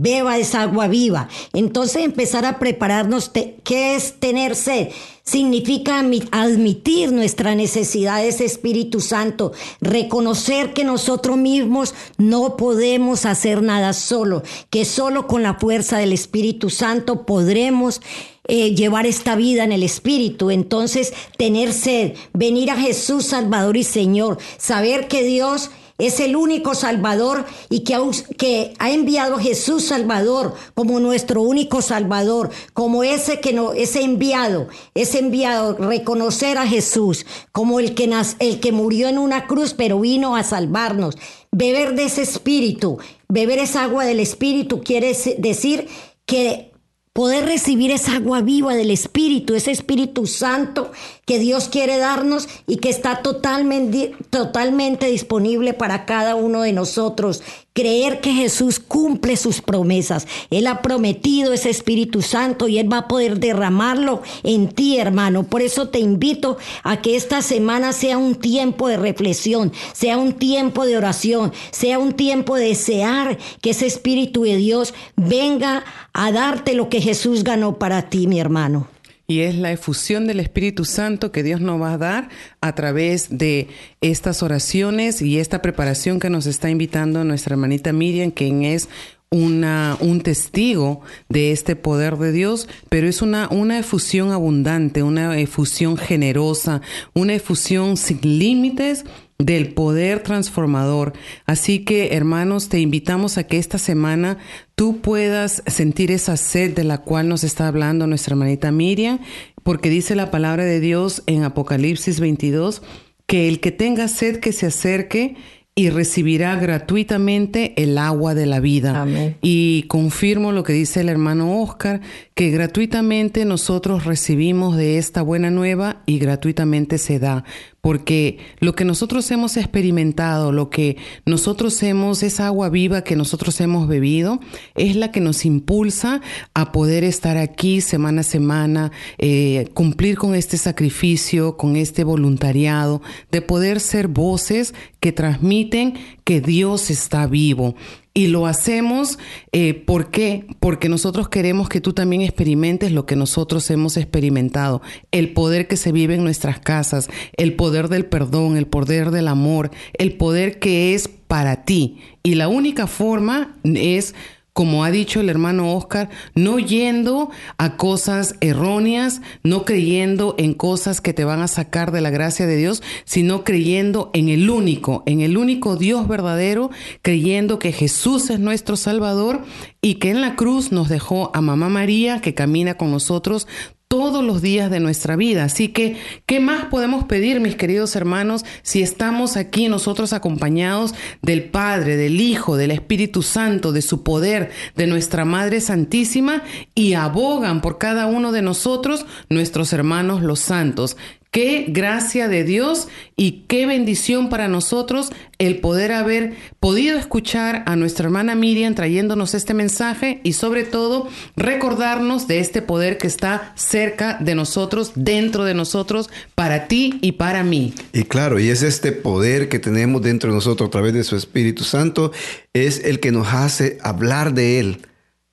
beba 0.00 0.38
esa 0.38 0.62
agua 0.62 0.88
viva. 0.88 1.28
Entonces 1.52 2.04
empezar 2.04 2.44
a 2.44 2.58
prepararnos, 2.58 3.30
¿qué 3.62 3.94
es 3.94 4.14
tener 4.18 4.56
sed? 4.56 4.88
Significa 5.22 6.04
admitir 6.32 7.10
nuestra 7.10 7.54
necesidad 7.54 8.18
de 8.18 8.28
Espíritu 8.28 9.00
Santo, 9.00 9.52
reconocer 9.80 10.74
que 10.74 10.84
nosotros 10.84 11.38
mismos 11.38 11.94
no 12.18 12.56
podemos 12.56 13.24
hacer 13.24 13.62
nada 13.62 13.94
solo, 13.94 14.42
que 14.68 14.84
solo 14.84 15.26
con 15.26 15.42
la 15.42 15.54
fuerza 15.54 15.98
del 15.98 16.12
Espíritu 16.12 16.68
Santo 16.68 17.24
podremos 17.24 18.02
eh, 18.46 18.74
llevar 18.74 19.06
esta 19.06 19.34
vida 19.36 19.64
en 19.64 19.72
el 19.72 19.82
Espíritu. 19.82 20.50
Entonces, 20.50 21.14
tener 21.38 21.72
sed, 21.72 22.12
venir 22.34 22.70
a 22.70 22.76
Jesús 22.76 23.24
Salvador 23.24 23.78
y 23.78 23.84
Señor, 23.84 24.36
saber 24.58 25.08
que 25.08 25.22
Dios 25.22 25.70
es 25.98 26.18
el 26.20 26.36
único 26.36 26.74
Salvador 26.74 27.44
y 27.70 27.80
que 27.80 27.94
ha, 27.94 28.00
que 28.36 28.74
ha 28.78 28.90
enviado 28.90 29.36
a 29.36 29.40
Jesús 29.40 29.84
Salvador 29.84 30.54
como 30.74 30.98
nuestro 31.00 31.42
único 31.42 31.82
Salvador, 31.82 32.50
como 32.72 33.04
ese 33.04 33.40
que 33.40 33.52
no, 33.52 33.72
ese 33.72 34.02
enviado, 34.02 34.68
ese 34.94 35.20
enviado, 35.20 35.76
reconocer 35.76 36.58
a 36.58 36.66
Jesús 36.66 37.26
como 37.52 37.78
el 37.78 37.94
que, 37.94 38.10
el 38.40 38.60
que 38.60 38.72
murió 38.72 39.08
en 39.08 39.18
una 39.18 39.46
cruz 39.46 39.74
pero 39.74 40.00
vino 40.00 40.36
a 40.36 40.42
salvarnos. 40.42 41.16
Beber 41.52 41.94
de 41.94 42.04
ese 42.04 42.22
espíritu, 42.22 42.98
beber 43.28 43.60
esa 43.60 43.84
agua 43.84 44.04
del 44.04 44.18
espíritu 44.18 44.82
quiere 44.82 45.16
decir 45.38 45.86
que 46.26 46.74
poder 47.14 47.44
recibir 47.44 47.92
esa 47.92 48.16
agua 48.16 48.42
viva 48.42 48.74
del 48.74 48.90
Espíritu, 48.90 49.54
ese 49.54 49.70
Espíritu 49.70 50.26
Santo 50.26 50.90
que 51.24 51.38
Dios 51.38 51.68
quiere 51.68 51.98
darnos 51.98 52.48
y 52.66 52.76
que 52.76 52.90
está 52.90 53.22
totalmente, 53.22 54.12
totalmente 54.30 55.06
disponible 55.06 55.74
para 55.74 56.06
cada 56.06 56.34
uno 56.34 56.62
de 56.62 56.72
nosotros 56.72 57.42
creer 57.74 58.20
que 58.20 58.32
Jesús 58.32 58.78
cumple 58.78 59.36
sus 59.36 59.60
promesas. 59.60 60.26
Él 60.48 60.68
ha 60.68 60.80
prometido 60.80 61.52
ese 61.52 61.70
Espíritu 61.70 62.22
Santo 62.22 62.68
y 62.68 62.78
Él 62.78 62.90
va 62.90 62.98
a 62.98 63.08
poder 63.08 63.40
derramarlo 63.40 64.22
en 64.44 64.68
ti, 64.68 64.98
hermano. 64.98 65.42
Por 65.42 65.60
eso 65.60 65.88
te 65.88 65.98
invito 65.98 66.56
a 66.84 67.02
que 67.02 67.16
esta 67.16 67.42
semana 67.42 67.92
sea 67.92 68.16
un 68.16 68.36
tiempo 68.36 68.88
de 68.88 68.96
reflexión, 68.96 69.72
sea 69.92 70.16
un 70.16 70.34
tiempo 70.34 70.86
de 70.86 70.96
oración, 70.96 71.52
sea 71.72 71.98
un 71.98 72.12
tiempo 72.12 72.54
de 72.56 72.68
desear 72.68 73.38
que 73.60 73.70
ese 73.70 73.86
Espíritu 73.86 74.44
de 74.44 74.56
Dios 74.56 74.94
venga 75.16 75.84
a 76.12 76.30
darte 76.30 76.74
lo 76.74 76.88
que 76.88 77.00
Jesús 77.00 77.42
ganó 77.42 77.78
para 77.78 78.08
ti, 78.08 78.28
mi 78.28 78.38
hermano 78.38 78.93
y 79.26 79.40
es 79.40 79.56
la 79.56 79.72
efusión 79.72 80.26
del 80.26 80.40
Espíritu 80.40 80.84
Santo 80.84 81.32
que 81.32 81.42
Dios 81.42 81.60
nos 81.60 81.80
va 81.80 81.94
a 81.94 81.98
dar 81.98 82.28
a 82.60 82.74
través 82.74 83.38
de 83.38 83.68
estas 84.00 84.42
oraciones 84.42 85.22
y 85.22 85.38
esta 85.38 85.62
preparación 85.62 86.20
que 86.20 86.30
nos 86.30 86.46
está 86.46 86.70
invitando 86.70 87.24
nuestra 87.24 87.54
hermanita 87.54 87.92
Miriam, 87.92 88.30
quien 88.30 88.64
es 88.64 88.88
una, 89.30 89.96
un 90.00 90.20
testigo 90.20 91.00
de 91.28 91.50
este 91.50 91.74
poder 91.74 92.16
de 92.18 92.30
Dios, 92.30 92.68
pero 92.88 93.08
es 93.08 93.20
una, 93.20 93.48
una 93.50 93.78
efusión 93.78 94.30
abundante, 94.30 95.02
una 95.02 95.38
efusión 95.38 95.96
generosa, 95.96 96.82
una 97.14 97.34
efusión 97.34 97.96
sin 97.96 98.20
límites 98.22 99.04
del 99.38 99.74
poder 99.74 100.22
transformador. 100.22 101.14
Así 101.46 101.80
que, 101.80 102.14
hermanos, 102.14 102.68
te 102.68 102.78
invitamos 102.78 103.36
a 103.36 103.44
que 103.44 103.58
esta 103.58 103.78
semana 103.78 104.38
tú 104.74 105.00
puedas 105.00 105.62
sentir 105.66 106.10
esa 106.10 106.36
sed 106.36 106.74
de 106.74 106.84
la 106.84 106.98
cual 106.98 107.28
nos 107.28 107.44
está 107.44 107.68
hablando 107.68 108.06
nuestra 108.06 108.32
hermanita 108.32 108.72
Miriam, 108.72 109.20
porque 109.62 109.90
dice 109.90 110.14
la 110.14 110.30
palabra 110.30 110.64
de 110.64 110.80
Dios 110.80 111.22
en 111.26 111.42
Apocalipsis 111.42 112.20
22 112.20 112.82
que 113.26 113.48
el 113.48 113.60
que 113.60 113.72
tenga 113.72 114.08
sed 114.08 114.38
que 114.40 114.52
se 114.52 114.66
acerque 114.66 115.36
y 115.76 115.90
recibirá 115.90 116.54
gratuitamente 116.54 117.74
el 117.82 117.98
agua 117.98 118.34
de 118.34 118.46
la 118.46 118.60
vida. 118.60 119.02
Amén. 119.02 119.36
Y 119.42 119.84
confirmo 119.88 120.52
lo 120.52 120.62
que 120.62 120.72
dice 120.72 121.00
el 121.00 121.08
hermano 121.08 121.60
Oscar, 121.60 122.00
que 122.34 122.50
gratuitamente 122.50 123.44
nosotros 123.44 124.04
recibimos 124.04 124.76
de 124.76 124.98
esta 124.98 125.22
buena 125.22 125.50
nueva 125.50 126.02
y 126.06 126.18
gratuitamente 126.18 126.98
se 126.98 127.18
da. 127.18 127.44
Porque 127.84 128.38
lo 128.60 128.74
que 128.74 128.86
nosotros 128.86 129.30
hemos 129.30 129.58
experimentado, 129.58 130.52
lo 130.52 130.70
que 130.70 130.96
nosotros 131.26 131.82
hemos, 131.82 132.22
esa 132.22 132.46
agua 132.46 132.70
viva 132.70 133.04
que 133.04 133.14
nosotros 133.14 133.60
hemos 133.60 133.88
bebido, 133.88 134.40
es 134.74 134.96
la 134.96 135.12
que 135.12 135.20
nos 135.20 135.44
impulsa 135.44 136.22
a 136.54 136.72
poder 136.72 137.04
estar 137.04 137.36
aquí 137.36 137.82
semana 137.82 138.22
a 138.22 138.24
semana, 138.24 138.90
eh, 139.18 139.68
cumplir 139.74 140.16
con 140.16 140.34
este 140.34 140.56
sacrificio, 140.56 141.58
con 141.58 141.76
este 141.76 142.04
voluntariado, 142.04 143.02
de 143.30 143.42
poder 143.42 143.80
ser 143.80 144.08
voces 144.08 144.72
que 144.98 145.12
transmiten 145.12 145.92
que 146.24 146.40
Dios 146.40 146.88
está 146.88 147.26
vivo. 147.26 147.74
Y 148.16 148.28
lo 148.28 148.46
hacemos, 148.46 149.18
eh, 149.50 149.74
¿por 149.74 150.12
qué? 150.12 150.46
Porque 150.60 150.88
nosotros 150.88 151.28
queremos 151.28 151.68
que 151.68 151.80
tú 151.80 151.92
también 151.94 152.22
experimentes 152.22 152.92
lo 152.92 153.06
que 153.06 153.16
nosotros 153.16 153.68
hemos 153.72 153.96
experimentado, 153.96 154.82
el 155.10 155.32
poder 155.32 155.66
que 155.66 155.76
se 155.76 155.90
vive 155.90 156.14
en 156.14 156.22
nuestras 156.22 156.60
casas, 156.60 157.08
el 157.36 157.54
poder 157.54 157.88
del 157.88 158.06
perdón, 158.06 158.56
el 158.56 158.68
poder 158.68 159.10
del 159.10 159.26
amor, 159.26 159.72
el 159.94 160.16
poder 160.16 160.60
que 160.60 160.94
es 160.94 161.08
para 161.08 161.64
ti. 161.64 161.98
Y 162.22 162.36
la 162.36 162.46
única 162.46 162.86
forma 162.86 163.56
es 163.64 164.14
como 164.54 164.84
ha 164.84 164.92
dicho 164.92 165.20
el 165.20 165.28
hermano 165.28 165.74
Oscar, 165.74 166.08
no 166.34 166.60
yendo 166.60 167.28
a 167.58 167.76
cosas 167.76 168.36
erróneas, 168.40 169.20
no 169.42 169.64
creyendo 169.64 170.36
en 170.38 170.54
cosas 170.54 171.00
que 171.00 171.12
te 171.12 171.24
van 171.24 171.42
a 171.42 171.48
sacar 171.48 171.90
de 171.90 172.00
la 172.00 172.10
gracia 172.10 172.46
de 172.46 172.56
Dios, 172.56 172.80
sino 173.04 173.42
creyendo 173.42 174.10
en 174.14 174.28
el 174.28 174.48
único, 174.48 175.02
en 175.06 175.20
el 175.20 175.36
único 175.36 175.76
Dios 175.76 176.06
verdadero, 176.06 176.70
creyendo 177.02 177.58
que 177.58 177.72
Jesús 177.72 178.30
es 178.30 178.38
nuestro 178.38 178.76
Salvador 178.76 179.42
y 179.82 179.96
que 179.96 180.10
en 180.10 180.20
la 180.20 180.36
cruz 180.36 180.70
nos 180.70 180.88
dejó 180.88 181.32
a 181.34 181.40
Mamá 181.40 181.68
María 181.68 182.20
que 182.20 182.34
camina 182.34 182.76
con 182.76 182.92
nosotros 182.92 183.48
todos 183.96 184.24
los 184.24 184.42
días 184.42 184.72
de 184.72 184.80
nuestra 184.80 185.14
vida. 185.14 185.44
Así 185.44 185.68
que, 185.68 185.96
¿qué 186.26 186.40
más 186.40 186.64
podemos 186.64 187.04
pedir, 187.04 187.38
mis 187.38 187.54
queridos 187.54 187.94
hermanos, 187.94 188.44
si 188.62 188.82
estamos 188.82 189.36
aquí 189.36 189.68
nosotros 189.68 190.12
acompañados 190.12 190.96
del 191.22 191.44
Padre, 191.44 191.96
del 191.96 192.20
Hijo, 192.20 192.56
del 192.56 192.72
Espíritu 192.72 193.22
Santo, 193.22 193.70
de 193.70 193.82
su 193.82 194.02
poder, 194.02 194.50
de 194.74 194.88
nuestra 194.88 195.24
Madre 195.24 195.60
Santísima 195.60 196.42
y 196.74 196.94
abogan 196.94 197.60
por 197.60 197.78
cada 197.78 198.06
uno 198.06 198.32
de 198.32 198.42
nosotros, 198.42 199.06
nuestros 199.28 199.72
hermanos 199.72 200.22
los 200.22 200.40
santos? 200.40 200.96
Qué 201.34 201.66
gracia 201.66 202.28
de 202.28 202.44
Dios 202.44 202.86
y 203.16 203.46
qué 203.48 203.66
bendición 203.66 204.28
para 204.28 204.46
nosotros 204.46 205.10
el 205.38 205.58
poder 205.58 205.90
haber 205.90 206.34
podido 206.60 206.96
escuchar 206.96 207.64
a 207.66 207.74
nuestra 207.74 208.04
hermana 208.04 208.36
Miriam 208.36 208.76
trayéndonos 208.76 209.34
este 209.34 209.52
mensaje 209.52 210.20
y 210.22 210.34
sobre 210.34 210.62
todo 210.62 211.08
recordarnos 211.34 212.28
de 212.28 212.38
este 212.38 212.62
poder 212.62 212.98
que 212.98 213.08
está 213.08 213.52
cerca 213.56 214.16
de 214.20 214.36
nosotros, 214.36 214.92
dentro 214.94 215.42
de 215.42 215.54
nosotros, 215.54 216.08
para 216.36 216.68
ti 216.68 217.00
y 217.02 217.10
para 217.10 217.42
mí. 217.42 217.74
Y 217.92 218.04
claro, 218.04 218.38
y 218.38 218.50
es 218.50 218.62
este 218.62 218.92
poder 218.92 219.48
que 219.48 219.58
tenemos 219.58 220.02
dentro 220.02 220.30
de 220.30 220.36
nosotros 220.36 220.68
a 220.68 220.70
través 220.70 220.94
de 220.94 221.02
su 221.02 221.16
Espíritu 221.16 221.64
Santo, 221.64 222.12
es 222.52 222.84
el 222.84 223.00
que 223.00 223.10
nos 223.10 223.26
hace 223.26 223.78
hablar 223.82 224.34
de 224.34 224.60
Él 224.60 224.78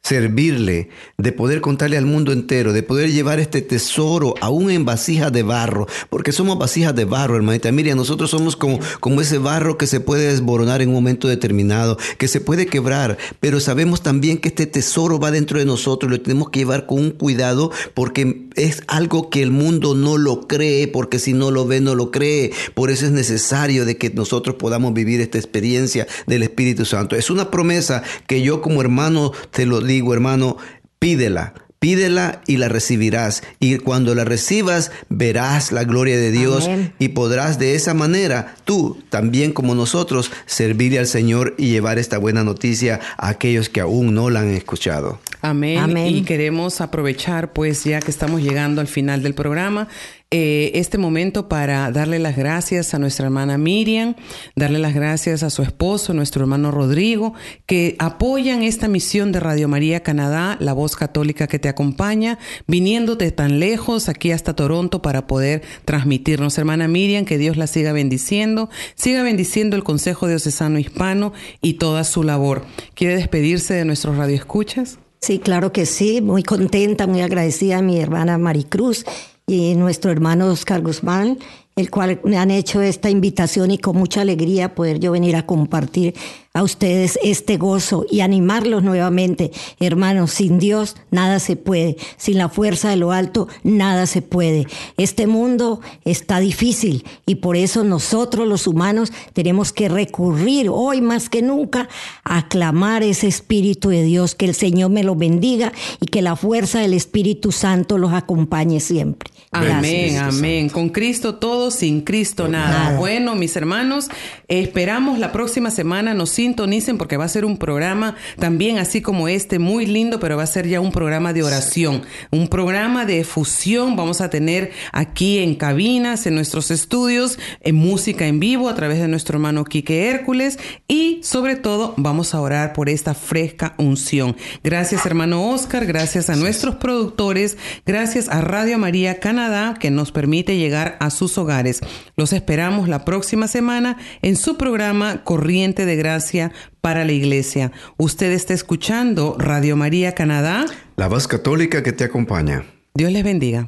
servirle, 0.03 0.89
de 1.17 1.31
poder 1.31 1.61
contarle 1.61 1.95
al 1.95 2.05
mundo 2.05 2.31
entero, 2.31 2.73
de 2.73 2.81
poder 2.81 3.11
llevar 3.11 3.39
este 3.39 3.61
tesoro 3.61 4.33
aún 4.41 4.71
en 4.71 4.83
vasijas 4.83 5.31
de 5.31 5.43
barro, 5.43 5.87
porque 6.09 6.31
somos 6.31 6.57
vasijas 6.57 6.95
de 6.95 7.05
barro, 7.05 7.35
hermanita 7.35 7.71
Miriam, 7.71 7.97
nosotros 7.97 8.31
somos 8.31 8.55
como, 8.55 8.79
como 8.99 9.21
ese 9.21 9.37
barro 9.37 9.77
que 9.77 9.87
se 9.87 9.99
puede 9.99 10.31
desboronar 10.31 10.81
en 10.81 10.89
un 10.89 10.95
momento 10.95 11.27
determinado, 11.27 11.97
que 12.17 12.27
se 12.27 12.41
puede 12.41 12.65
quebrar, 12.65 13.17
pero 13.39 13.59
sabemos 13.59 14.01
también 14.01 14.39
que 14.39 14.49
este 14.49 14.65
tesoro 14.65 15.19
va 15.19 15.29
dentro 15.29 15.59
de 15.59 15.65
nosotros, 15.65 16.11
lo 16.11 16.19
tenemos 16.19 16.49
que 16.49 16.59
llevar 16.59 16.87
con 16.87 16.99
un 16.99 17.11
cuidado 17.11 17.71
porque 17.93 18.49
es 18.55 18.81
algo 18.87 19.29
que 19.29 19.43
el 19.43 19.51
mundo 19.51 19.93
no 19.93 20.17
lo 20.17 20.47
cree, 20.47 20.87
porque 20.87 21.19
si 21.19 21.33
no 21.33 21.51
lo 21.51 21.65
ve, 21.67 21.79
no 21.79 21.93
lo 21.93 22.11
cree, 22.11 22.51
por 22.73 22.89
eso 22.89 23.05
es 23.05 23.11
necesario 23.11 23.85
de 23.85 23.97
que 23.97 24.09
nosotros 24.09 24.55
podamos 24.55 24.93
vivir 24.93 25.21
esta 25.21 25.37
experiencia 25.37 26.07
del 26.25 26.43
Espíritu 26.43 26.85
Santo. 26.85 27.15
Es 27.15 27.29
una 27.29 27.51
promesa 27.51 28.03
que 28.27 28.41
yo 28.41 28.61
como 28.61 28.81
hermano 28.81 29.31
te 29.51 29.65
lo 29.65 29.79
digo, 29.91 30.13
hermano, 30.13 30.57
pídela. 30.99 31.53
Pídela 31.79 32.41
y 32.45 32.57
la 32.57 32.69
recibirás. 32.69 33.41
Y 33.59 33.79
cuando 33.79 34.13
la 34.13 34.23
recibas, 34.23 34.91
verás 35.09 35.71
la 35.71 35.83
gloria 35.83 36.15
de 36.15 36.29
Dios 36.29 36.65
Amén. 36.65 36.93
y 36.99 37.09
podrás 37.09 37.57
de 37.57 37.73
esa 37.73 37.95
manera, 37.95 38.55
tú 38.65 39.01
también 39.09 39.51
como 39.51 39.73
nosotros, 39.73 40.31
servirle 40.45 40.99
al 40.99 41.07
Señor 41.07 41.55
y 41.57 41.69
llevar 41.69 41.97
esta 41.97 42.19
buena 42.19 42.43
noticia 42.43 42.99
a 43.17 43.29
aquellos 43.29 43.67
que 43.67 43.81
aún 43.81 44.13
no 44.13 44.29
la 44.29 44.41
han 44.41 44.51
escuchado. 44.51 45.19
Amén. 45.41 45.79
Amén. 45.79 46.15
Y 46.15 46.21
queremos 46.21 46.81
aprovechar, 46.81 47.51
pues 47.51 47.83
ya 47.83 47.99
que 47.99 48.11
estamos 48.11 48.43
llegando 48.43 48.79
al 48.79 48.87
final 48.87 49.23
del 49.23 49.33
programa, 49.33 49.87
eh, 50.33 50.71
este 50.75 50.97
momento 50.97 51.49
para 51.49 51.91
darle 51.91 52.17
las 52.17 52.37
gracias 52.37 52.93
a 52.93 52.99
nuestra 52.99 53.25
hermana 53.25 53.57
Miriam, 53.57 54.15
darle 54.55 54.79
las 54.79 54.93
gracias 54.93 55.43
a 55.43 55.49
su 55.49 55.61
esposo, 55.61 56.13
nuestro 56.13 56.43
hermano 56.43 56.71
Rodrigo, 56.71 57.33
que 57.65 57.97
apoyan 57.99 58.63
esta 58.63 58.87
misión 58.87 59.33
de 59.33 59.41
Radio 59.41 59.67
María 59.67 60.03
Canadá, 60.03 60.55
la 60.61 60.71
voz 60.71 60.95
católica 60.95 61.47
que 61.47 61.59
te 61.59 61.67
acompaña, 61.67 62.39
viniéndote 62.65 63.29
tan 63.33 63.59
lejos 63.59 64.07
aquí 64.07 64.31
hasta 64.31 64.55
Toronto 64.55 65.01
para 65.01 65.27
poder 65.27 65.63
transmitirnos. 65.83 66.57
Hermana 66.57 66.87
Miriam, 66.87 67.25
que 67.25 67.37
Dios 67.37 67.57
la 67.57 67.67
siga 67.67 67.91
bendiciendo, 67.91 68.69
siga 68.95 69.23
bendiciendo 69.23 69.75
el 69.75 69.83
Consejo 69.83 70.29
Diocesano 70.29 70.79
Hispano 70.79 71.33
y 71.61 71.73
toda 71.73 72.05
su 72.05 72.23
labor. 72.23 72.65
¿Quiere 72.93 73.17
despedirse 73.17 73.73
de 73.73 73.83
nuestros 73.83 74.15
radioescuchas? 74.15 74.97
Sí, 75.19 75.39
claro 75.39 75.73
que 75.73 75.85
sí, 75.85 76.21
muy 76.21 76.41
contenta, 76.41 77.05
muy 77.05 77.21
agradecida 77.21 77.79
a 77.79 77.81
mi 77.81 77.99
hermana 77.99 78.37
Maricruz 78.37 79.05
y 79.47 79.75
nuestro 79.75 80.11
hermano 80.11 80.47
Oscar 80.47 80.81
Guzmán, 80.81 81.39
el 81.75 81.89
cual 81.89 82.19
me 82.23 82.37
han 82.37 82.51
hecho 82.51 82.81
esta 82.81 83.09
invitación 83.09 83.71
y 83.71 83.77
con 83.77 83.97
mucha 83.97 84.21
alegría 84.21 84.75
poder 84.75 84.99
yo 84.99 85.11
venir 85.11 85.35
a 85.35 85.45
compartir 85.45 86.13
a 86.53 86.63
ustedes 86.63 87.17
este 87.23 87.55
gozo 87.55 88.05
y 88.11 88.19
animarlos 88.19 88.83
nuevamente. 88.83 89.51
Hermanos, 89.79 90.31
sin 90.31 90.59
Dios 90.59 90.97
nada 91.09 91.39
se 91.39 91.55
puede, 91.55 91.95
sin 92.17 92.37
la 92.37 92.49
fuerza 92.49 92.89
de 92.89 92.97
lo 92.97 93.13
alto 93.13 93.47
nada 93.63 94.05
se 94.05 94.21
puede. 94.21 94.67
Este 94.97 95.27
mundo 95.27 95.79
está 96.03 96.41
difícil 96.41 97.05
y 97.25 97.35
por 97.35 97.55
eso 97.55 97.85
nosotros 97.85 98.47
los 98.47 98.67
humanos 98.67 99.13
tenemos 99.31 99.71
que 99.71 99.87
recurrir 99.87 100.67
hoy 100.69 100.99
más 100.99 101.29
que 101.29 101.41
nunca 101.41 101.87
a 102.25 102.49
clamar 102.49 103.03
ese 103.03 103.27
Espíritu 103.27 103.89
de 103.89 104.03
Dios, 104.03 104.35
que 104.35 104.45
el 104.45 104.55
Señor 104.55 104.91
me 104.91 105.03
lo 105.03 105.15
bendiga 105.15 105.71
y 106.01 106.07
que 106.07 106.21
la 106.21 106.35
fuerza 106.35 106.79
del 106.79 106.93
Espíritu 106.93 107.53
Santo 107.53 107.97
los 107.97 108.11
acompañe 108.11 108.81
siempre. 108.81 109.31
Amén, 109.53 110.17
amén. 110.17 110.69
Con 110.69 110.87
Cristo 110.87 111.35
todo, 111.35 111.71
sin 111.71 112.01
Cristo 112.01 112.47
nada. 112.47 112.85
Nada. 112.85 112.97
Bueno, 112.97 113.35
mis 113.35 113.53
hermanos, 113.57 114.07
esperamos 114.47 115.19
la 115.19 115.33
próxima 115.33 115.71
semana 115.71 116.13
nos 116.13 116.29
sintonicen 116.29 116.97
porque 116.97 117.17
va 117.17 117.25
a 117.25 117.27
ser 117.27 117.43
un 117.43 117.57
programa 117.57 118.15
también 118.39 118.77
así 118.77 119.01
como 119.01 119.27
este, 119.27 119.59
muy 119.59 119.85
lindo, 119.85 120.21
pero 120.21 120.37
va 120.37 120.43
a 120.43 120.47
ser 120.47 120.69
ya 120.69 120.79
un 120.79 120.93
programa 120.93 121.33
de 121.33 121.43
oración, 121.43 122.03
un 122.31 122.47
programa 122.47 123.05
de 123.05 123.25
fusión. 123.25 123.97
Vamos 123.97 124.21
a 124.21 124.29
tener 124.29 124.71
aquí 124.93 125.39
en 125.39 125.55
cabinas, 125.55 126.25
en 126.27 126.35
nuestros 126.35 126.71
estudios, 126.71 127.37
en 127.59 127.75
música 127.75 128.27
en 128.27 128.39
vivo 128.39 128.69
a 128.69 128.75
través 128.75 128.99
de 129.01 129.09
nuestro 129.09 129.35
hermano 129.35 129.65
Quique 129.65 130.07
Hércules 130.07 130.59
y 130.87 131.19
sobre 131.23 131.57
todo 131.57 131.93
vamos 131.97 132.33
a 132.33 132.39
orar 132.39 132.71
por 132.71 132.87
esta 132.87 133.13
fresca 133.13 133.75
unción. 133.77 134.37
Gracias 134.63 135.05
hermano 135.05 135.49
Oscar, 135.49 135.85
gracias 135.85 136.29
a 136.29 136.37
nuestros 136.37 136.75
productores, 136.75 137.57
gracias 137.85 138.29
a 138.29 138.39
Radio 138.39 138.77
María 138.77 139.19
Canadá 139.19 139.40
que 139.79 139.89
nos 139.89 140.11
permite 140.11 140.57
llegar 140.57 140.97
a 140.99 141.09
sus 141.09 141.37
hogares. 141.37 141.81
Los 142.15 142.31
esperamos 142.31 142.87
la 142.87 143.05
próxima 143.05 143.47
semana 143.47 143.97
en 144.21 144.35
su 144.35 144.55
programa 144.55 145.23
Corriente 145.23 145.85
de 145.85 145.95
Gracia 145.95 146.51
para 146.81 147.05
la 147.05 147.11
Iglesia. 147.11 147.71
Usted 147.97 148.31
está 148.31 148.53
escuchando 148.53 149.35
Radio 149.39 149.75
María 149.75 150.13
Canadá. 150.13 150.65
La 150.95 151.07
voz 151.07 151.27
católica 151.27 151.81
que 151.81 151.91
te 151.91 152.03
acompaña. 152.03 152.65
Dios 152.93 153.11
les 153.11 153.23
bendiga. 153.23 153.67